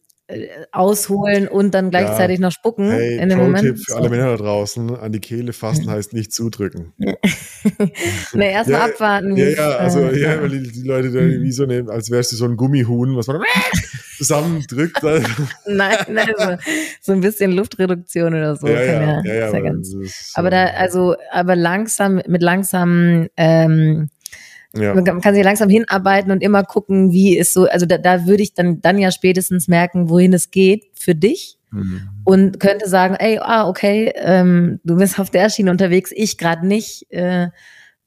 ausholen 0.72 1.48
und 1.48 1.74
dann 1.74 1.90
gleichzeitig 1.90 2.38
noch 2.40 2.52
spucken 2.52 2.86
ja. 2.88 2.92
Hey, 2.92 3.18
in 3.18 3.28
dem 3.28 3.38
Moment. 3.38 3.66
Pro-Tipp 3.66 3.84
für 3.86 3.96
alle 3.96 4.10
Männer 4.10 4.30
da 4.30 4.36
draußen, 4.36 4.96
an 4.96 5.12
die 5.12 5.20
Kehle 5.20 5.52
fassen 5.52 5.90
heißt 5.90 6.12
nicht 6.12 6.32
zudrücken. 6.32 6.92
Na, 8.32 8.44
erstmal 8.44 8.80
Ja, 8.80 8.84
abwarten. 8.86 9.36
Ja, 9.36 9.48
ja, 9.48 9.70
also 9.76 10.00
äh, 10.00 10.20
ja, 10.20 10.40
weil 10.40 10.50
die, 10.50 10.72
die 10.72 10.82
Leute 10.82 11.10
da 11.10 11.20
wie 11.20 11.52
so 11.52 11.64
eine, 11.64 11.86
als 11.88 12.10
wärst 12.10 12.32
du 12.32 12.36
so 12.36 12.44
ein 12.44 12.56
Gummihuhn, 12.56 13.16
was 13.16 13.26
man 13.26 13.42
zusammendrückt. 14.18 15.02
ja, 15.02 15.18
Nein, 15.66 15.96
nein, 16.08 16.32
so, 16.36 16.56
so 17.00 17.12
ein 17.12 17.20
bisschen 17.20 17.52
Luftreduktion 17.52 18.34
oder 18.34 18.56
so. 18.56 18.68
ja, 18.68 18.82
ja, 18.82 18.92
ja, 18.92 19.00
ja, 19.00 19.22
ja, 19.24 19.34
ja 19.34 19.48
aber 19.48 19.62
ganz, 19.62 19.94
ist, 19.94 20.32
aber 20.34 20.50
da, 20.50 20.64
also, 20.66 21.16
aber 21.30 21.56
langsam, 21.56 22.20
mit 22.26 22.42
langsamen, 22.42 23.28
ähm, 23.36 24.08
ja. 24.74 24.94
man 24.94 25.04
kann- 25.04 25.34
sich 25.34 25.44
langsam 25.44 25.68
hinarbeiten 25.68 26.30
und 26.32 26.42
immer 26.42 26.62
gucken, 26.64 27.12
wie 27.12 27.36
ist 27.36 27.52
so, 27.52 27.66
also 27.66 27.86
da, 27.86 27.98
da 27.98 28.26
würde 28.26 28.42
ich 28.42 28.54
dann, 28.54 28.80
dann 28.80 28.98
ja 28.98 29.10
spätestens 29.10 29.68
merken, 29.68 30.08
wohin 30.08 30.32
es 30.32 30.50
geht 30.50 30.84
für 30.94 31.14
dich 31.14 31.58
Hm. 31.70 32.02
und 32.24 32.60
könnte 32.60 32.86
sagen, 32.88 33.14
ey, 33.18 33.38
ah, 33.40 33.66
okay, 33.66 34.12
ähm, 34.16 34.80
du 34.84 34.96
bist 34.96 35.18
auf 35.18 35.30
der 35.30 35.48
Schiene 35.48 35.70
unterwegs, 35.70 36.10
ich 36.14 36.36
gerade 36.36 36.66
nicht, 36.66 37.06
äh, 37.10 37.44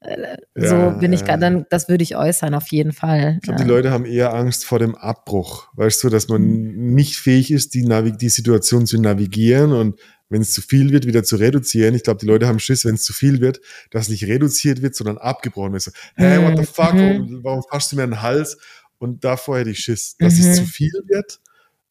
äh, 0.02 0.38
so 0.54 0.76
Ja, 0.76 0.90
bin 0.90 1.14
ich 1.14 1.22
ja. 1.22 1.26
gerade, 1.26 1.40
dann, 1.42 1.66
das 1.72 1.90
würde 1.90 2.04
ich 2.04 2.16
äußern, 2.16 2.54
auf 2.54 2.68
jeden 2.72 2.92
Fall. 2.92 3.38
Ich 3.38 3.42
glaube, 3.42 3.60
ja. 3.60 3.66
die 3.66 3.70
Leute 3.72 3.90
haben 3.92 4.06
eher 4.06 4.36
Angst 4.36 4.66
vor 4.66 4.78
dem 4.78 4.94
Abbruch. 4.94 5.70
Weißt 5.74 6.04
du, 6.04 6.10
dass 6.10 6.28
man 6.28 6.44
Mhm. 6.44 6.94
nicht 6.94 7.16
fähig 7.16 7.50
ist, 7.50 7.74
die, 7.74 7.84
Navi 7.84 8.12
die 8.12 8.30
Situation 8.30 8.86
zu 8.86 9.02
navigieren 9.02 9.72
und 9.74 10.00
wenn 10.30 10.42
es 10.42 10.52
zu 10.54 10.62
viel 10.62 10.92
wird, 10.92 11.06
wieder 11.06 11.24
zu 11.24 11.36
reduzieren. 11.36 11.94
Ich 11.96 12.04
glaube, 12.04 12.20
die 12.20 12.26
Leute 12.26 12.48
haben 12.48 12.60
Schiss, 12.60 12.84
wenn 12.86 12.96
es 12.96 13.04
zu 13.04 13.14
viel 13.14 13.42
wird, 13.42 13.62
dass 13.92 14.10
nicht 14.10 14.24
reduziert 14.26 14.82
wird, 14.82 14.96
sondern 14.96 15.18
abgebrochen 15.18 15.74
wird. 15.74 15.84
So, 15.84 15.92
hey, 16.16 16.42
what 16.42 16.58
the 16.58 16.66
fuck, 16.66 16.94
Mhm. 16.94 17.00
warum, 17.00 17.44
warum 17.44 17.64
fasst 17.70 17.92
du 17.92 17.96
mir 17.96 18.08
den 18.08 18.22
Hals? 18.22 18.58
Und 18.98 19.24
davor 19.24 19.60
hätte 19.60 19.70
ich 19.70 19.80
Schiss, 19.80 20.16
dass 20.18 20.36
Mhm. 20.40 20.46
es 20.50 20.56
zu 20.58 20.66
viel 20.66 20.92
wird 21.08 21.40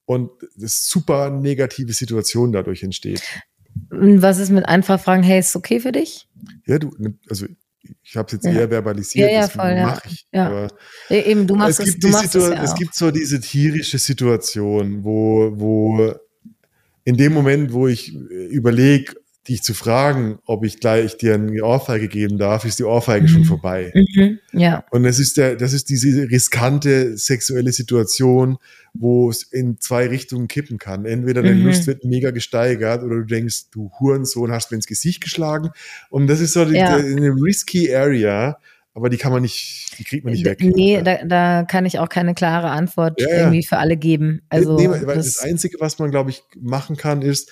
und 0.05 0.31
eine 0.59 0.69
super 0.69 1.31
negative 1.31 1.93
Situation 1.93 2.51
dadurch 2.53 2.83
entsteht. 2.83 3.23
Was 3.91 4.39
ist 4.39 4.51
mit 4.51 4.65
einfach 4.67 5.01
fragen, 5.01 5.23
hey, 5.23 5.39
ist 5.41 5.49
es 5.51 5.57
okay 5.57 5.81
für 5.81 5.93
dich? 5.93 6.29
Ja, 6.67 6.79
du, 6.79 6.91
also 7.29 7.47
ich 8.03 8.17
habe 8.17 8.27
es 8.27 8.33
jetzt 8.33 8.47
Ja. 8.47 8.53
eher 8.53 8.69
verbalisiert, 8.69 9.31
Ja, 9.31 9.41
ja, 9.41 9.49
voll, 9.49 9.71
ja. 9.71 9.87
mache 9.87 10.09
ich. 10.09 10.27
Ja. 10.33 10.47
Aber 10.47 10.69
Eben, 11.11 11.47
du 11.47 11.55
machst 11.57 11.81
es 11.81 11.87
es, 11.87 11.93
gibt, 11.93 12.05
du 12.05 12.07
die 12.09 12.13
machst 12.13 12.35
es 12.35 12.43
ja 12.45 12.63
es 12.63 12.75
gibt 12.75 12.95
so 12.95 13.11
diese 13.11 13.41
tierische 13.41 13.99
Situation, 13.99 15.05
wo, 15.05 15.53
wo 15.55 16.15
in 17.05 17.17
dem 17.17 17.33
Moment, 17.33 17.73
wo 17.73 17.87
ich 17.89 18.15
überlege, 18.15 19.15
dich 19.47 19.63
zu 19.63 19.75
fragen, 19.75 20.39
ob 20.47 20.65
ich 20.65 20.81
gleich 20.81 21.19
dir 21.19 21.35
eine 21.35 21.63
Ohrfeige 21.63 22.09
geben 22.09 22.39
darf, 22.39 22.65
ist 22.65 22.79
die 22.79 22.85
Ohrfeige 22.85 23.29
schon 23.29 23.43
Mhm. 23.43 23.45
vorbei. 23.45 23.93
Mhm, 23.95 24.39
ja. 24.53 24.85
Und 24.91 25.03
das 25.03 25.19
ist 25.19 25.37
der, 25.37 25.55
das 25.57 25.75
ist 25.75 25.91
diese 25.91 26.31
riskante 26.31 27.19
sexuelle 27.19 27.71
Situation, 27.73 28.57
wo 28.95 29.29
es 29.29 29.43
in 29.43 29.79
zwei 29.81 30.07
Richtungen 30.07 30.49
kippen 30.49 30.79
kann. 30.79 31.05
Entweder 31.05 31.43
deine 31.43 31.57
Mhm. 31.57 31.67
Lust 31.67 31.87
wird 31.87 32.05
mega 32.05 32.31
gesteigert 32.31 33.03
oder 33.03 33.17
du 33.17 33.25
denkst, 33.25 33.65
du 33.71 33.91
Hurensohn 34.01 34.51
hast 34.51 34.71
mir 34.71 34.77
ins 34.77 34.87
Gesicht 34.87 35.21
geschlagen. 35.23 35.73
Und 36.09 36.27
das 36.29 36.41
ist 36.41 36.55
so 36.55 36.65
die, 36.65 36.77
Ja. 36.77 36.99
die, 36.99 37.13
eine 37.15 37.29
risky 37.35 37.95
Area, 37.95 38.57
aber 38.95 39.11
die 39.11 39.17
kann 39.17 39.33
man 39.33 39.43
nicht, 39.43 39.99
die 39.99 40.05
kriegt 40.05 40.25
man 40.25 40.33
nicht 40.33 40.45
weg. 40.45 40.61
Nee, 40.63 41.03
da, 41.03 41.25
da 41.25 41.65
kann 41.65 41.85
ich 41.85 41.99
auch 41.99 42.09
keine 42.09 42.35
klare 42.35 42.71
Antwort 42.71 43.21
Ja, 43.21 43.29
ja. 43.29 43.37
irgendwie 43.39 43.65
für 43.65 43.79
alle 43.79 43.97
geben. 43.97 44.43
Also 44.49 44.77
nee, 44.77 44.87
das, 44.87 45.05
das, 45.05 45.39
Einzige, 45.41 45.79
was 45.81 45.99
man, 45.99 46.11
glaube 46.11 46.31
ich, 46.31 46.43
machen 46.61 46.97
kann, 46.97 47.21
ist, 47.23 47.51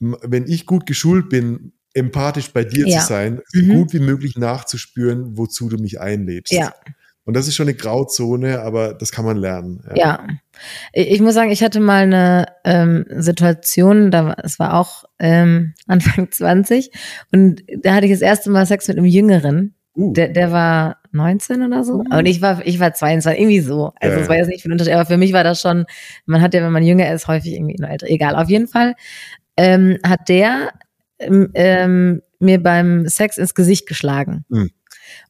wenn 0.00 0.46
ich 0.46 0.64
gut 0.64 0.86
geschult 0.86 1.28
bin, 1.28 1.72
empathisch 1.92 2.52
bei 2.52 2.62
dir 2.64 2.86
Ja. 2.86 3.00
zu 3.00 3.06
sein, 3.06 3.40
Mhm. 3.52 3.66
so 3.66 3.72
gut 3.74 3.92
wie 3.94 4.00
möglich 4.00 4.36
nachzuspüren, 4.36 5.36
wozu 5.36 5.68
du 5.68 5.76
mich 5.78 6.00
einlädst. 6.00 6.52
Ja. 6.52 6.72
Und 7.24 7.34
das 7.34 7.48
ist 7.48 7.56
schon 7.56 7.66
eine 7.66 7.74
Grauzone, 7.76 8.60
aber 8.60 8.94
das 8.94 9.10
kann 9.10 9.24
man 9.24 9.36
lernen. 9.36 9.82
Ja. 9.96 10.24
Ich 10.92 11.20
muss 11.20 11.34
sagen, 11.34 11.50
ich 11.50 11.64
hatte 11.64 11.80
mal 11.80 12.04
eine 12.04 12.46
ähm, 12.64 13.04
Situation, 13.16 14.12
da 14.12 14.26
war, 14.26 14.44
es 14.44 14.60
war 14.60 14.74
auch 14.74 15.04
ähm, 15.18 15.74
Anfang 15.88 16.30
20 16.30 16.92
und 17.32 17.64
da 17.82 17.94
hatte 17.94 18.06
ich 18.06 18.12
das 18.12 18.20
erste 18.20 18.50
Mal 18.50 18.64
Sex 18.66 18.86
mit 18.86 18.96
einem 18.98 19.06
Jüngeren. 19.06 19.74
Uh, 19.96 20.12
Der, 20.12 20.28
der 20.28 20.52
war 20.52 20.98
19 21.12 21.62
oder 21.62 21.84
so. 21.84 21.94
Und 21.94 22.26
ich 22.26 22.42
war, 22.42 22.64
ich 22.66 22.78
war 22.78 22.92
22, 22.92 23.40
irgendwie 23.40 23.60
so. 23.60 23.92
Also 24.00 24.16
Ja, 24.16 24.22
es 24.22 24.28
war 24.28 24.36
jetzt 24.36 24.48
nicht 24.48 24.62
viel 24.62 24.72
Unterschied, 24.72 24.94
aber 24.94 25.06
für 25.06 25.16
mich 25.16 25.32
war 25.32 25.44
das 25.44 25.60
schon, 25.60 25.86
man 26.26 26.42
hat 26.42 26.54
ja, 26.54 26.62
wenn 26.62 26.72
man 26.72 26.82
jünger 26.82 27.10
ist, 27.12 27.28
häufig 27.28 27.54
irgendwie 27.54 27.76
nur 27.78 27.88
älter. 27.88 28.08
Egal, 28.08 28.36
auf 28.36 28.48
jeden 28.48 28.68
Fall 28.68 28.94
ähm, 29.56 29.98
hat 30.06 30.28
der 30.28 30.72
ähm, 31.18 31.50
ähm, 31.54 32.22
mir 32.38 32.62
beim 32.62 33.08
Sex 33.08 33.38
ins 33.38 33.54
Gesicht 33.54 33.86
geschlagen. 33.86 34.44
Mhm. 34.48 34.70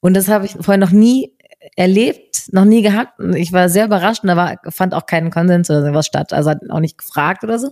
Und 0.01 0.15
das 0.15 0.29
habe 0.29 0.47
ich 0.47 0.53
vorher 0.53 0.79
noch 0.79 0.91
nie 0.91 1.33
erlebt, 1.75 2.53
noch 2.53 2.65
nie 2.65 2.83
gehabt. 2.83 3.21
Ich 3.35 3.53
war 3.53 3.69
sehr 3.69 3.87
überrascht 3.87 4.23
und 4.23 4.29
da 4.29 4.37
war, 4.37 4.57
fand 4.71 4.95
auch 4.95 5.07
keinen 5.07 5.31
Konsens 5.31 5.69
oder 5.71 5.85
sowas 5.85 6.07
statt. 6.07 6.33
Also 6.33 6.51
hat 6.51 6.59
auch 6.71 6.81
nicht 6.81 6.99
gefragt 6.99 7.43
oder 7.45 7.59
so. 7.59 7.71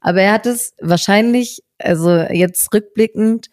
Aber 0.00 0.22
er 0.22 0.32
hat 0.32 0.46
es 0.46 0.74
wahrscheinlich, 0.80 1.62
also 1.78 2.16
jetzt 2.16 2.72
rückblickend, 2.72 3.50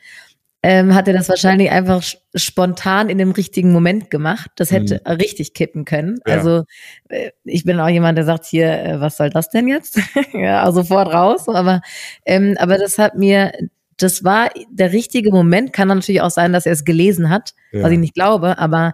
ähm, 0.64 0.94
hat 0.94 1.08
er 1.08 1.14
das 1.14 1.28
wahrscheinlich 1.28 1.72
einfach 1.72 2.04
spontan 2.36 3.10
in 3.10 3.18
dem 3.18 3.32
richtigen 3.32 3.72
Moment 3.72 4.12
gemacht. 4.12 4.52
Das 4.58 4.72
hätte 4.72 5.02
richtig 5.06 5.54
kippen 5.54 5.86
können. 5.86 6.20
Ja. 6.28 6.36
Also 6.36 6.66
äh, 7.10 7.32
ich 7.44 7.64
bin 7.64 7.80
auch 7.80 7.90
jemand, 7.90 8.18
der 8.18 8.26
sagt 8.26 8.46
hier, 8.46 8.68
äh, 8.68 9.02
was 9.02 9.18
soll 9.18 9.32
das 9.32 9.50
denn 9.50 9.68
jetzt? 9.68 10.00
ja, 10.34 10.62
also 10.62 10.82
sofort 10.82 11.12
raus. 11.12 11.50
Aber, 11.50 11.82
ähm, 12.26 12.56
aber 12.60 12.78
das 12.78 13.00
hat 13.00 13.16
mir, 13.16 13.52
das 13.98 14.24
war 14.24 14.50
der 14.70 14.92
richtige 14.92 15.32
Moment. 15.32 15.74
Kann 15.74 15.88
natürlich 15.88 16.22
auch 16.22 16.30
sein, 16.30 16.54
dass 16.54 16.68
er 16.68 16.74
es 16.74 16.86
gelesen 16.86 17.30
hat, 17.30 17.54
ja. 17.72 17.82
was 17.82 17.92
ich 17.92 18.00
nicht 18.00 18.14
glaube, 18.14 18.60
aber 18.60 18.94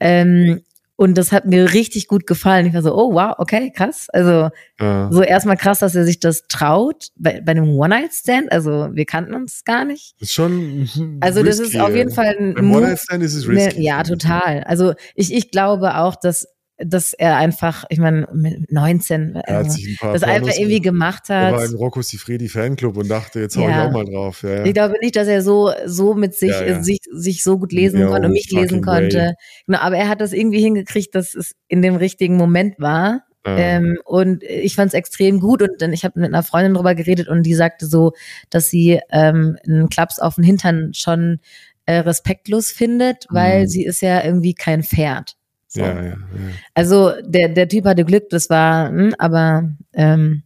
ähm, 0.00 0.62
und 0.96 1.18
das 1.18 1.32
hat 1.32 1.44
mir 1.44 1.72
richtig 1.72 2.06
gut 2.06 2.26
gefallen. 2.26 2.66
Ich 2.66 2.74
war 2.74 2.82
so, 2.82 2.94
oh 2.96 3.12
wow, 3.14 3.34
okay, 3.38 3.72
krass. 3.74 4.06
Also 4.12 4.50
ja. 4.80 5.08
so 5.10 5.22
erstmal 5.22 5.56
krass, 5.56 5.80
dass 5.80 5.94
er 5.94 6.04
sich 6.04 6.20
das 6.20 6.42
traut 6.48 7.08
bei, 7.16 7.40
bei 7.40 7.50
einem 7.52 7.68
One-Night-Stand. 7.70 8.52
Also 8.52 8.88
wir 8.92 9.04
kannten 9.04 9.34
uns 9.34 9.64
gar 9.64 9.84
nicht. 9.84 10.14
Ist 10.20 10.32
schon. 10.34 10.88
Also 11.20 11.42
das 11.42 11.58
ist 11.58 11.66
risky, 11.74 11.80
auf 11.80 11.94
jeden 11.94 12.10
Fall 12.12 12.36
ein 12.38 12.54
Beim. 12.54 12.72
One-Night-Stand 12.72 13.22
ist 13.24 13.34
es 13.34 13.46
Ne, 13.46 13.66
risky. 13.66 13.82
ja, 13.82 14.02
total. 14.04 14.62
Also 14.64 14.94
ich, 15.16 15.32
ich 15.34 15.50
glaube 15.50 15.96
auch, 15.96 16.14
dass, 16.16 16.46
dass 16.78 17.12
er 17.12 17.36
einfach, 17.36 17.84
ich 17.88 17.98
meine, 17.98 18.26
mit 18.32 18.72
19, 18.72 19.36
Er 19.36 19.40
hat 19.40 19.48
also, 19.48 19.70
sich 19.70 19.86
ein 19.88 19.96
paar 20.00 20.12
das 20.12 20.22
einfach 20.24 20.52
irgendwie 20.56 20.80
gemacht 20.80 21.30
Er 21.30 21.52
war 21.52 21.62
hat. 21.62 21.70
im 21.70 21.76
Rocco 21.76 22.02
Sifredi 22.02 22.48
Fanclub 22.48 22.96
und 22.96 23.08
dachte, 23.08 23.40
jetzt 23.40 23.56
hau 23.56 23.68
Ja. 23.68 23.82
ich 23.84 23.88
auch 23.88 23.92
mal 23.92 24.04
drauf. 24.04 24.42
Ja, 24.42 24.50
ja. 24.56 24.64
Ich 24.64 24.74
glaube 24.74 24.94
nicht, 25.00 25.14
dass 25.16 25.28
er 25.28 25.42
so, 25.42 25.72
so 25.86 26.14
mit 26.14 26.34
sich, 26.34 26.52
sich, 26.80 26.98
sich 27.12 27.44
so 27.44 27.58
gut 27.58 27.72
lesen 27.72 28.06
konnte 28.06 28.26
und 28.26 28.32
mich 28.32 28.50
lesen 28.50 28.84
way. 28.84 29.00
konnte. 29.02 29.34
Genau, 29.66 29.78
aber 29.78 29.96
er 29.96 30.08
hat 30.08 30.20
das 30.20 30.32
irgendwie 30.32 30.60
hingekriegt, 30.60 31.14
dass 31.14 31.34
es 31.34 31.52
in 31.68 31.80
dem 31.82 31.96
richtigen 31.96 32.36
Moment 32.36 32.78
war. 32.80 33.22
Ähm, 33.46 33.98
und 34.06 34.42
ich 34.42 34.74
fand 34.74 34.88
es 34.88 34.94
extrem 34.94 35.38
gut 35.38 35.60
und 35.60 35.70
dann, 35.78 35.92
ich 35.92 36.02
habe 36.04 36.18
mit 36.18 36.30
einer 36.30 36.42
Freundin 36.42 36.72
drüber 36.72 36.94
geredet 36.94 37.28
und 37.28 37.42
die 37.42 37.54
sagte 37.54 37.84
so, 37.86 38.12
dass 38.48 38.70
sie 38.70 39.00
ähm, 39.12 39.58
einen 39.68 39.90
Klaps 39.90 40.18
auf 40.18 40.36
den 40.36 40.44
Hintern 40.44 40.92
schon 40.94 41.40
äh, 41.84 41.96
respektlos 41.98 42.70
findet, 42.70 43.26
weil 43.28 43.64
Mhm. 43.64 43.66
sie 43.68 43.84
ist 43.84 44.00
ja 44.00 44.24
irgendwie 44.24 44.54
kein 44.54 44.82
Pferd. 44.82 45.36
So. 45.74 45.80
ja, 45.80 45.94
ja, 46.02 46.02
ja. 46.10 46.16
Also 46.74 47.12
der, 47.24 47.48
der 47.48 47.68
Typ 47.68 47.84
hatte 47.84 48.04
Glück, 48.04 48.28
das 48.30 48.48
war, 48.48 48.88
hm, 48.90 49.14
aber 49.18 49.70
ähm, 49.92 50.42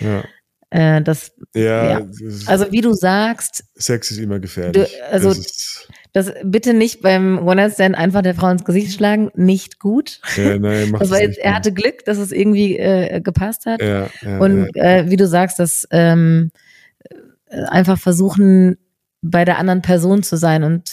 ja. 0.00 0.22
äh, 0.70 1.00
das, 1.02 1.32
Ja, 1.54 2.00
Ja. 2.00 2.06
also 2.46 2.70
wie 2.70 2.80
du 2.82 2.92
sagst, 2.92 3.64
Sex 3.76 4.10
ist 4.10 4.18
immer 4.18 4.38
gefährlich. 4.40 4.74
Du- 4.74 5.04
also- 5.10 5.28
das 5.30 5.88
das 6.14 6.30
bitte 6.44 6.74
nicht 6.74 7.00
beim 7.00 7.38
One-Night-Stand 7.38 7.94
einfach 7.96 8.20
der 8.20 8.34
Frau 8.34 8.50
ins 8.50 8.66
Gesicht 8.66 8.92
schlagen, 8.92 9.30
nicht 9.34 9.78
gut. 9.78 10.20
ja, 10.36 10.58
nein, 10.58 10.92
Das 10.98 11.08
war 11.10 11.22
jetzt, 11.22 11.38
er 11.38 11.54
hatte 11.54 11.72
Glück, 11.72 12.04
dass 12.04 12.18
es 12.18 12.32
irgendwie 12.32 12.76
äh, 12.78 13.22
gepasst 13.22 13.64
hat. 13.64 13.80
Ja, 13.80 14.10
ja, 14.20 14.38
Und 14.38 14.68
äh, 14.76 15.08
wie 15.08 15.16
du 15.16 15.26
sagst, 15.26 15.58
dass 15.58 15.88
ähm, 15.90 16.50
äh, 17.48 17.62
einfach 17.62 17.98
versuchen, 17.98 18.76
bei 19.22 19.46
der 19.46 19.56
anderen 19.56 19.80
Person 19.80 20.22
zu 20.22 20.36
sein 20.36 20.64
und 20.64 20.90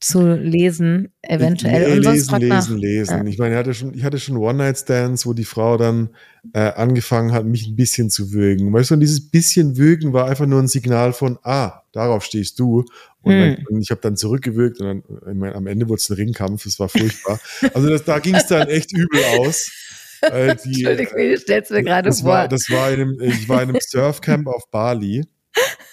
zu 0.00 0.34
lesen, 0.34 1.12
eventuell. 1.22 1.88
Nee, 1.90 1.96
und 1.98 2.02
sonst 2.04 2.32
lesen, 2.32 2.48
lesen, 2.48 2.78
lesen. 2.78 3.18
Ja. 3.18 3.24
Ich 3.24 3.38
meine, 3.38 3.54
ich 3.54 3.58
hatte 3.58 3.74
schon, 3.74 3.94
ich 3.94 4.02
hatte 4.02 4.18
schon 4.18 4.36
One-Night-Stands, 4.36 5.26
wo 5.26 5.32
die 5.32 5.44
Frau 5.44 5.76
dann 5.76 6.10
äh, 6.54 6.60
angefangen 6.72 7.32
hat, 7.32 7.44
mich 7.44 7.68
ein 7.68 7.76
bisschen 7.76 8.10
zu 8.10 8.32
würgen. 8.32 8.72
Weißt 8.72 8.90
du, 8.90 8.94
und 8.94 9.00
dieses 9.00 9.30
bisschen 9.30 9.76
Würgen 9.76 10.12
war 10.12 10.28
einfach 10.28 10.46
nur 10.46 10.60
ein 10.60 10.68
Signal 10.68 11.12
von, 11.12 11.38
ah, 11.42 11.82
darauf 11.92 12.24
stehst 12.24 12.58
du. 12.58 12.84
Und, 13.22 13.32
Hm. 13.32 13.56
dann, 13.56 13.66
und 13.66 13.82
ich 13.82 13.90
habe 13.90 14.00
dann 14.00 14.16
zurückgewürgt 14.16 14.80
und 14.80 14.86
dann, 14.86 15.02
ich 15.28 15.34
meine, 15.38 15.54
am 15.54 15.66
Ende 15.66 15.88
wurde 15.88 15.98
es 16.00 16.08
ein 16.08 16.14
Ringkampf, 16.14 16.64
das 16.64 16.80
war 16.80 16.88
furchtbar. 16.88 17.38
also 17.74 17.88
das, 17.88 18.04
da 18.04 18.18
ging 18.18 18.34
es 18.34 18.46
dann 18.46 18.68
echt 18.68 18.92
übel 18.92 19.22
aus. 19.38 19.70
Äh, 20.22 20.54
die, 20.66 20.84
Entschuldigung, 20.84 21.18
ich 21.18 21.40
stell's 21.40 21.70
mir 21.70 21.82
gerade 21.82 22.10
das 22.10 22.20
vor. 22.20 22.28
war, 22.28 22.48
das 22.48 22.68
war 22.68 22.90
in 22.92 23.00
einem, 23.00 23.20
ich 23.22 23.48
war 23.48 23.62
in 23.62 23.70
einem 23.70 23.78
Surfcamp 23.80 24.48
auf 24.48 24.70
Bali. 24.70 25.24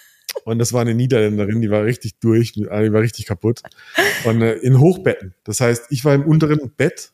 Und 0.48 0.60
das 0.60 0.72
war 0.72 0.80
eine 0.80 0.96
Niederländerin, 0.96 1.60
die 1.62 1.70
war 1.70 1.84
richtig 1.84 2.20
durch, 2.22 2.54
die 2.54 2.68
war 2.68 3.02
richtig 3.02 3.26
kaputt. 3.26 3.64
Und 4.24 4.42
äh, 4.42 4.54
in 4.54 4.80
Hochbetten. 4.80 5.34
Das 5.44 5.60
heißt, 5.60 5.88
ich 5.90 6.06
war 6.06 6.16
im 6.16 6.24
unteren 6.24 6.72
Bett 6.78 7.12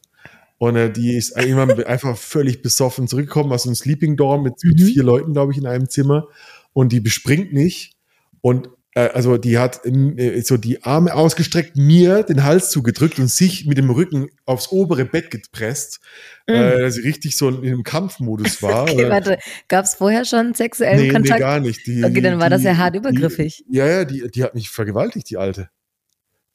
und 0.59 0.75
äh, 0.75 0.91
die 0.91 1.17
ist 1.17 1.35
irgendwann 1.35 1.83
einfach 1.85 2.15
völlig 2.15 2.61
besoffen 2.61 3.07
zurückgekommen 3.07 3.51
aus 3.51 3.65
einem 3.65 3.73
Sleeping 3.73 4.17
Dorm 4.17 4.43
mit, 4.43 4.63
Mhm. 4.63 4.77
vier 4.77 5.01
Leuten, 5.01 5.33
glaube 5.33 5.51
ich, 5.51 5.57
in 5.57 5.65
einem 5.65 5.89
Zimmer. 5.89 6.27
Und 6.73 6.91
die 6.91 6.99
bespringt 6.99 7.53
mich 7.53 7.95
und 8.41 8.67
äh, 8.67 8.69
also 8.95 9.37
die 9.37 9.57
hat 9.57 9.81
äh, 9.85 10.41
so 10.41 10.57
die 10.57 10.83
Arme 10.83 11.13
ausgestreckt, 11.15 11.75
mir 11.75 12.23
den 12.23 12.43
Hals 12.43 12.69
zugedrückt 12.69 13.17
und 13.19 13.27
sich 13.29 13.65
mit 13.65 13.77
dem 13.77 13.89
Rücken 13.89 14.29
aufs 14.45 14.71
obere 14.71 15.05
Bett 15.05 15.31
gepresst, 15.31 15.99
Mhm. 16.47 16.53
äh, 16.55 16.79
dass 16.81 16.95
sie 16.95 17.01
richtig 17.01 17.35
so 17.37 17.49
in 17.49 17.65
einem 17.65 17.83
Kampfmodus 17.83 18.61
war. 18.61 18.83
Okay, 18.83 19.03
Äh, 19.03 19.09
warte, 19.09 19.37
gab 19.67 19.85
es 19.85 19.95
vorher 19.95 20.25
schon 20.25 20.53
sexuellen 20.53 20.97
nee, 20.99 21.07
nee, 21.07 21.13
Kontakt? 21.13 21.39
gar 21.39 21.59
nicht. 21.59 21.87
Die, 21.87 22.03
Okay, 22.03 22.21
dann 22.21 22.39
war 22.39 22.49
das 22.49 22.63
ja 22.63 22.77
hart 22.77 22.93
die- 22.95 22.99
übergriffig. 22.99 23.63
Die, 23.67 23.77
ja, 23.77 23.87
ja, 23.87 24.05
die, 24.05 24.29
die 24.29 24.43
hat 24.43 24.53
mich 24.53 24.69
vergewaltigt, 24.69 25.29
die 25.29 25.37
Alte. 25.37 25.69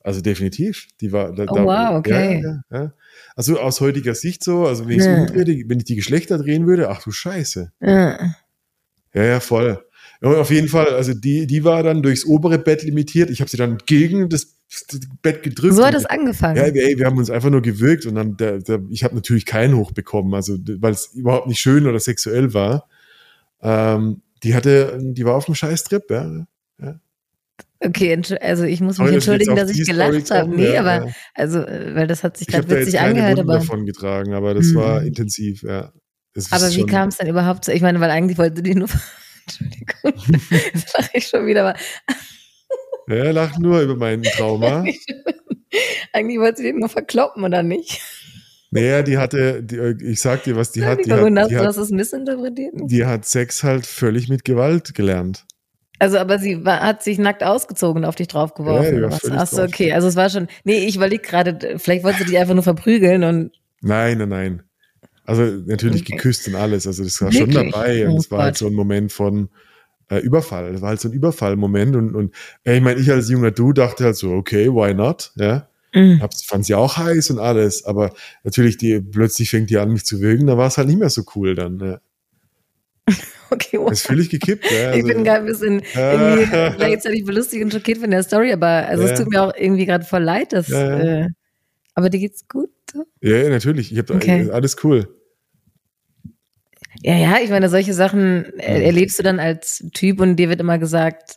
Also 0.00 0.20
definitiv. 0.20 0.86
Die 1.00 1.10
war, 1.12 1.32
da, 1.34 1.44
Oh, 1.48 1.54
da, 1.56 1.64
wow, 1.64 1.98
okay. 1.98 2.40
Ja, 2.42 2.62
ja, 2.70 2.80
ja. 2.84 2.92
Also 3.34 3.58
aus 3.58 3.80
heutiger 3.80 4.14
Sicht 4.14 4.44
so, 4.44 4.66
also 4.66 4.84
wenn 4.86 4.92
ich 4.92 4.98
es 5.00 5.06
Ja. 5.06 5.14
umdrehe, 5.20 5.64
wenn 5.66 5.78
ich 5.78 5.84
die 5.84 5.96
Geschlechter 5.96 6.38
drehen 6.38 6.66
würde, 6.66 6.88
ach 6.88 7.02
du 7.02 7.10
Scheiße. 7.10 7.72
Ja. 7.80 8.34
Ja, 9.14 9.22
ja, 9.24 9.40
voll. 9.40 9.84
Ja, 10.20 10.28
und 10.30 10.36
auf 10.36 10.50
jeden 10.50 10.68
Fall, 10.68 10.88
also 10.88 11.14
die, 11.14 11.46
die 11.46 11.62
war 11.64 11.82
dann 11.82 12.02
durchs 12.02 12.24
obere 12.24 12.58
Bett 12.58 12.82
limitiert. 12.82 13.30
Ich 13.30 13.40
habe 13.40 13.48
sie 13.50 13.56
dann 13.56 13.78
gegen 13.86 14.28
das 14.28 14.56
Bett 15.22 15.42
gedrückt. 15.42 15.74
So 15.74 15.84
hat 15.86 15.94
es 15.94 16.04
angefangen. 16.04 16.56
ja, 16.56 16.64
ey, 16.64 16.98
wir 16.98 17.06
haben 17.06 17.16
uns 17.18 17.30
einfach 17.30 17.50
nur 17.50 17.62
gewirkt 17.62 18.04
und 18.06 18.16
dann, 18.16 18.36
der, 18.36 18.58
der, 18.58 18.80
ich 18.90 19.04
habe 19.04 19.14
natürlich 19.14 19.46
keinen 19.46 19.76
hochbekommen, 19.76 20.34
also 20.34 20.58
weil 20.80 20.92
es 20.92 21.12
überhaupt 21.14 21.46
nicht 21.46 21.60
schön 21.60 21.86
oder 21.86 21.98
sexuell 22.00 22.52
war. 22.52 22.88
Ähm, 23.62 24.22
die 24.42 24.54
hatte, 24.54 24.98
die 25.00 25.24
war 25.24 25.34
auf 25.36 25.46
dem 25.46 25.54
Scheißtrip, 25.54 26.10
ja. 26.10 26.46
Okay, 27.80 28.12
entsch- 28.12 28.36
also 28.40 28.64
ich 28.64 28.80
muss 28.80 28.98
mich 28.98 29.06
Aber 29.06 29.12
entschuldigen, 29.14 29.54
dass 29.54 29.70
ich 29.70 29.86
gelacht 29.86 30.30
habe. 30.32 30.50
Nee, 30.50 30.74
ja, 30.74 30.80
aber 30.80 31.06
ja. 31.06 31.12
also, 31.34 31.60
äh, 31.60 31.94
weil 31.94 32.08
das 32.08 32.24
hat 32.24 32.36
sich 32.36 32.48
gerade 32.48 32.66
da 32.66 32.74
jetzt 32.74 32.88
witzig 32.88 33.00
angehört, 33.00 33.36
Wunden 33.38 33.50
aber. 33.50 33.58
davon 33.60 33.86
getragen, 33.86 34.34
aber 34.34 34.54
das 34.54 34.66
Mhm. 34.72 34.74
war 34.74 35.02
intensiv, 35.04 35.62
ja. 35.62 35.92
Aber 36.50 36.70
wie 36.74 36.86
kam 36.86 37.08
es 37.08 37.18
denn 37.18 37.28
überhaupt 37.28 37.64
zu? 37.64 37.72
Ich 37.72 37.80
meine, 37.82 38.00
weil 38.00 38.10
eigentlich 38.10 38.36
wollte 38.36 38.62
die 38.62 38.74
nur. 38.74 38.88
Entschuldigung, 39.48 40.40
jetzt 40.74 40.96
lache 40.96 41.10
ich 41.14 41.26
schon 41.26 41.46
wieder, 41.46 41.66
aber 41.68 41.78
Ja, 43.08 43.24
er 43.24 43.32
lacht 43.32 43.58
nur 43.58 43.80
über 43.80 43.96
mein 43.96 44.22
Trauma. 44.22 44.84
eigentlich 46.12 46.38
wollte 46.38 46.58
sie 46.58 46.64
den 46.64 46.78
nur 46.78 46.88
verkloppen, 46.88 47.44
oder 47.44 47.62
nicht? 47.62 48.00
naja, 48.70 49.02
die 49.02 49.18
hatte, 49.18 49.62
die, 49.62 49.78
ich 50.04 50.20
sag 50.20 50.44
dir, 50.44 50.56
was 50.56 50.72
die 50.72 50.84
hat. 50.84 50.98
Die 50.98 51.10
Entschuldigung, 51.10 51.36
hat, 51.36 51.44
hast 51.44 51.50
die 51.50 51.54
du 51.54 51.60
hat, 51.60 51.66
hast 51.68 51.76
es 51.78 51.90
missinterpretiert? 51.90 52.74
die 52.76 53.06
hat 53.06 53.24
Sex 53.24 53.64
halt 53.64 53.86
völlig 53.86 54.28
mit 54.28 54.44
Gewalt 54.44 54.94
gelernt. 54.94 55.44
Also, 56.00 56.18
aber 56.18 56.38
sie 56.38 56.64
war, 56.64 56.80
hat 56.80 57.02
sich 57.02 57.18
nackt 57.18 57.42
ausgezogen 57.42 58.02
und 58.04 58.08
auf 58.08 58.14
dich 58.14 58.28
draufgeworfen. 58.28 59.02
Ja, 59.02 59.10
völlig 59.10 59.38
Achso, 59.38 59.64
okay. 59.64 59.92
Also 59.92 60.06
es 60.06 60.14
war 60.14 60.30
schon. 60.30 60.46
Nee, 60.62 60.86
ich 60.86 60.94
überlege 60.94 61.22
gerade, 61.22 61.78
vielleicht 61.78 62.04
wollte 62.04 62.18
sie 62.18 62.26
dich 62.26 62.38
einfach 62.38 62.54
nur 62.54 62.62
verprügeln 62.62 63.24
und 63.24 63.50
Nein, 63.80 64.18
nein, 64.18 64.28
nein. 64.28 64.62
Also 65.28 65.42
natürlich 65.66 66.02
Okay. 66.02 66.12
geküsst 66.12 66.48
und 66.48 66.54
alles. 66.54 66.86
Also 66.86 67.04
das 67.04 67.20
war 67.20 67.30
schon 67.30 67.52
Wirklich? 67.52 67.70
dabei. 67.72 68.06
Und 68.08 68.14
Oh 68.14 68.18
es 68.18 68.30
war 68.30 68.44
halt 68.44 68.56
so 68.56 68.66
ein 68.66 68.72
Moment 68.72 69.12
von 69.12 69.50
äh, 70.08 70.20
Überfall. 70.20 70.74
Es 70.74 70.80
war 70.80 70.88
halt 70.88 71.00
so 71.00 71.08
ein 71.08 71.12
Überfallmoment. 71.12 71.96
Und, 71.96 72.14
und 72.14 72.34
äh, 72.64 72.76
ich 72.78 72.82
meine, 72.82 72.98
ich 72.98 73.10
als 73.10 73.28
junger 73.28 73.50
Du 73.50 73.74
dachte 73.74 74.04
halt 74.04 74.16
so, 74.16 74.32
okay, 74.32 74.68
why 74.68 74.94
not? 74.94 75.32
Ja. 75.36 75.68
Mhm. 75.94 76.22
Fand 76.46 76.64
sie 76.64 76.74
auch 76.74 76.96
heiß 76.96 77.28
und 77.30 77.40
alles. 77.40 77.84
Aber 77.84 78.14
natürlich, 78.42 78.78
die, 78.78 79.00
plötzlich 79.00 79.50
fängt 79.50 79.68
die 79.68 79.76
an, 79.76 79.92
mich 79.92 80.06
zu 80.06 80.20
würgen. 80.22 80.46
Da 80.46 80.56
war 80.56 80.68
es 80.68 80.78
halt 80.78 80.88
nicht 80.88 80.98
mehr 80.98 81.10
so 81.10 81.24
cool 81.36 81.54
dann. 81.54 81.78
Ja. 81.78 82.00
okay, 83.50 83.78
wow. 83.78 83.90
Das 83.90 84.00
ist 84.00 84.06
völlig 84.06 84.30
gekippt. 84.30 84.64
Ja. 84.70 84.92
ich 84.94 85.02
Also, 85.02 85.08
bin 85.08 85.24
gerade 85.24 85.40
ein 85.40 85.46
bisschen 85.46 85.82
irgendwie 85.94 86.74
gleichzeitig 86.76 87.24
belustigt 87.26 87.62
und 87.64 87.72
schockiert 87.74 87.98
von 87.98 88.10
der 88.10 88.22
Story, 88.22 88.50
aber 88.52 88.66
also 88.88 89.04
Ja. 89.04 89.10
es 89.10 89.18
tut 89.18 89.28
mir 89.30 89.42
auch 89.42 89.52
irgendwie 89.54 89.84
gerade 89.84 90.04
voll 90.06 90.22
leid, 90.22 90.54
dass. 90.54 90.70
Äh, 90.70 91.26
aber 91.94 92.08
dir 92.08 92.18
geht's 92.20 92.48
gut? 92.48 92.70
ja, 93.20 93.48
natürlich. 93.50 93.92
Ich 93.92 93.98
habe 93.98 94.14
Okay. 94.14 94.50
alles 94.50 94.76
cool. 94.84 95.06
Ja, 97.02 97.14
ja, 97.16 97.36
ich 97.42 97.50
meine, 97.50 97.68
solche 97.68 97.94
Sachen 97.94 98.44
äh, 98.58 98.78
Mhm. 98.78 98.84
erlebst 98.86 99.18
du 99.18 99.22
dann 99.22 99.38
als 99.40 99.84
Typ 99.94 100.20
und 100.20 100.36
dir 100.36 100.48
wird 100.48 100.60
immer 100.60 100.78
gesagt, 100.78 101.36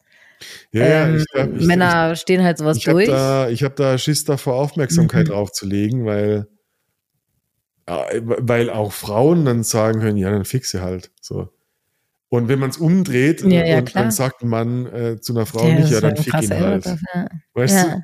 Ja, 0.72 1.08
ähm, 1.08 1.18
ich 1.18 1.26
glaub, 1.32 1.56
ich, 1.56 1.68
Männer 1.68 2.16
stehen 2.16 2.44
halt 2.44 2.58
sowas 2.58 2.78
ich, 2.78 2.84
ich 2.84 2.88
habe 2.90 2.98
durch. 2.98 3.08
da, 3.10 3.50
ich 3.50 3.64
hab 3.64 3.76
da 3.76 3.98
Schiss 3.98 4.24
davor, 4.26 4.56
Aufmerksamkeit 4.56 5.28
Mhm. 5.28 5.32
drauf 5.32 5.52
zu 5.52 5.66
legen, 5.68 6.06
weil, 6.06 6.48
äh, 7.86 8.22
weil 8.24 8.70
auch 8.70 8.92
Frauen 8.92 9.46
dann 9.46 9.64
sagen 9.64 10.00
können, 10.00 10.18
ja, 10.18 10.32
dann 10.32 10.46
fix 10.46 10.72
sie 10.72 10.82
halt. 10.82 11.12
So. 11.22 11.50
Und 12.30 12.48
wenn 12.48 12.60
man 12.60 12.70
es 12.70 12.78
umdreht 12.78 13.44
Ja, 13.44 13.66
ja, 13.66 13.78
und 13.80 13.86
klar. 13.86 14.04
dann 14.06 14.12
sagt 14.12 14.42
ein 14.42 14.48
Mann 14.48 14.86
äh, 14.88 15.20
zu 15.20 15.34
einer 15.34 15.46
Frau 15.46 15.68
Ja, 15.68 15.76
nicht, 15.76 15.92
ja, 15.92 16.02
dann 16.02 16.16
fick 16.18 16.42
ihn 16.42 16.50
halt. 16.54 16.86
Ja. 16.86 17.28
Weißt 17.54 17.84
du? 17.84 18.04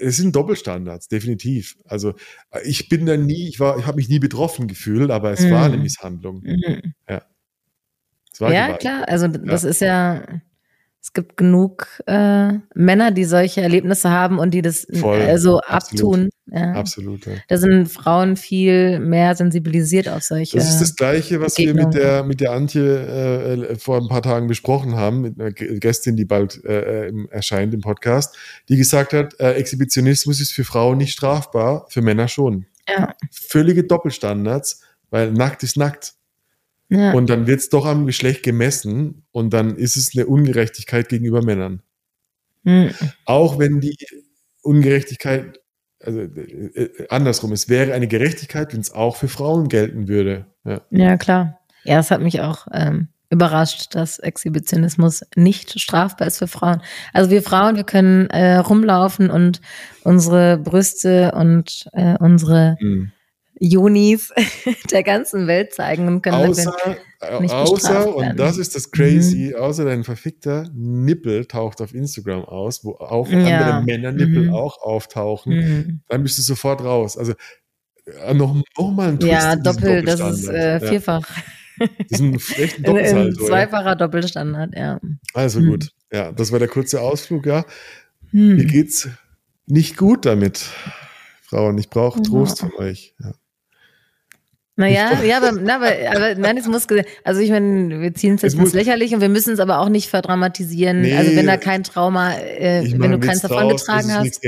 Es 0.00 0.16
sind 0.18 0.36
Doppelstandards, 0.36 1.08
definitiv. 1.08 1.76
Also 1.84 2.14
äh, 2.50 2.60
ich 2.64 2.88
bin 2.88 3.06
da 3.06 3.16
nie, 3.16 3.48
ich 3.48 3.58
war, 3.60 3.78
ich 3.78 3.86
habe 3.86 3.96
mich 3.96 4.08
nie 4.08 4.18
betroffen 4.18 4.68
gefühlt, 4.68 5.10
aber 5.10 5.30
es 5.32 5.42
war 5.50 5.66
Mhm. 5.68 5.72
eine 5.74 5.82
Misshandlung. 5.82 6.42
Mhm. 6.42 6.94
Es 8.32 8.40
war 8.40 8.52
Ja, 8.52 8.66
Gewalt. 8.66 8.80
klar. 8.80 9.08
Also 9.08 9.26
das 9.28 9.64
ist 9.64 9.80
ja, 9.80 10.22
es 11.00 11.12
gibt 11.12 11.36
genug 11.36 11.86
äh, 12.06 12.54
Männer, 12.74 13.12
die 13.12 13.24
solche 13.24 13.60
Erlebnisse 13.60 14.10
haben 14.10 14.38
und 14.38 14.52
die 14.52 14.62
das 14.62 14.86
Voll, 14.92 15.22
also 15.22 15.60
absolut. 15.60 16.14
abtun. 16.14 16.30
Ja. 16.50 16.72
Absolut. 16.72 17.26
Ja. 17.26 17.32
Da 17.48 17.56
sind 17.56 17.86
Frauen 17.86 18.36
viel 18.36 18.98
mehr 18.98 19.34
sensibilisiert 19.36 20.08
auf 20.08 20.22
solche. 20.22 20.56
Das 20.56 20.68
ist 20.68 20.80
das 20.80 20.96
Gleiche, 20.96 21.40
was 21.40 21.56
wir 21.56 21.72
mit 21.72 21.94
der, 21.94 22.24
mit 22.24 22.40
der 22.40 22.52
Antje 22.52 22.82
äh, 22.82 23.52
äh, 23.54 23.78
vor 23.78 23.98
ein 23.98 24.08
paar 24.08 24.22
Tagen 24.22 24.48
besprochen 24.48 24.96
haben, 24.96 25.20
mit 25.22 25.40
einer 25.40 25.52
Gästin, 25.52 26.16
die 26.16 26.24
bald 26.24 26.62
äh, 26.64 27.04
äh, 27.04 27.08
im, 27.08 27.28
erscheint 27.30 27.72
im 27.74 27.80
Podcast, 27.80 28.36
die 28.68 28.76
gesagt 28.76 29.12
hat, 29.12 29.38
äh, 29.40 29.52
Exhibitionismus 29.52 30.40
ist 30.40 30.52
für 30.52 30.64
Frauen 30.64 30.98
nicht 30.98 31.12
strafbar, 31.12 31.86
für 31.90 32.02
Männer 32.02 32.28
schon. 32.28 32.66
ja, 32.88 33.14
Völlige 33.30 33.84
Doppelstandards, 33.84 34.82
weil 35.10 35.32
nackt 35.32 35.62
ist 35.62 35.76
nackt. 35.76 36.17
Ja. 36.90 37.12
Und 37.12 37.28
dann 37.28 37.46
wird 37.46 37.60
es 37.60 37.68
doch 37.68 37.84
am 37.84 38.06
Geschlecht 38.06 38.42
gemessen 38.42 39.26
und 39.30 39.52
dann 39.52 39.76
ist 39.76 39.96
es 39.96 40.16
eine 40.16 40.26
Ungerechtigkeit 40.26 41.08
gegenüber 41.08 41.42
Männern. 41.42 41.82
Hm. 42.64 42.90
Auch 43.26 43.58
wenn 43.58 43.80
die 43.80 43.96
Ungerechtigkeit, 44.62 45.60
also 46.00 46.20
äh, 46.20 46.24
äh, 46.24 47.08
andersrum, 47.10 47.52
es 47.52 47.68
wäre 47.68 47.92
eine 47.92 48.08
Gerechtigkeit, 48.08 48.72
wenn 48.72 48.80
es 48.80 48.92
auch 48.92 49.16
für 49.16 49.28
Frauen 49.28 49.68
gelten 49.68 50.08
würde. 50.08 50.46
Ja. 50.64 50.80
ja, 50.90 51.16
klar. 51.16 51.60
Ja, 51.84 51.98
es 51.98 52.10
hat 52.10 52.22
mich 52.22 52.40
auch 52.40 52.66
ähm, 52.72 53.08
überrascht, 53.30 53.94
dass 53.94 54.18
Exhibitionismus 54.18 55.22
nicht 55.36 55.78
strafbar 55.78 56.26
ist 56.26 56.38
für 56.38 56.48
Frauen. 56.48 56.80
Also 57.12 57.30
wir 57.30 57.42
Frauen, 57.42 57.76
wir 57.76 57.84
können 57.84 58.30
äh, 58.30 58.56
rumlaufen 58.56 59.30
und 59.30 59.60
unsere 60.04 60.56
Brüste 60.56 61.32
und 61.32 61.86
äh, 61.92 62.16
unsere 62.18 62.76
Mhm. 62.80 63.12
Jonis 63.60 64.32
der 64.92 65.02
ganzen 65.02 65.46
Welt 65.46 65.74
zeigen 65.74 66.06
und 66.06 66.22
können 66.22 66.36
Außer, 66.48 66.72
dafür 67.20 67.40
nicht 67.40 67.52
äh, 67.52 67.56
außer. 67.56 68.06
Mhm. 68.06 68.14
und 68.14 68.36
das 68.38 68.56
ist 68.58 68.74
das 68.76 68.90
Crazy, 68.90 69.54
außer 69.54 69.84
dein 69.84 70.04
verfickter 70.04 70.68
Nippel 70.74 71.46
taucht 71.46 71.80
auf 71.80 71.92
Instagram 71.94 72.44
aus, 72.44 72.84
wo 72.84 72.92
auch 72.92 73.28
Ja. 73.28 73.38
andere 73.38 73.82
Männernippel 73.84 74.44
Mhm. 74.48 74.54
auch 74.54 74.80
auftauchen, 74.82 75.54
Mhm. 75.56 76.00
dann 76.08 76.22
bist 76.22 76.38
du 76.38 76.42
sofort 76.42 76.82
raus. 76.82 77.16
Also 77.18 77.34
äh, 78.24 78.32
noch, 78.34 78.54
noch 78.78 78.90
mal 78.90 79.08
ein 79.08 79.18
Twist 79.20 79.32
Ja, 79.32 79.56
doppel, 79.56 80.02
das 80.02 80.20
ist 80.20 80.48
äh, 80.48 80.80
vierfach. 80.80 81.28
Ja, 81.80 81.86
das 82.10 82.20
ist 82.20 82.20
ein 82.20 82.34
echt 82.34 82.78
ein 82.78 82.84
In, 82.84 82.84
in 82.84 82.84
Doppelsalto. 82.84 83.40
ja. 83.42 83.46
zweifacher 83.48 83.96
Doppelstandard, 83.96 84.74
ja. 84.76 85.00
Also 85.34 85.60
Mhm. 85.60 85.66
gut. 85.70 85.90
Ja, 86.12 86.32
das 86.32 86.50
war 86.52 86.58
der 86.58 86.68
kurze 86.68 87.00
Ausflug, 87.02 87.44
ja. 87.46 87.64
Mir 88.32 88.62
Hm. 88.62 88.66
geht's 88.68 89.08
nicht 89.66 89.96
gut 89.98 90.24
damit, 90.24 90.64
Frauen. 91.42 91.76
Ich 91.78 91.90
brauche 91.90 92.18
Ja. 92.18 92.24
Trost 92.24 92.60
von 92.60 92.72
euch. 92.78 93.14
Ja. 93.22 93.32
Naja, 94.78 95.24
ja, 95.24 95.38
aber, 95.38 95.50
na, 95.60 95.74
aber, 95.74 95.90
aber 96.08 96.34
nein, 96.36 96.56
es 96.56 96.68
muss, 96.68 96.86
also 97.24 97.40
ich 97.40 97.50
meine, 97.50 98.00
wir 98.00 98.14
ziehen 98.14 98.36
es 98.36 98.44
Es 98.44 98.52
jetzt 98.52 98.62
ins 98.62 98.74
Lächerliche 98.74 99.16
und 99.16 99.20
wir 99.20 99.28
müssen 99.28 99.52
es 99.52 99.58
aber 99.58 99.80
auch 99.80 99.88
nicht 99.88 100.08
verdramatisieren. 100.08 101.00
Nee. 101.00 101.16
also 101.16 101.34
wenn 101.34 101.48
da 101.48 101.56
kein 101.56 101.82
Trauma, 101.82 102.34
äh, 102.34 102.84
Ich 102.84 102.92
wenn 102.92 102.98
mache 103.00 103.18
du 103.18 103.26
keins 103.26 103.40
davon 103.40 103.68
es 103.72 103.80
getragen 103.80 104.14
hast, 104.14 104.40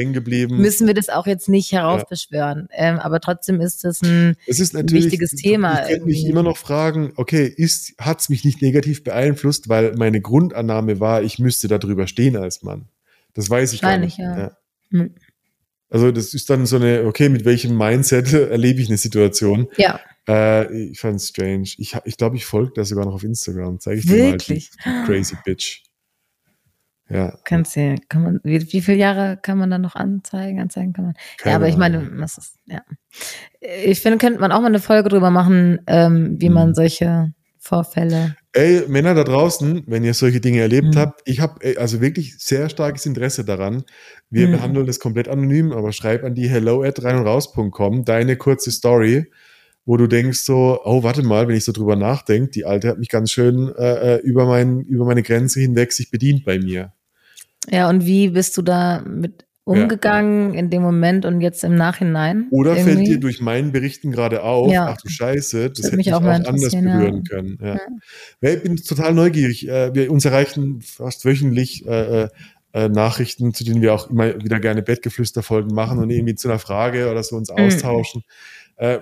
müssen 0.50 0.86
wir 0.86 0.94
das 0.94 1.08
auch 1.08 1.26
jetzt 1.26 1.48
nicht 1.48 1.72
heraufbeschwören. 1.72 2.68
Ähm, 2.72 3.00
aber 3.00 3.18
trotzdem 3.18 3.60
ist 3.60 3.82
das 3.82 4.02
ein, 4.02 4.36
Es 4.46 4.60
ist 4.60 4.72
wichtiges 4.72 5.32
Thema 5.32 5.82
Ich 5.82 5.88
könnte 5.88 6.06
mich 6.06 6.24
immer 6.24 6.44
noch 6.44 6.58
fragen, 6.58 7.12
okay, 7.16 7.44
ist, 7.44 7.94
hat's 7.98 8.28
mich 8.28 8.44
nicht 8.44 8.62
negativ 8.62 9.02
beeinflusst, 9.02 9.68
weil 9.68 9.96
meine 9.96 10.20
Grundannahme 10.20 11.00
war, 11.00 11.24
ich 11.24 11.40
müsste 11.40 11.66
da 11.66 11.78
drüber 11.78 12.06
stehen 12.06 12.36
als 12.36 12.62
Mann. 12.62 12.86
Das 13.34 13.50
weiß 13.50 13.72
ich 13.72 13.80
gar 13.80 13.98
nicht. 13.98 14.18
ja. 14.18 14.52
Hm. 14.92 15.12
Also 15.90 16.12
das 16.12 16.34
ist 16.34 16.48
dann 16.50 16.66
so 16.66 16.76
eine, 16.76 17.04
okay, 17.04 17.28
mit 17.28 17.44
welchem 17.44 17.76
Mindset 17.76 18.32
erlebe 18.32 18.80
ich 18.80 18.88
eine 18.88 18.96
Situation? 18.98 19.66
ja, 19.76 19.98
Äh, 20.28 20.90
ich 20.90 21.00
fand 21.00 21.16
es 21.16 21.28
strange. 21.28 21.68
Ich, 21.78 21.94
ha- 21.96 22.02
ich 22.04 22.16
glaube, 22.16 22.36
ich 22.36 22.46
folge 22.46 22.72
da 22.76 22.84
sogar 22.84 23.04
noch 23.06 23.14
auf 23.14 23.24
Instagram. 23.24 23.80
Zeige 23.80 23.98
ich 24.00 24.06
dir 24.06 24.16
mal. 24.22 24.32
Wirklich? 24.32 24.70
Die, 24.70 24.76
die 24.88 25.04
crazy 25.06 25.36
Bitch. 25.44 25.82
Ja, 27.08 27.36
kannst 27.44 27.74
du, 27.74 27.96
kann 28.08 28.22
man, 28.22 28.40
wie, 28.44 28.72
wie 28.72 28.80
viele 28.80 28.98
Jahre 28.98 29.36
kann 29.42 29.58
man 29.58 29.68
dann 29.68 29.80
noch 29.80 29.96
anzeigen? 29.96 30.60
Anzeigen 30.60 30.92
kann 30.92 31.06
man. 31.06 31.14
keine 31.38 31.50
ja, 31.52 31.56
aber 31.56 31.66
ich 31.68 31.76
meine, 31.76 32.08
was 32.20 32.38
ist, 32.38 32.54
ja. 32.66 32.82
Ich 33.84 34.00
finde, 34.00 34.18
könnte 34.18 34.38
man 34.38 34.52
auch 34.52 34.60
mal 34.60 34.68
eine 34.68 34.78
Folge 34.78 35.08
drüber 35.08 35.30
machen, 35.30 35.80
ähm, 35.88 36.36
wie 36.38 36.50
man 36.50 36.68
Hm. 36.68 36.74
solche 36.74 37.32
Vorfälle. 37.58 38.36
Ey, 38.52 38.82
Männer 38.88 39.14
da 39.14 39.22
draußen, 39.22 39.84
wenn 39.86 40.02
ihr 40.02 40.12
solche 40.12 40.40
Dinge 40.40 40.60
erlebt 40.60 40.94
Mhm. 40.94 40.98
habt, 40.98 41.22
ich 41.24 41.38
habe 41.38 41.60
also 41.78 42.00
wirklich 42.00 42.36
sehr 42.38 42.68
starkes 42.68 43.06
Interesse 43.06 43.44
daran. 43.44 43.84
Wir 44.28 44.48
Mhm. 44.48 44.52
behandeln 44.52 44.86
das 44.86 44.98
komplett 44.98 45.28
anonym, 45.28 45.70
aber 45.72 45.92
schreib 45.92 46.24
an 46.24 46.34
die 46.34 46.48
hello 46.48 46.82
at 46.82 47.02
rein 47.04 47.16
und 47.16 47.26
raus.com 47.26 48.04
deine 48.04 48.36
kurze 48.36 48.72
Story, 48.72 49.30
wo 49.84 49.96
du 49.96 50.08
denkst 50.08 50.40
so, 50.40 50.80
oh, 50.84 51.04
warte 51.04 51.22
mal, 51.22 51.46
wenn 51.46 51.54
ich 51.56 51.64
so 51.64 51.70
drüber 51.70 51.94
nachdenke, 51.94 52.50
die 52.50 52.64
Alte 52.64 52.88
hat 52.88 52.98
mich 52.98 53.08
ganz 53.08 53.30
schön 53.30 53.72
äh, 53.78 54.16
äh, 54.16 54.20
über, 54.22 54.46
mein, 54.46 54.80
über 54.80 55.04
meine 55.04 55.22
Grenze 55.22 55.60
hinweg 55.60 55.92
sich 55.92 56.10
bedient 56.10 56.44
bei 56.44 56.58
mir. 56.58 56.92
Ja, 57.70 57.88
und 57.88 58.04
wie 58.04 58.30
bist 58.30 58.56
du 58.56 58.62
da 58.62 59.00
mit 59.02 59.44
umgegangen 59.70 60.54
in 60.54 60.70
dem 60.70 60.82
Moment 60.82 61.24
und 61.24 61.40
jetzt 61.40 61.64
im 61.64 61.74
Nachhinein? 61.74 62.46
Oder 62.50 62.74
fällt 62.76 62.88
irgendwie? 62.88 63.04
dir 63.12 63.20
durch 63.20 63.40
meinen 63.40 63.72
Berichten 63.72 64.10
gerade 64.12 64.42
auf, 64.42 64.70
Ja. 64.72 64.88
ach 64.88 65.00
du 65.00 65.08
Scheiße, 65.08 65.68
das, 65.70 65.78
Das 65.78 65.86
hätte 65.86 65.96
mich 65.96 66.12
auch 66.12 66.20
auch, 66.22 66.26
anders 66.26 66.54
interessieren, 66.56 66.86
ja. 66.88 66.96
berühren 66.98 67.24
können. 67.24 67.58
Ja. 67.62 67.78
Ja. 68.40 68.50
Ich 68.50 68.62
bin 68.62 68.76
total 68.76 69.14
neugierig. 69.14 69.68
Äh, 69.68 69.94
Wir, 69.94 70.10
uns 70.10 70.24
erreichen 70.24 70.80
fast 70.82 71.24
wöchentlich 71.24 71.86
äh, 71.86 72.28
äh, 72.72 72.88
Nachrichten, 72.88 73.52
zu 73.54 73.64
denen 73.64 73.82
wir 73.82 73.94
auch 73.94 74.10
immer 74.10 74.34
wieder 74.42 74.60
gerne 74.60 74.82
Bettgeflüsterfolgen 74.82 75.74
machen 75.74 75.98
und 75.98 76.10
irgendwie 76.10 76.34
zu 76.36 76.48
einer 76.48 76.58
Frage 76.60 77.10
oder 77.10 77.22
so 77.22 77.36
uns 77.36 77.50
Mhm. 77.50 77.56
austauschen. 77.64 78.22
Äh, 78.76 78.98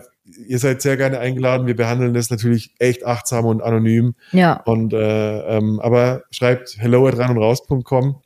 ihr 0.47 0.59
seid 0.59 0.83
sehr 0.83 0.97
gerne 0.97 1.19
eingeladen. 1.21 1.67
Wir 1.67 1.77
behandeln 1.77 2.13
das 2.15 2.31
natürlich 2.31 2.75
echt 2.79 3.05
achtsam 3.07 3.45
und 3.47 3.63
anonym. 3.63 4.15
Ja, 4.33 4.55
Und 4.65 4.93
äh, 4.93 5.57
ähm, 5.57 5.81
aber 5.81 6.23
schreibt 6.31 6.77
hello 6.79 7.07
at 7.07 7.17
rein 7.19 7.31
und 7.31 7.39
raus.com 7.39 8.17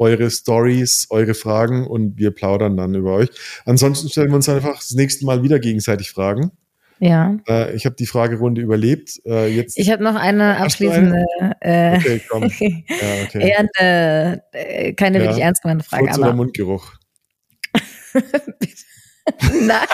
eure 0.00 0.30
Stories, 0.30 1.06
eure 1.10 1.34
Fragen 1.34 1.86
und 1.86 2.16
wir 2.18 2.30
plaudern 2.32 2.76
dann 2.76 2.94
über 2.94 3.12
euch. 3.14 3.28
Ansonsten 3.66 4.08
stellen 4.08 4.28
wir 4.30 4.36
uns 4.36 4.48
einfach 4.48 4.76
das 4.76 4.92
nächste 4.92 5.26
Mal 5.26 5.42
wieder 5.42 5.58
gegenseitig 5.60 6.10
Fragen. 6.10 6.50
ja. 6.98 7.36
Äh, 7.48 7.74
ich 7.76 7.84
habe 7.86 7.96
die 7.96 8.06
Fragerunde 8.06 8.60
überlebt. 8.62 9.20
Äh, 9.24 9.48
jetzt 9.54 9.78
Ich 9.78 9.90
habe 9.90 10.02
noch 10.02 10.14
eine 10.16 10.56
abschließende, 10.58 11.24
äh, 11.60 11.96
okay, 11.96 12.20
komm. 12.28 12.42
Ja, 12.88 13.24
okay. 13.24 13.48
eher 13.48 13.68
eine, 13.78 14.42
äh, 14.52 14.92
keine 14.94 15.18
Ja. 15.18 15.24
wirklich 15.24 15.42
ernst 15.44 15.62
gemeinte 15.62 15.84
Frage, 15.84 16.04
Furz 16.06 16.18
oder 16.18 16.26
aber 16.28 16.36
Mundgeruch? 16.36 16.94
nein. 19.62 19.86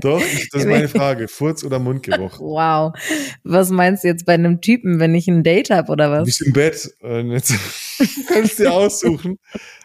Doch, 0.00 0.20
das 0.20 0.62
ist 0.62 0.68
meine 0.68 0.88
Frage. 0.88 1.28
Furz 1.28 1.64
oder 1.64 1.78
Mundgeruch? 1.78 2.38
Wow. 2.40 2.94
Was 3.42 3.70
meinst 3.70 4.04
du 4.04 4.08
jetzt 4.08 4.26
bei 4.26 4.34
einem 4.34 4.60
Typen, 4.60 5.00
wenn 5.00 5.14
ich 5.14 5.28
ein 5.28 5.42
Date 5.42 5.70
habe 5.70 5.90
oder 5.90 6.06
Du 6.06 6.12
was? 6.20 6.24
bist 6.24 6.42
im 6.42 6.52
Bett 6.52 6.94
und 7.00 7.30
jetzt 7.30 7.54
kannst 8.28 8.58
du 8.58 8.64
dir 8.64 8.72
aussuchen. 8.72 9.38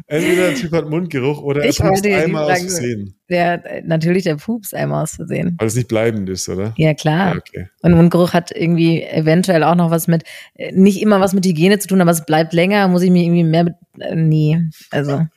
Entweder 0.07 0.47
der 0.47 0.55
Typ 0.55 0.71
hat 0.71 0.89
Mundgeruch 0.89 1.41
oder 1.41 1.63
er 1.63 1.69
Ich 1.69 1.77
pupst 1.77 2.05
einmal 2.05 2.51
aus 2.51 2.59
Versehen. 2.59 3.15
Der, 3.29 3.83
natürlich 3.85 4.23
der 4.23 4.35
Pups 4.35 4.73
einmal 4.73 5.03
aus 5.03 5.11
Versehen. 5.15 5.55
Weil 5.59 5.67
es 5.67 5.75
nicht 5.75 5.87
bleibend 5.87 6.27
ist, 6.29 6.49
oder? 6.49 6.73
Ja, 6.77 6.95
klar. 6.95 7.33
Ja, 7.33 7.37
okay. 7.37 7.69
Und 7.81 7.93
Mundgeruch 7.93 8.33
hat 8.33 8.51
irgendwie 8.51 9.03
eventuell 9.03 9.63
auch 9.63 9.75
noch 9.75 9.91
was 9.91 10.07
mit, 10.07 10.23
äh, 10.55 10.71
nicht 10.71 11.01
immer 11.01 11.19
was 11.19 11.33
mit 11.33 11.45
Hygiene 11.45 11.77
zu 11.77 11.87
tun, 11.87 12.01
aber 12.01 12.11
es 12.11 12.25
bleibt 12.25 12.53
länger, 12.53 12.87
muss 12.87 13.03
ich 13.03 13.11
mich 13.11 13.23
irgendwie 13.23 13.43
mehr 13.43 13.65
mit, 13.65 13.75
äh, 13.99 14.15
nie. 14.15 14.69
Also. 14.89 15.27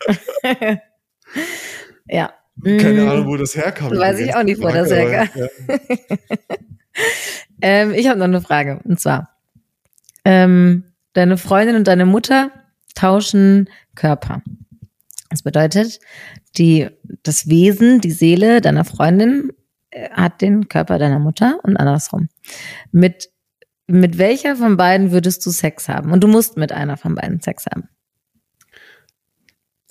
ja. 2.07 2.33
Keine 2.65 3.03
Mm. 3.05 3.09
Ahnung, 3.09 3.27
wo 3.27 3.37
das 3.37 3.57
herkam. 3.57 3.91
Weiß 3.97 4.19
ich 4.21 4.35
auch 4.35 4.43
nicht, 4.43 4.61
wo 4.61 4.69
das 4.69 4.91
herkam. 4.91 5.29
ja. 5.69 5.79
Ähm, 7.63 7.93
ich 7.95 8.09
habe 8.09 8.19
noch 8.19 8.25
eine 8.27 8.41
Frage. 8.43 8.81
Und 8.85 9.01
zwar, 9.01 9.31
ähm, 10.25 10.85
deine 11.13 11.39
Freundin 11.39 11.77
und 11.77 11.87
deine 11.89 12.07
Mutter 12.07 12.51
tauschen 12.95 13.71
Körper. 13.95 14.43
Das 15.31 15.43
bedeutet, 15.43 16.01
die, 16.59 16.89
das 17.23 17.49
Wesen, 17.49 18.01
die 18.01 18.11
Seele 18.11 18.61
deiner 18.61 18.85
Freundin 18.85 19.53
äh, 19.91 20.11
hat 20.11 20.43
den 20.43 20.69
Körper 20.69 20.99
deiner 20.99 21.19
Mutter 21.19 21.59
und 21.63 21.77
andersrum. 21.77 22.29
Mit, 22.91 23.31
mit 23.87 24.19
welcher 24.19 24.57
von 24.57 24.77
beiden 24.77 25.13
würdest 25.13 25.47
du 25.47 25.51
Sex 25.51 25.89
haben? 25.89 26.13
Und 26.13 26.23
du 26.23 26.29
musst 26.29 26.57
mit 26.57 26.73
einer 26.73 26.97
von 26.97 27.15
beiden 27.15 27.41
Sex 27.41 27.65
haben. 27.67 27.89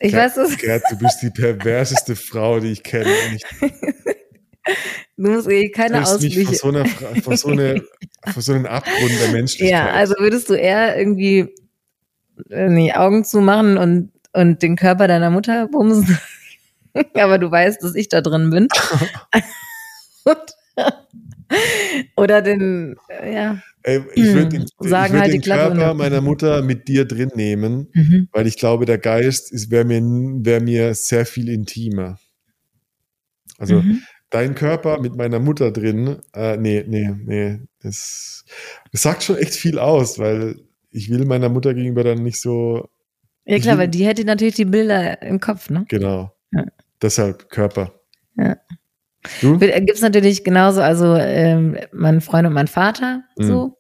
Ich 0.02 0.12
Gerd, 0.12 0.36
weiß 0.36 0.38
es. 0.38 0.58
Gerd, 0.58 0.84
du 0.90 0.98
bist 0.98 1.22
die 1.22 1.30
perverseste 1.30 2.16
Frau, 2.16 2.60
die 2.60 2.72
ich 2.72 2.84
kenne. 2.84 3.14
Du 5.16 5.32
musst 5.32 5.48
eh 5.48 5.70
keine 5.70 6.02
triffst 6.02 6.22
mich 6.22 6.34
vor 6.34 6.50
Ausflüche. 6.50 6.56
so, 6.56 6.68
einer, 6.70 6.86
vor, 7.22 7.38
so 7.38 7.48
eine, 7.50 7.84
vor 8.34 8.42
so 8.42 8.54
einem 8.54 8.66
Abgrund 8.66 9.12
der 9.22 9.32
Menschlichkeit. 9.32 9.70
Ja, 9.70 9.92
also 9.92 10.16
würdest 10.18 10.50
du 10.50 10.56
eher 10.56 10.98
irgendwie 10.98 11.54
äh, 12.50 12.76
die 12.76 12.94
Augen 12.94 13.24
zumachen 13.24 13.78
und, 13.78 14.12
und 14.34 14.64
den 14.64 14.76
Körper 14.76 15.08
deiner 15.08 15.30
Mutter 15.30 15.68
bumsen. 15.68 16.18
Aber 17.14 17.38
du 17.38 17.52
weißt, 17.52 17.84
dass 17.84 17.94
ich 17.96 18.10
da 18.10 18.22
drin 18.22 18.50
bin. 18.50 18.68
Oder 22.16 22.42
den, 22.42 22.96
äh, 23.10 23.34
ja. 23.34 23.62
Ey, 23.84 24.02
ich 24.14 24.26
würde 24.34 24.50
den, 24.50 24.62
Hm, 24.62 24.68
würd 24.80 25.12
halt 25.12 25.34
den 25.34 25.42
Körper 25.42 25.94
meiner 25.94 26.22
Mutter 26.22 26.62
mit 26.62 26.88
dir 26.88 27.06
drin 27.06 27.32
nehmen, 27.36 27.88
Mhm. 27.94 28.28
weil 28.32 28.46
ich 28.48 28.58
glaube, 28.58 28.86
der 28.86 28.98
Geist 29.00 29.72
wäre 29.72 29.86
mir, 29.86 30.02
wär 30.46 30.62
mir 30.62 30.94
sehr 30.94 31.26
viel 31.26 31.50
intimer. 31.50 32.20
Also 33.58 33.82
Mhm. 33.82 34.02
dein 34.30 34.56
Körper 34.56 35.00
mit 35.00 35.16
meiner 35.16 35.40
Mutter 35.40 35.72
drin, 35.72 36.18
äh, 36.34 36.58
nee, 36.58 36.84
nee, 36.88 37.10
nee, 37.26 37.60
das, 37.82 38.46
das 38.92 39.02
sagt 39.02 39.24
schon 39.24 39.38
echt 39.38 39.54
viel 39.56 39.80
aus, 39.80 40.20
weil 40.20 40.56
ich 40.92 41.10
will 41.10 41.26
meiner 41.26 41.50
Mutter 41.50 41.74
gegenüber 41.74 42.04
dann 42.04 42.24
nicht 42.24 42.40
so, 42.40 42.90
Ja 43.46 43.58
klar, 43.60 43.76
will- 43.78 43.84
weil 43.84 43.88
die 43.90 44.06
hätte 44.06 44.24
natürlich 44.26 44.56
die 44.56 44.66
Bilder 44.66 45.22
im 45.22 45.40
Kopf, 45.40 45.70
ne? 45.70 45.86
genau. 45.88 46.32
Ja. 46.54 46.66
Deshalb 47.02 47.50
Körper. 47.50 47.94
Ja. 48.38 48.58
Du? 49.42 49.60
Gibt 49.60 49.92
es 49.92 50.02
natürlich 50.02 50.44
genauso, 50.44 50.82
also 50.82 51.16
ähm, 51.16 51.78
mein 51.92 52.22
Freund 52.22 52.48
und 52.48 52.54
mein 52.54 52.68
Vater 52.68 53.24
Mhm. 53.38 53.44
so. 53.44 53.78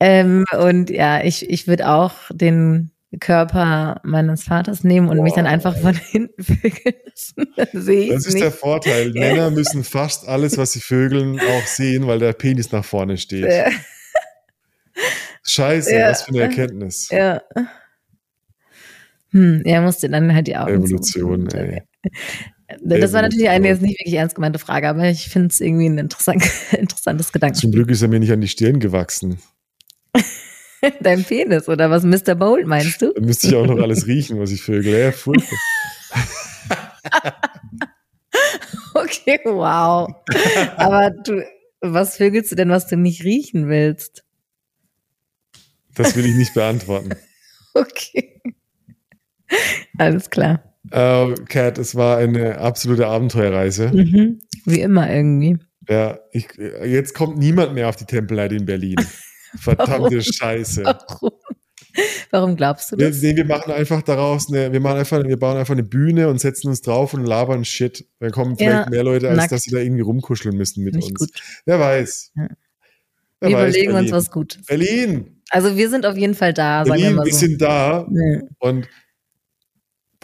Ähm, 0.00 0.44
und 0.58 0.90
ja, 0.90 1.24
ich, 1.24 1.48
ich 1.48 1.66
würde 1.66 1.88
auch 1.88 2.12
den 2.30 2.90
Körper 3.20 4.00
meines 4.04 4.42
Vaters 4.44 4.84
nehmen 4.84 5.08
und 5.08 5.22
mich 5.22 5.32
dann 5.32 5.46
einfach 5.46 5.74
von 5.78 5.94
hinten 6.10 6.42
vögeln 6.42 6.94
lassen. 7.06 7.46
Das 7.56 7.74
ist 8.26 8.34
nicht. 8.34 8.44
der 8.44 8.52
Vorteil. 8.52 9.12
Männer 9.12 9.50
müssen 9.50 9.84
fast 9.84 10.28
alles, 10.28 10.58
was 10.58 10.72
sie 10.72 10.80
vögeln, 10.80 11.40
auch 11.40 11.66
sehen, 11.66 12.06
weil 12.06 12.18
der 12.18 12.34
Penis 12.34 12.70
nach 12.72 12.84
vorne 12.84 13.16
steht. 13.16 13.44
Ja, 13.50 13.70
Scheiße, 15.44 15.94
Ja. 15.96 16.10
was 16.10 16.22
für 16.24 16.30
eine 16.30 16.40
Erkenntnis. 16.42 17.08
ja. 17.10 17.40
Hm, 19.30 19.62
er 19.64 19.80
musste 19.80 20.08
dann 20.08 20.34
halt 20.34 20.46
die 20.46 20.56
Augen 20.56 20.74
Evolution, 20.74 21.48
zumachen. 21.50 21.70
ey. 21.70 21.82
Das 22.82 23.12
war 23.12 23.22
natürlich 23.22 23.48
eine 23.48 23.68
jetzt 23.68 23.82
nicht 23.82 24.00
wirklich 24.00 24.14
ernst 24.14 24.34
gemeinte 24.34 24.58
Frage, 24.58 24.88
aber 24.88 25.08
ich 25.08 25.28
finde 25.28 25.48
es 25.48 25.60
irgendwie 25.60 25.88
ein 25.88 25.98
interessant, 25.98 26.42
interessantes 26.72 27.32
Gedanken. 27.32 27.56
Zum 27.56 27.70
Glück 27.70 27.90
ist 27.90 28.02
er 28.02 28.08
mir 28.08 28.18
nicht 28.18 28.32
an 28.32 28.40
die 28.40 28.48
Stirn 28.48 28.80
gewachsen. 28.80 29.38
Dein 31.00 31.24
Penis 31.24 31.68
oder 31.68 31.90
was 31.90 32.02
Mr. 32.02 32.34
Bold 32.34 32.66
meinst 32.66 33.02
du? 33.02 33.12
Dann 33.12 33.24
müsste 33.24 33.48
ich 33.48 33.54
auch 33.54 33.66
noch 33.66 33.78
alles 33.78 34.06
riechen, 34.06 34.38
was 34.38 34.50
ich 34.50 34.62
vögel. 34.62 34.98
Ja, 34.98 35.12
furchtbar. 35.12 35.58
Okay, 38.94 39.38
wow. 39.44 40.08
Aber 40.78 41.10
du, 41.10 41.44
was 41.82 42.16
vögelst 42.16 42.50
du 42.52 42.56
denn, 42.56 42.70
was 42.70 42.86
du 42.86 42.96
nicht 42.96 43.24
riechen 43.24 43.68
willst? 43.68 44.24
Das 45.94 46.16
will 46.16 46.24
ich 46.24 46.34
nicht 46.34 46.54
beantworten. 46.54 47.10
Okay. 47.74 48.40
Alles 49.98 50.30
klar. 50.30 50.75
Äh, 50.90 51.34
Kat, 51.48 51.78
es 51.78 51.94
war 51.94 52.18
eine 52.18 52.58
absolute 52.58 53.06
Abenteuerreise. 53.06 53.88
Mhm. 53.92 54.40
Wie 54.64 54.80
immer 54.80 55.10
irgendwie. 55.10 55.58
Ja, 55.88 56.18
ich, 56.32 56.48
jetzt 56.84 57.14
kommt 57.14 57.38
niemand 57.38 57.74
mehr 57.74 57.88
auf 57.88 57.96
die 57.96 58.04
Tempelheit 58.06 58.52
in 58.52 58.66
Berlin. 58.66 58.96
Verdammte 59.58 59.92
Warum? 60.16 60.20
Scheiße. 60.20 60.82
Warum? 60.84 61.30
Warum 62.30 62.56
glaubst 62.56 62.92
du 62.92 62.98
Wir, 62.98 63.08
das? 63.08 63.22
nee, 63.22 63.34
wir 63.34 63.46
machen 63.46 63.72
einfach 63.72 64.02
daraus 64.02 64.52
eine, 64.52 64.70
wir 64.70 64.80
machen 64.80 64.98
einfach, 64.98 65.22
wir 65.24 65.38
bauen 65.38 65.56
einfach 65.56 65.72
eine 65.72 65.82
Bühne 65.82 66.28
und 66.28 66.38
setzen 66.40 66.68
uns 66.68 66.82
drauf 66.82 67.14
und 67.14 67.24
labern 67.24 67.64
Shit. 67.64 68.04
Dann 68.18 68.32
kommen 68.32 68.56
vielleicht 68.58 68.84
Ja, 68.84 68.90
mehr 68.90 69.02
Leute, 69.04 69.28
als 69.30 69.36
nackt. 69.38 69.52
dass 69.52 69.62
sie 69.62 69.70
da 69.70 69.78
irgendwie 69.78 70.02
rumkuscheln 70.02 70.54
müssen 70.56 70.84
mit 70.84 70.94
Nicht 70.94 71.10
uns. 71.12 71.18
gut. 71.20 71.30
Wer 71.64 71.80
weiß. 71.80 72.32
Ja. 72.34 72.48
Wer 73.40 73.48
Wir 73.48 73.56
weiß, 73.56 73.62
überlegen 73.70 73.88
uns 73.92 73.96
Berlin. 74.00 74.12
was 74.12 74.30
Gutes. 74.30 74.62
Berlin, 74.66 75.40
Also 75.50 75.74
wir 75.76 75.88
sind 75.88 76.04
auf 76.04 76.16
jeden 76.18 76.34
Fall 76.34 76.52
da, 76.52 76.84
sagen 76.84 76.88
wir 76.88 76.94
Berlin, 77.00 77.16
mal 77.16 77.24
wir 77.26 77.32
so. 77.32 77.38
sind 77.38 77.62
da 77.62 78.06
Ja. 78.10 78.40
und 78.58 78.88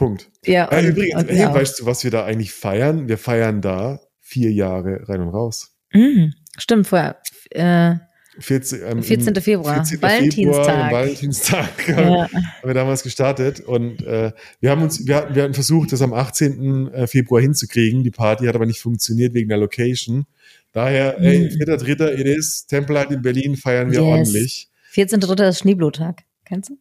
Punkt. 0.05 0.31
Ja, 0.45 0.69
Ja, 0.71 0.79
und, 0.79 0.85
übrigens, 0.87 1.23
und 1.23 1.29
hey, 1.31 1.47
weißt 1.55 1.81
du, 1.81 1.87
was 1.87 2.05
wir 2.05 2.11
da 2.11 2.25
eigentlich 2.25 2.53
feiern? 2.53 3.09
Wir 3.09 3.19
feiern 3.19 3.61
da 3.61 4.01
vier 4.21 4.53
Jahre 4.53 5.09
rein 5.09 5.21
und 5.21 5.29
raus. 5.29 5.75
Mhm. 5.93 6.35
Stimmt, 6.59 6.87
vorher. 6.87 7.17
Äh, 7.51 7.97
14, 8.39 8.81
ähm, 8.87 9.03
14. 9.03 9.35
im 9.35 9.43
Februar, 9.43 9.75
14. 9.85 10.01
Valentinstag. 10.01 10.65
Februar, 10.65 10.91
Valentinstag 10.93 11.69
ja. 11.89 11.97
haben 12.31 12.31
wir 12.65 12.73
damals 12.75 13.03
gestartet 13.03 13.61
und 13.61 14.03
äh, 14.07 14.33
wir 14.61 14.71
haben 14.71 14.83
uns, 14.83 15.07
wir 15.07 15.17
hatten, 15.17 15.35
wir 15.35 15.43
hatten 15.43 15.53
versucht, 15.53 15.93
das 15.93 16.01
am 16.01 16.15
18. 16.15 16.89
äh, 16.95 17.07
Februar 17.07 17.43
hinzukriegen. 17.43 18.03
Die 18.05 18.11
Party 18.11 18.47
hat 18.47 18.55
aber 18.55 18.65
nicht 18.65 18.81
funktioniert 18.81 19.35
wegen 19.35 19.51
der 19.51 19.59
Location. 19.59 20.25
Daher, 20.73 21.21
ey, 21.21 21.41
Mhm. 21.41 21.51
vierter, 21.51 21.77
dritter, 21.77 22.19
it 22.19 22.27
is. 22.27 22.67
Templite 22.67 23.13
in 23.13 23.21
Berlin 23.23 23.57
feiern 23.57 23.91
wir 23.91 24.01
Yes. 24.01 24.07
ordentlich. 24.09 24.69
14.3. 24.95 25.49
ist 25.49 25.59
Schneeblutag. 25.59 26.23
Kennst 26.47 26.71
du? 26.71 26.79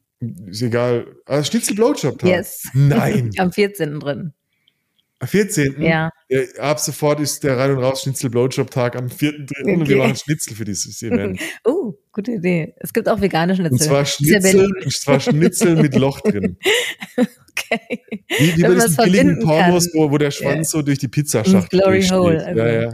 Ist 0.48 0.62
egal. 0.62 1.08
Ah, 1.26 1.44
Schnitzel 1.44 1.76
Blowjob 1.76 2.20
Tag. 2.20 2.30
Yes. 2.30 2.64
Nein. 2.74 3.32
Am 3.38 3.52
14. 3.52 4.00
drin. 4.00 4.34
Am 5.20 5.28
14. 5.28 5.82
Ja. 5.82 6.10
Ja, 6.30 6.40
ab 6.60 6.80
sofort 6.80 7.20
ist 7.20 7.44
der 7.44 7.58
Rein- 7.58 7.72
und 7.72 7.84
Raus 7.84 8.02
Schnitzel 8.04 8.30
Blowjob 8.30 8.72
Tag 8.72 8.96
am 8.96 9.08
4.3. 9.08 9.74
und 9.74 9.88
wir 9.88 9.96
Okay. 9.96 9.96
machen 9.96 10.16
Schnitzel 10.16 10.56
für 10.56 10.66
dieses 10.66 11.02
Event. 11.04 11.40
Oh, 11.64 11.94
gute 12.12 12.32
Idee. 12.34 12.74
Es 12.78 12.92
gibt 12.94 13.08
auch 13.08 13.22
vegane 13.22 13.56
Schnitzel. 13.56 13.74
Und 13.74 13.80
zwar 13.82 14.00
ja 14.00 14.06
Schnitzel, 14.06 14.72
und 14.84 14.94
zwar 14.94 15.20
Schnitzel 15.20 15.76
mit 15.76 15.96
Loch 15.96 16.22
drin. 16.22 16.58
Okay. 17.18 18.02
Wie, 18.40 18.58
wie 18.58 18.62
bei 18.64 18.74
diesen 18.74 18.90
es 18.92 18.98
billigen 18.98 19.40
Pornos, 19.40 19.90
wo, 19.94 20.10
wo 20.10 20.18
der 20.18 20.32
Schwanz 20.32 20.72
so 20.72 20.82
durch 20.82 21.00
die 21.00 21.08
Pizzaschachtel 21.10 21.80
Glory. 21.80 22.02
Hole, 22.04 22.46
also. 22.46 22.60
Ja, 22.60 22.82
ja. 22.82 22.94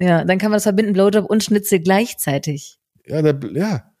Ja, 0.00 0.24
dann 0.24 0.38
kann 0.38 0.50
man 0.50 0.56
das 0.56 0.62
verbinden, 0.62 0.92
Blowjob 0.94 1.28
und 1.28 1.44
Schnitzel 1.44 1.80
gleichzeitig. 1.80 2.78
Ja, 3.06 3.20
der, 3.22 3.38
ja. 3.52 3.92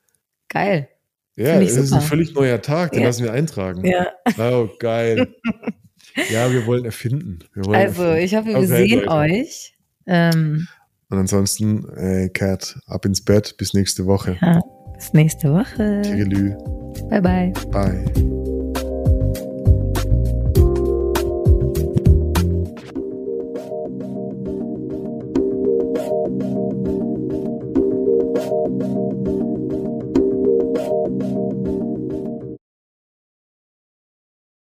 Geil. 0.48 0.88
Ja, 1.36 1.60
es 1.60 1.76
ist 1.76 1.92
ein 1.92 2.00
völlig 2.00 2.34
neuer 2.34 2.60
Tag, 2.62 2.92
den 2.92 3.02
Ja. 3.02 3.08
lassen 3.08 3.24
wir 3.24 3.32
eintragen. 3.32 3.84
Ja. 3.86 4.06
Oh, 4.38 4.68
geil. 4.78 5.34
ja, 6.32 6.50
wir 6.52 6.66
wollen 6.66 6.84
erfinden. 6.86 7.40
Wir 7.54 7.64
wollen 7.66 7.76
Also, 7.76 8.02
erfinden. 8.04 8.24
ich 8.24 8.36
hoffe, 8.36 8.46
wir 8.48 8.56
Okay, 8.56 8.66
sehen 8.66 9.00
Leute. 9.00 9.10
euch. 9.10 9.74
Ähm, 10.06 10.66
Und 11.10 11.18
ansonsten, 11.18 11.86
äh, 11.96 12.28
Kat, 12.30 12.78
ab 12.86 13.04
ins 13.04 13.22
Bett, 13.22 13.56
bis 13.58 13.74
nächste 13.74 14.06
Woche. 14.06 14.38
ja, 14.40 14.60
bis 14.94 15.12
nächste 15.12 15.52
Woche. 15.52 16.00
Tirilü, 16.02 16.54
Bye, 17.10 17.20
bye. 17.20 17.52
bye. 17.70 18.55